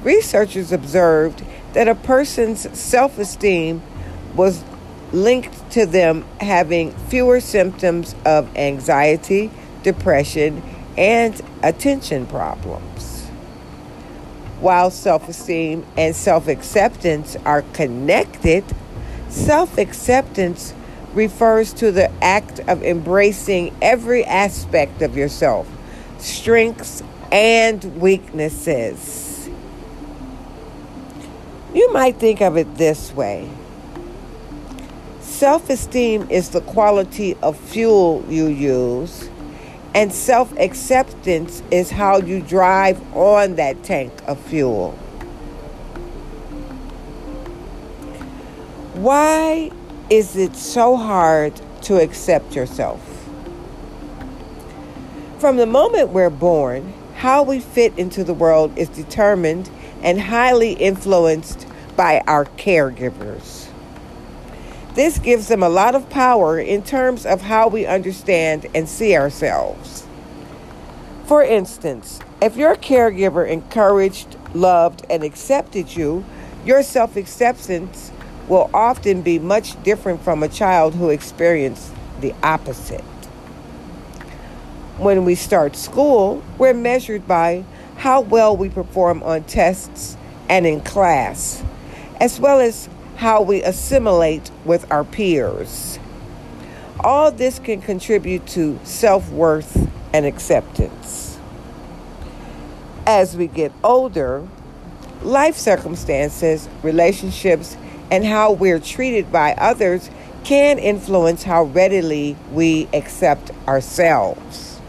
researchers 0.03 0.71
observed 0.73 1.43
that 1.73 1.87
a 1.87 1.95
person's 1.95 2.77
self 2.77 3.17
esteem 3.17 3.81
was 4.35 4.63
linked 5.13 5.71
to 5.71 5.85
them 5.85 6.25
having 6.41 6.91
fewer 6.91 7.39
symptoms 7.39 8.15
of 8.25 8.53
anxiety, 8.57 9.49
depression, 9.81 10.61
and 10.97 11.41
attention 11.63 12.25
problems. 12.25 13.27
While 14.59 14.91
self 14.91 15.29
esteem 15.29 15.85
and 15.95 16.13
self 16.13 16.49
acceptance 16.49 17.37
are 17.45 17.61
connected, 17.73 18.65
self 19.31 19.77
acceptance 19.77 20.73
refers 21.13 21.73
to 21.73 21.91
the 21.91 22.11
act 22.23 22.59
of 22.67 22.83
embracing 22.83 23.75
every 23.81 24.23
aspect 24.25 25.01
of 25.01 25.17
yourself, 25.17 25.67
strengths 26.19 27.01
and 27.31 27.99
weaknesses. 27.99 29.49
You 31.73 31.91
might 31.91 32.17
think 32.17 32.41
of 32.41 32.57
it 32.57 32.75
this 32.75 33.11
way 33.13 33.49
self 35.41 35.71
esteem 35.71 36.29
is 36.29 36.49
the 36.49 36.61
quality 36.61 37.35
of 37.41 37.57
fuel 37.57 38.23
you 38.29 38.45
use 38.45 39.27
and 39.95 40.13
self 40.13 40.55
acceptance 40.59 41.63
is 41.71 41.89
how 41.89 42.17
you 42.19 42.41
drive 42.41 43.01
on 43.15 43.55
that 43.55 43.83
tank 43.83 44.13
of 44.27 44.39
fuel. 44.39 44.95
Why 49.01 49.71
is 50.11 50.35
it 50.35 50.55
so 50.55 50.95
hard 50.95 51.59
to 51.85 51.99
accept 51.99 52.53
yourself? 52.55 53.01
From 55.39 55.57
the 55.57 55.65
moment 55.65 56.09
we're 56.09 56.29
born, 56.29 56.93
how 57.15 57.41
we 57.41 57.61
fit 57.61 57.97
into 57.97 58.23
the 58.23 58.35
world 58.35 58.77
is 58.77 58.89
determined 58.89 59.71
and 60.03 60.21
highly 60.21 60.73
influenced 60.73 61.65
by 61.95 62.21
our 62.27 62.45
caregivers. 62.45 63.69
This 64.93 65.17
gives 65.17 65.47
them 65.47 65.63
a 65.63 65.69
lot 65.69 65.95
of 65.95 66.07
power 66.11 66.59
in 66.59 66.83
terms 66.83 67.25
of 67.25 67.41
how 67.41 67.69
we 67.69 67.87
understand 67.87 68.67
and 68.75 68.87
see 68.87 69.17
ourselves. 69.17 70.05
For 71.25 71.41
instance, 71.41 72.19
if 72.39 72.55
your 72.55 72.75
caregiver 72.75 73.49
encouraged, 73.49 74.37
loved, 74.53 75.07
and 75.09 75.23
accepted 75.23 75.95
you, 75.95 76.23
your 76.63 76.83
self 76.83 77.15
acceptance 77.15 78.11
will 78.51 78.69
often 78.73 79.21
be 79.21 79.39
much 79.39 79.81
different 79.81 80.21
from 80.21 80.43
a 80.43 80.47
child 80.49 80.93
who 80.93 81.09
experienced 81.09 81.89
the 82.19 82.35
opposite. 82.43 82.99
When 84.97 85.23
we 85.23 85.35
start 85.35 85.77
school, 85.77 86.43
we're 86.57 86.73
measured 86.73 87.25
by 87.25 87.63
how 87.95 88.19
well 88.19 88.57
we 88.57 88.67
perform 88.67 89.23
on 89.23 89.45
tests 89.45 90.17
and 90.49 90.67
in 90.67 90.81
class, 90.81 91.63
as 92.19 92.41
well 92.41 92.59
as 92.59 92.89
how 93.15 93.41
we 93.41 93.63
assimilate 93.63 94.51
with 94.65 94.91
our 94.91 95.05
peers. 95.05 95.97
All 96.99 97.31
this 97.31 97.57
can 97.57 97.81
contribute 97.81 98.45
to 98.47 98.77
self 98.83 99.31
worth 99.31 99.89
and 100.13 100.25
acceptance. 100.25 101.39
As 103.07 103.37
we 103.37 103.47
get 103.47 103.71
older, 103.81 104.45
life 105.21 105.55
circumstances, 105.55 106.67
relationships, 106.83 107.77
and 108.11 108.25
how 108.25 108.51
we're 108.51 108.79
treated 108.79 109.31
by 109.31 109.53
others 109.53 110.11
can 110.43 110.77
influence 110.77 111.43
how 111.43 111.63
readily 111.63 112.35
we 112.51 112.87
accept 112.93 113.51
ourselves. 113.67 114.79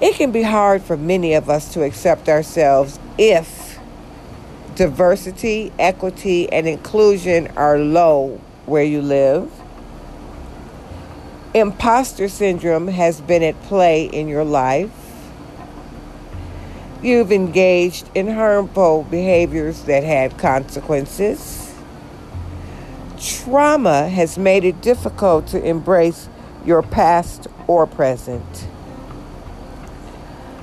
It 0.00 0.14
can 0.14 0.30
be 0.30 0.42
hard 0.42 0.82
for 0.82 0.96
many 0.96 1.34
of 1.34 1.50
us 1.50 1.72
to 1.72 1.82
accept 1.82 2.28
ourselves 2.28 3.00
if 3.16 3.78
diversity, 4.76 5.72
equity, 5.78 6.52
and 6.52 6.68
inclusion 6.68 7.48
are 7.56 7.78
low 7.78 8.40
where 8.66 8.84
you 8.84 9.02
live. 9.02 9.50
Imposter 11.54 12.28
syndrome 12.28 12.88
has 12.88 13.20
been 13.20 13.42
at 13.42 13.60
play 13.62 14.04
in 14.04 14.28
your 14.28 14.44
life. 14.44 15.07
You've 17.00 17.30
engaged 17.30 18.10
in 18.12 18.26
harmful 18.26 19.04
behaviors 19.04 19.82
that 19.84 20.02
had 20.02 20.36
consequences. 20.36 21.72
Trauma 23.20 24.08
has 24.08 24.36
made 24.36 24.64
it 24.64 24.80
difficult 24.80 25.46
to 25.48 25.64
embrace 25.64 26.28
your 26.64 26.82
past 26.82 27.46
or 27.68 27.86
present. 27.86 28.66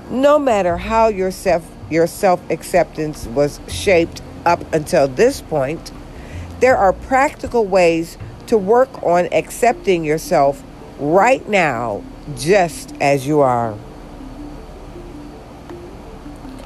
No 0.09 0.37
matter 0.37 0.75
how 0.75 1.07
your 1.07 1.31
self 1.31 1.71
your 1.89 2.05
self 2.05 2.41
acceptance 2.49 3.27
was 3.27 3.61
shaped 3.69 4.21
up 4.45 4.61
until 4.73 5.07
this 5.07 5.39
point, 5.39 5.91
there 6.59 6.75
are 6.75 6.91
practical 6.91 7.65
ways 7.65 8.17
to 8.47 8.57
work 8.57 9.03
on 9.03 9.29
accepting 9.31 10.03
yourself 10.03 10.63
right 10.99 11.47
now, 11.47 12.03
just 12.35 12.93
as 12.99 13.25
you 13.25 13.39
are. 13.39 13.77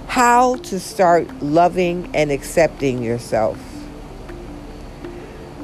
How 0.09 0.55
to 0.55 0.79
start 0.79 1.39
loving 1.39 2.09
and 2.15 2.31
accepting 2.31 3.03
yourself. 3.03 3.59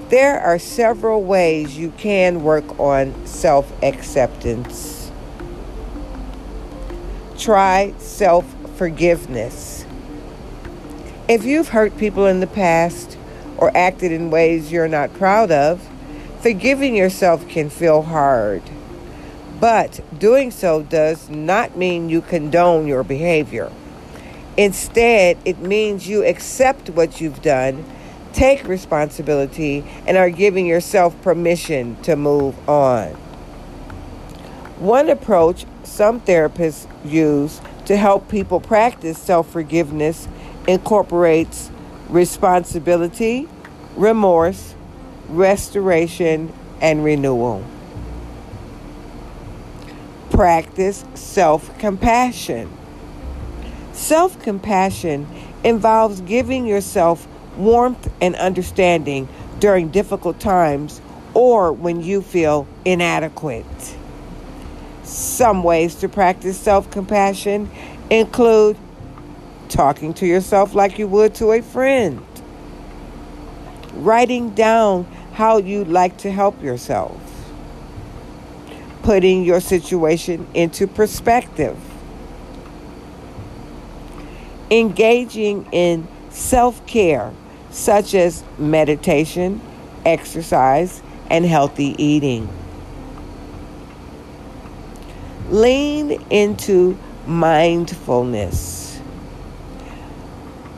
There 0.10 0.40
are 0.40 0.60
several 0.60 1.24
ways 1.24 1.80
you 1.80 1.92
can 1.98 2.44
work 2.44 2.80
on 2.80 3.26
self 3.26 3.74
acceptance. 3.82 5.12
Try 7.40 7.96
self 7.98 8.46
forgiveness. 8.78 9.84
If 11.28 11.44
you've 11.44 11.70
hurt 11.70 11.98
people 11.98 12.28
in 12.28 12.40
the 12.40 12.46
past 12.46 13.18
or 13.58 13.76
acted 13.76 14.12
in 14.12 14.30
ways 14.30 14.72
you're 14.72 14.88
not 14.88 15.12
proud 15.16 15.50
of, 15.50 15.82
forgiving 16.42 16.96
yourself 16.96 17.50
can 17.50 17.72
feel 17.72 18.04
hard. 18.04 18.62
But 19.60 20.02
doing 20.20 20.52
so 20.52 20.84
does 20.84 21.32
not 21.32 21.76
mean 21.76 22.10
you 22.10 22.22
condone 22.22 22.86
your 22.86 23.04
behavior. 23.04 23.72
Instead, 24.58 25.38
it 25.44 25.60
means 25.60 26.08
you 26.08 26.24
accept 26.26 26.90
what 26.90 27.20
you've 27.20 27.42
done, 27.42 27.84
take 28.32 28.66
responsibility, 28.68 29.84
and 30.08 30.18
are 30.18 30.30
giving 30.30 30.66
yourself 30.66 31.20
permission 31.22 32.02
to 32.04 32.16
move 32.16 32.58
on. 32.70 33.10
One 34.80 35.10
approach 35.10 35.66
some 35.84 36.22
therapists 36.22 36.88
use 37.06 37.62
to 37.86 37.98
help 37.98 38.30
people 38.30 38.60
practice 38.60 39.18
self 39.18 39.50
forgiveness 39.50 40.28
incorporates 40.68 41.70
responsibility, 42.10 43.48
remorse, 43.96 44.76
restoration, 45.30 46.52
and 46.82 47.04
renewal. 47.04 47.64
Practice 50.30 51.06
self 51.14 51.78
compassion. 51.80 52.70
Self 53.96 54.42
compassion 54.44 55.26
involves 55.64 56.20
giving 56.20 56.68
yourself 56.68 57.26
warmth 57.56 58.12
and 58.20 58.36
understanding 58.36 59.30
during 59.60 59.88
difficult 59.88 60.38
times 60.38 61.00
or 61.34 61.72
when 61.72 62.04
you 62.04 62.22
feel 62.22 62.68
inadequate. 62.84 63.96
Some 65.04 65.64
ways 65.64 65.96
to 65.96 66.10
practice 66.10 66.58
self 66.60 66.92
compassion 66.92 67.72
include 68.10 68.78
talking 69.70 70.14
to 70.16 70.26
yourself 70.26 70.76
like 70.76 71.00
you 71.00 71.08
would 71.08 71.34
to 71.36 71.54
a 71.54 71.62
friend, 71.62 72.22
writing 73.94 74.50
down 74.50 75.06
how 75.34 75.58
you'd 75.58 75.88
like 75.88 76.18
to 76.18 76.32
help 76.32 76.62
yourself, 76.62 77.18
putting 79.04 79.46
your 79.46 79.62
situation 79.62 80.46
into 80.54 80.86
perspective. 80.86 81.78
Engaging 84.72 85.68
in 85.72 86.08
self 86.30 86.86
care, 86.88 87.32
such 87.70 88.14
as 88.14 88.44
meditation, 88.58 89.62
exercise, 90.06 91.02
and 91.30 91.46
healthy 91.46 91.96
eating. 92.04 92.50
Lean 95.50 96.12
into 96.30 96.98
mindfulness. 97.28 98.98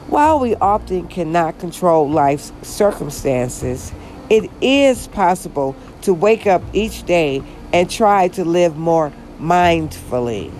While 0.08 0.40
we 0.40 0.56
often 0.56 1.08
cannot 1.08 1.60
control 1.60 2.10
life's 2.10 2.52
circumstances, 2.62 3.92
it 4.30 4.50
is 4.62 5.08
possible 5.08 5.76
to 6.02 6.14
wake 6.14 6.48
up 6.48 6.62
each 6.74 7.04
day 7.04 7.42
and 7.74 7.90
try 7.90 8.28
to 8.30 8.46
live 8.46 8.78
more 8.78 9.12
mindfully. 9.40 10.52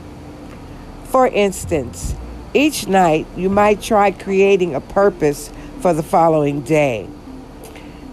For 1.06 1.28
instance, 1.28 2.16
each 2.58 2.88
night 2.88 3.28
you 3.38 3.50
might 3.50 3.82
try 3.82 4.10
creating 4.10 4.74
a 4.74 4.82
purpose 4.82 5.52
for 5.80 5.94
the 5.94 6.02
following 6.02 6.62
day. 6.62 7.08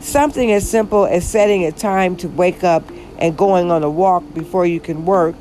Something 0.00 0.52
as 0.52 0.68
simple 0.68 1.06
as 1.06 1.26
setting 1.26 1.64
a 1.64 1.72
time 1.72 2.14
to 2.16 2.28
wake 2.28 2.62
up 2.62 2.84
and 3.18 3.36
going 3.36 3.70
on 3.70 3.82
a 3.82 3.88
walk 3.88 4.22
before 4.34 4.66
you 4.66 4.80
can 4.80 5.06
work. 5.06 5.34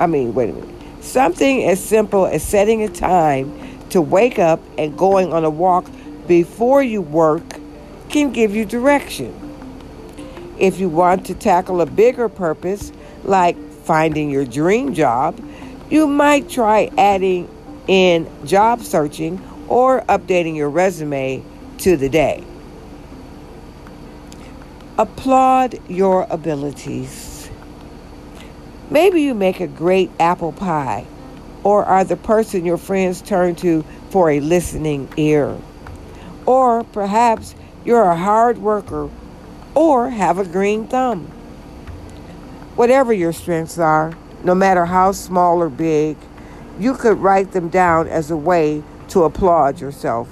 I 0.00 0.08
mean, 0.08 0.34
wait 0.34 0.50
a 0.50 0.54
minute. 0.54 1.04
Something 1.04 1.64
as 1.64 1.82
simple 1.82 2.26
as 2.26 2.42
setting 2.42 2.82
a 2.82 2.88
time 2.88 3.56
to 3.90 4.00
wake 4.00 4.40
up 4.40 4.60
and 4.76 4.98
going 4.98 5.32
on 5.32 5.44
a 5.44 5.50
walk 5.50 5.86
before 6.26 6.82
you 6.82 7.00
work 7.00 7.44
can 8.08 8.32
give 8.32 8.56
you 8.56 8.64
direction. 8.64 9.38
If 10.58 10.80
you 10.80 10.88
want 10.88 11.26
to 11.26 11.34
tackle 11.34 11.80
a 11.80 11.86
bigger 11.86 12.28
purpose, 12.28 12.92
like 13.22 13.56
finding 13.84 14.30
your 14.30 14.44
dream 14.44 14.94
job, 14.94 15.38
you 15.90 16.06
might 16.06 16.48
try 16.48 16.90
adding 16.98 17.48
in 17.86 18.30
job 18.46 18.80
searching 18.80 19.42
or 19.68 20.02
updating 20.02 20.56
your 20.56 20.70
resume 20.70 21.42
to 21.78 21.96
the 21.96 22.08
day. 22.08 22.44
Applaud 24.98 25.80
your 25.88 26.26
abilities. 26.30 27.50
Maybe 28.90 29.22
you 29.22 29.34
make 29.34 29.60
a 29.60 29.66
great 29.66 30.10
apple 30.20 30.52
pie 30.52 31.06
or 31.64 31.84
are 31.84 32.04
the 32.04 32.16
person 32.16 32.64
your 32.64 32.76
friends 32.76 33.22
turn 33.22 33.54
to 33.56 33.84
for 34.10 34.30
a 34.30 34.40
listening 34.40 35.08
ear. 35.16 35.56
Or 36.44 36.84
perhaps 36.84 37.54
you're 37.84 38.04
a 38.04 38.16
hard 38.16 38.58
worker 38.58 39.08
or 39.74 40.10
have 40.10 40.38
a 40.38 40.44
green 40.44 40.86
thumb. 40.86 41.26
Whatever 42.76 43.12
your 43.12 43.32
strengths 43.32 43.78
are, 43.78 44.12
no 44.44 44.54
matter 44.54 44.84
how 44.84 45.12
small 45.12 45.62
or 45.62 45.68
big, 45.68 46.16
you 46.82 46.94
could 46.94 47.18
write 47.18 47.52
them 47.52 47.68
down 47.68 48.08
as 48.08 48.28
a 48.28 48.36
way 48.36 48.82
to 49.06 49.22
applaud 49.22 49.80
yourself. 49.80 50.26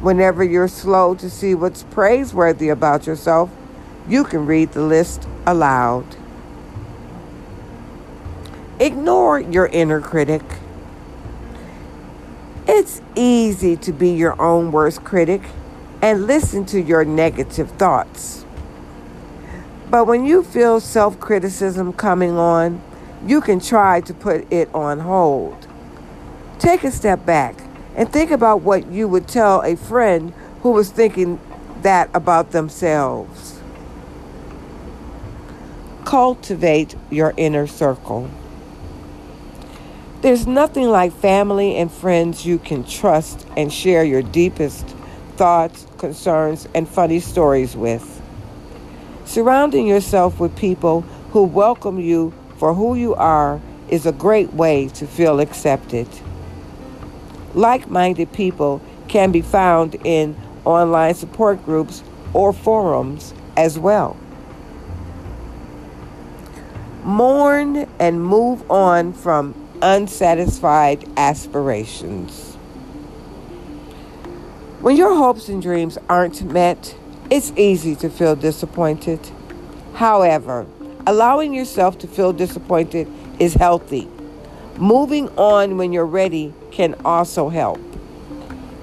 Whenever 0.00 0.42
you're 0.42 0.66
slow 0.66 1.14
to 1.14 1.28
see 1.28 1.54
what's 1.54 1.82
praiseworthy 1.82 2.70
about 2.70 3.06
yourself, 3.06 3.50
you 4.08 4.24
can 4.24 4.46
read 4.46 4.72
the 4.72 4.80
list 4.80 5.28
aloud. 5.46 6.06
Ignore 8.78 9.40
your 9.40 9.66
inner 9.66 10.00
critic. 10.00 10.42
It's 12.66 13.02
easy 13.14 13.76
to 13.76 13.92
be 13.92 14.12
your 14.12 14.40
own 14.40 14.72
worst 14.72 15.04
critic 15.04 15.42
and 16.00 16.26
listen 16.26 16.64
to 16.66 16.80
your 16.80 17.04
negative 17.04 17.70
thoughts. 17.72 18.46
But 19.90 20.06
when 20.06 20.24
you 20.24 20.42
feel 20.42 20.80
self 20.80 21.20
criticism 21.20 21.92
coming 21.92 22.38
on, 22.38 22.80
you 23.26 23.40
can 23.40 23.60
try 23.60 24.00
to 24.02 24.14
put 24.14 24.50
it 24.52 24.72
on 24.74 25.00
hold. 25.00 25.66
Take 26.58 26.84
a 26.84 26.90
step 26.90 27.24
back 27.26 27.56
and 27.96 28.10
think 28.12 28.30
about 28.30 28.62
what 28.62 28.86
you 28.90 29.08
would 29.08 29.28
tell 29.28 29.62
a 29.62 29.76
friend 29.76 30.32
who 30.62 30.70
was 30.70 30.90
thinking 30.90 31.40
that 31.82 32.10
about 32.14 32.52
themselves. 32.52 33.60
Cultivate 36.04 36.94
your 37.10 37.34
inner 37.36 37.66
circle. 37.66 38.30
There's 40.22 40.46
nothing 40.46 40.88
like 40.90 41.12
family 41.12 41.76
and 41.76 41.90
friends 41.90 42.44
you 42.44 42.58
can 42.58 42.84
trust 42.84 43.46
and 43.56 43.72
share 43.72 44.04
your 44.04 44.22
deepest 44.22 44.86
thoughts, 45.36 45.86
concerns, 45.96 46.68
and 46.74 46.86
funny 46.86 47.20
stories 47.20 47.74
with. 47.74 48.20
Surrounding 49.24 49.86
yourself 49.86 50.38
with 50.38 50.54
people 50.56 51.02
who 51.32 51.44
welcome 51.44 51.98
you 51.98 52.34
for 52.60 52.74
who 52.74 52.94
you 52.94 53.14
are 53.14 53.58
is 53.88 54.04
a 54.04 54.12
great 54.12 54.52
way 54.52 54.86
to 54.86 55.06
feel 55.06 55.40
accepted. 55.40 56.06
Like 57.54 57.88
minded 57.88 58.34
people 58.34 58.82
can 59.08 59.32
be 59.32 59.40
found 59.40 59.94
in 60.04 60.36
online 60.66 61.14
support 61.14 61.64
groups 61.64 62.02
or 62.34 62.52
forums 62.52 63.32
as 63.56 63.78
well. 63.78 64.14
Mourn 67.02 67.88
and 67.98 68.22
move 68.22 68.70
on 68.70 69.14
from 69.14 69.54
unsatisfied 69.80 71.08
aspirations. 71.16 72.56
When 74.82 74.96
your 74.96 75.16
hopes 75.16 75.48
and 75.48 75.62
dreams 75.62 75.96
aren't 76.10 76.42
met, 76.42 76.94
it's 77.30 77.52
easy 77.56 77.96
to 77.96 78.10
feel 78.10 78.36
disappointed. 78.36 79.18
However, 79.94 80.66
allowing 81.06 81.54
yourself 81.54 81.98
to 81.98 82.06
feel 82.06 82.32
disappointed 82.32 83.08
is 83.38 83.54
healthy. 83.54 84.08
Moving 84.76 85.28
on 85.36 85.76
when 85.76 85.92
you're 85.92 86.06
ready 86.06 86.54
can 86.70 86.94
also 87.04 87.48
help. 87.48 87.80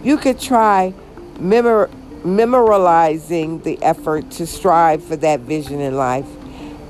You 0.03 0.18
could 0.18 0.39
try 0.39 0.93
memor- 1.39 1.89
memorializing 2.24 3.63
the 3.63 3.82
effort 3.82 4.30
to 4.32 4.45
strive 4.45 5.03
for 5.03 5.15
that 5.18 5.41
vision 5.41 5.80
in 5.80 5.95
life 5.95 6.28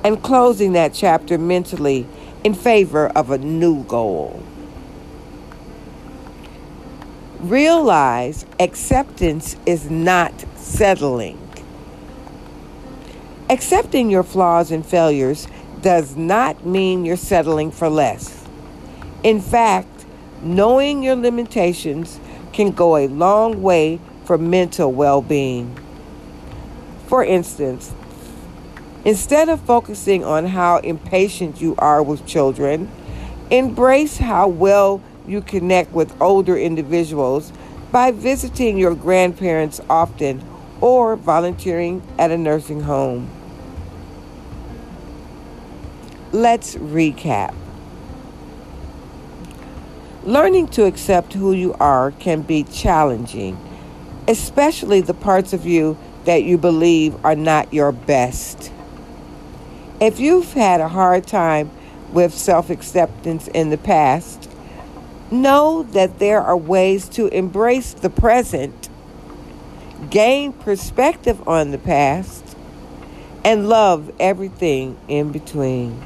and 0.04 0.22
closing 0.22 0.74
that 0.74 0.94
chapter 0.94 1.38
mentally 1.38 2.06
in 2.44 2.54
favor 2.54 3.08
of 3.10 3.32
a 3.32 3.38
new 3.38 3.84
goal. 3.84 4.42
Realize 7.40 8.46
acceptance 8.60 9.56
is 9.66 9.90
not 9.90 10.34
settling. 10.56 11.47
Accepting 13.50 14.10
your 14.10 14.24
flaws 14.24 14.72
and 14.72 14.86
failures 14.86 15.48
does 15.82 16.16
not 16.16 16.66
mean 16.66 17.06
you're 17.06 17.16
settling 17.16 17.72
for 17.72 17.90
less. 17.90 18.46
In 19.24 19.40
fact, 19.42 20.06
knowing 20.42 21.04
your 21.04 21.16
limitations 21.16 22.20
can 22.54 22.72
go 22.72 22.98
a 22.98 23.08
long 23.08 23.62
way 23.62 24.00
for 24.26 24.38
mental 24.38 24.92
well 24.92 25.22
being. 25.22 25.78
For 27.08 27.24
instance, 27.24 27.94
Instead 29.08 29.48
of 29.48 29.62
focusing 29.62 30.26
on 30.26 30.48
how 30.48 30.80
impatient 30.80 31.62
you 31.62 31.74
are 31.78 32.04
with 32.04 32.26
children, 32.26 32.92
embrace 33.50 34.18
how 34.18 34.50
well 34.50 35.02
you 35.26 35.40
connect 35.40 35.94
with 35.94 36.14
older 36.22 36.58
individuals 36.58 37.54
by 37.90 38.12
visiting 38.12 38.78
your 38.78 38.94
grandparents 38.94 39.80
often 39.90 40.44
or 40.82 41.16
volunteering 41.16 42.02
at 42.20 42.32
a 42.32 42.38
nursing 42.38 42.82
home. 42.82 43.37
Let's 46.34 46.76
recap. 46.76 47.56
Learning 50.26 50.68
to 50.68 50.84
accept 50.84 51.32
who 51.32 51.54
you 51.54 51.74
are 51.76 52.12
can 52.12 52.42
be 52.42 52.64
challenging, 52.64 53.58
especially 54.28 55.00
the 55.00 55.14
parts 55.14 55.54
of 55.54 55.66
you 55.66 55.98
that 56.26 56.44
you 56.44 56.58
believe 56.58 57.16
are 57.24 57.36
not 57.36 57.74
your 57.74 57.94
best. 57.94 58.74
If 60.02 60.20
you've 60.20 60.52
had 60.52 60.82
a 60.82 60.90
hard 60.90 61.26
time 61.26 61.72
with 62.12 62.34
self 62.34 62.70
acceptance 62.70 63.48
in 63.48 63.70
the 63.70 63.78
past, 63.78 64.50
know 65.32 65.84
that 65.84 66.20
there 66.20 66.42
are 66.42 66.58
ways 66.58 67.08
to 67.10 67.28
embrace 67.28 67.94
the 67.94 68.10
present, 68.10 68.90
gain 70.10 70.52
perspective 70.52 71.48
on 71.48 71.72
the 71.72 71.78
past, 71.78 72.58
and 73.46 73.70
love 73.70 74.12
everything 74.20 74.98
in 75.08 75.32
between. 75.32 76.02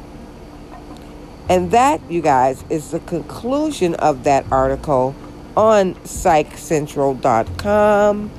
And 1.52 1.72
that, 1.72 2.00
you 2.10 2.22
guys, 2.22 2.64
is 2.70 2.92
the 2.92 3.02
conclusion 3.02 3.96
of 3.96 4.24
that 4.24 4.46
article 4.54 5.14
on 5.58 5.96
psychcentral.com 5.96 8.32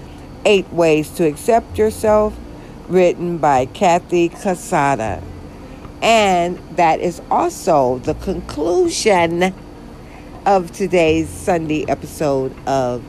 Eight 0.47 0.73
Ways 0.73 1.11
to 1.11 1.27
Accept 1.27 1.77
Yourself, 1.77 2.35
written 2.89 3.37
by 3.37 3.67
Cathy 3.67 4.31
Cassata. 4.31 5.23
And 6.01 6.59
that 6.77 7.01
is 7.01 7.21
also 7.31 7.99
the 7.99 8.15
conclusion 8.15 9.55
of 10.47 10.73
today's 10.73 11.29
Sunday 11.29 11.85
episode 11.91 12.57
of 12.67 13.05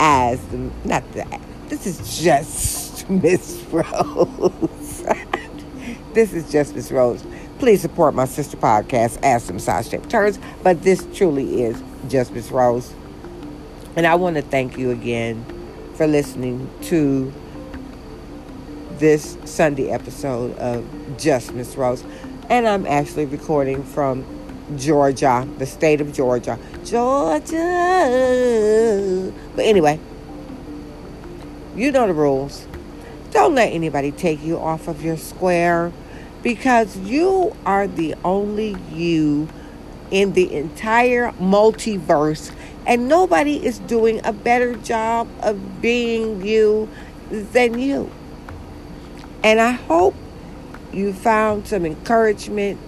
As 0.00 0.44
the, 0.48 0.68
not 0.84 1.04
that, 1.12 1.40
this 1.68 1.86
is 1.86 2.20
just 2.20 3.08
Miss 3.08 3.62
Rose. 3.70 5.04
this 6.12 6.32
is 6.32 6.50
just 6.50 6.74
Miss 6.74 6.90
Rose. 6.90 7.24
Please 7.64 7.80
support 7.80 8.14
my 8.14 8.26
sister 8.26 8.58
podcast, 8.58 9.18
Ask 9.22 9.46
Them 9.46 9.58
Side 9.58 9.86
Step 9.86 10.06
Turns. 10.10 10.38
But 10.62 10.82
this 10.82 11.06
truly 11.14 11.62
is 11.62 11.82
Just 12.10 12.32
Miss 12.32 12.50
Rose. 12.50 12.92
And 13.96 14.06
I 14.06 14.16
want 14.16 14.36
to 14.36 14.42
thank 14.42 14.76
you 14.76 14.90
again 14.90 15.42
for 15.94 16.06
listening 16.06 16.70
to 16.82 17.32
this 18.98 19.38
Sunday 19.46 19.88
episode 19.88 20.54
of 20.58 20.84
Just 21.16 21.54
Miss 21.54 21.74
Rose. 21.74 22.04
And 22.50 22.68
I'm 22.68 22.84
actually 22.86 23.24
recording 23.24 23.82
from 23.82 24.26
Georgia, 24.76 25.48
the 25.56 25.64
state 25.64 26.02
of 26.02 26.12
Georgia. 26.12 26.58
Georgia. 26.84 27.56
But 29.56 29.64
anyway, 29.64 29.98
you 31.74 31.92
know 31.92 32.06
the 32.08 32.12
rules. 32.12 32.66
Don't 33.30 33.54
let 33.54 33.72
anybody 33.72 34.12
take 34.12 34.42
you 34.42 34.58
off 34.58 34.86
of 34.86 35.02
your 35.02 35.16
square 35.16 35.94
because 36.44 36.96
you 36.98 37.56
are 37.64 37.88
the 37.88 38.14
only 38.22 38.76
you 38.92 39.48
in 40.10 40.34
the 40.34 40.54
entire 40.54 41.32
multiverse, 41.32 42.52
and 42.86 43.08
nobody 43.08 43.64
is 43.64 43.78
doing 43.80 44.20
a 44.24 44.32
better 44.32 44.76
job 44.76 45.26
of 45.40 45.80
being 45.80 46.46
you 46.46 46.88
than 47.30 47.78
you. 47.78 48.10
And 49.42 49.58
I 49.58 49.72
hope 49.72 50.14
you 50.92 51.12
found 51.12 51.66
some 51.66 51.84
encouragement 51.86 52.78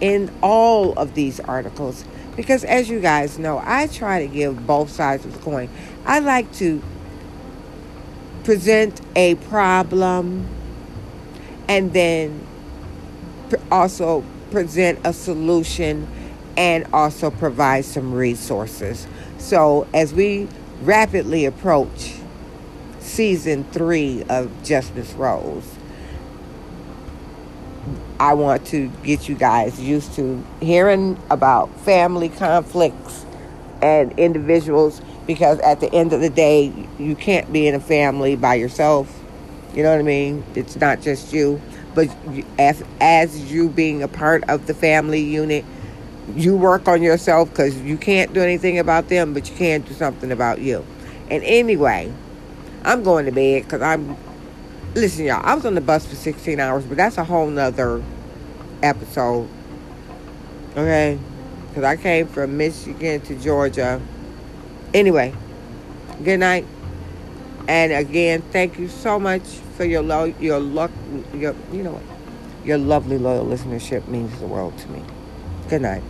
in 0.00 0.30
all 0.40 0.92
of 0.92 1.14
these 1.14 1.40
articles 1.40 2.04
because, 2.36 2.62
as 2.62 2.88
you 2.88 3.00
guys 3.00 3.38
know, 3.38 3.60
I 3.62 3.88
try 3.88 4.24
to 4.24 4.32
give 4.32 4.66
both 4.66 4.90
sides 4.90 5.24
of 5.24 5.34
the 5.34 5.40
coin. 5.40 5.68
I 6.06 6.20
like 6.20 6.52
to 6.54 6.80
present 8.44 9.00
a 9.16 9.34
problem 9.34 10.46
and 11.68 11.92
then 11.92 12.47
also 13.70 14.24
present 14.50 14.98
a 15.04 15.12
solution 15.12 16.08
and 16.56 16.86
also 16.92 17.30
provide 17.30 17.84
some 17.84 18.12
resources. 18.12 19.06
So, 19.38 19.86
as 19.94 20.12
we 20.12 20.48
rapidly 20.82 21.44
approach 21.44 22.14
season 23.00 23.64
three 23.72 24.22
of 24.28 24.50
Justice 24.62 25.12
Rose. 25.14 25.64
I 28.20 28.34
want 28.34 28.66
to 28.68 28.88
get 29.02 29.28
you 29.28 29.34
guys 29.34 29.80
used 29.80 30.14
to 30.14 30.44
hearing 30.60 31.18
about 31.30 31.68
family 31.80 32.28
conflicts 32.28 33.24
and 33.80 34.16
individuals 34.18 35.00
because 35.26 35.58
at 35.60 35.80
the 35.80 35.92
end 35.92 36.12
of 36.12 36.20
the 36.20 36.30
day, 36.30 36.72
you 36.98 37.14
can't 37.14 37.52
be 37.52 37.66
in 37.66 37.74
a 37.74 37.80
family 37.80 38.34
by 38.34 38.54
yourself. 38.54 39.22
You 39.74 39.82
know 39.82 39.90
what 39.90 40.00
I 40.00 40.02
mean? 40.02 40.44
It's 40.54 40.76
not 40.76 41.00
just 41.00 41.32
you, 41.32 41.60
but 41.98 42.16
as, 42.60 42.84
as 43.00 43.50
you 43.50 43.68
being 43.68 44.04
a 44.04 44.08
part 44.08 44.48
of 44.48 44.68
the 44.68 44.74
family 44.74 45.20
unit, 45.20 45.64
you 46.36 46.56
work 46.56 46.86
on 46.86 47.02
yourself 47.02 47.50
because 47.50 47.76
you 47.82 47.96
can't 47.96 48.32
do 48.32 48.40
anything 48.40 48.78
about 48.78 49.08
them, 49.08 49.34
but 49.34 49.50
you 49.50 49.56
can 49.56 49.80
do 49.80 49.92
something 49.94 50.30
about 50.30 50.60
you. 50.60 50.86
And 51.28 51.42
anyway, 51.42 52.12
I'm 52.84 53.02
going 53.02 53.26
to 53.26 53.32
bed 53.32 53.64
because 53.64 53.82
I'm. 53.82 54.16
Listen, 54.94 55.24
y'all, 55.24 55.44
I 55.44 55.56
was 55.56 55.66
on 55.66 55.74
the 55.74 55.80
bus 55.80 56.06
for 56.06 56.14
16 56.14 56.60
hours, 56.60 56.84
but 56.84 56.96
that's 56.96 57.18
a 57.18 57.24
whole 57.24 57.48
nother 57.48 58.00
episode. 58.80 59.48
Okay? 60.76 61.18
Because 61.66 61.82
I 61.82 61.96
came 61.96 62.28
from 62.28 62.56
Michigan 62.56 63.22
to 63.22 63.34
Georgia. 63.34 64.00
Anyway, 64.94 65.34
good 66.22 66.38
night. 66.38 66.64
And 67.66 67.92
again, 67.92 68.42
thank 68.52 68.78
you 68.78 68.86
so 68.86 69.18
much 69.18 69.42
for 69.78 69.84
your 69.84 70.02
lo- 70.02 70.34
your 70.40 70.58
luck, 70.58 70.90
your 71.32 71.54
you 71.72 71.84
know 71.84 71.92
what, 71.92 72.66
your 72.66 72.78
lovely 72.78 73.16
loyal 73.16 73.46
listenership 73.46 74.08
means 74.08 74.36
the 74.40 74.46
world 74.46 74.76
to 74.76 74.88
me. 74.88 75.02
Good 75.68 75.82
night. 75.82 76.02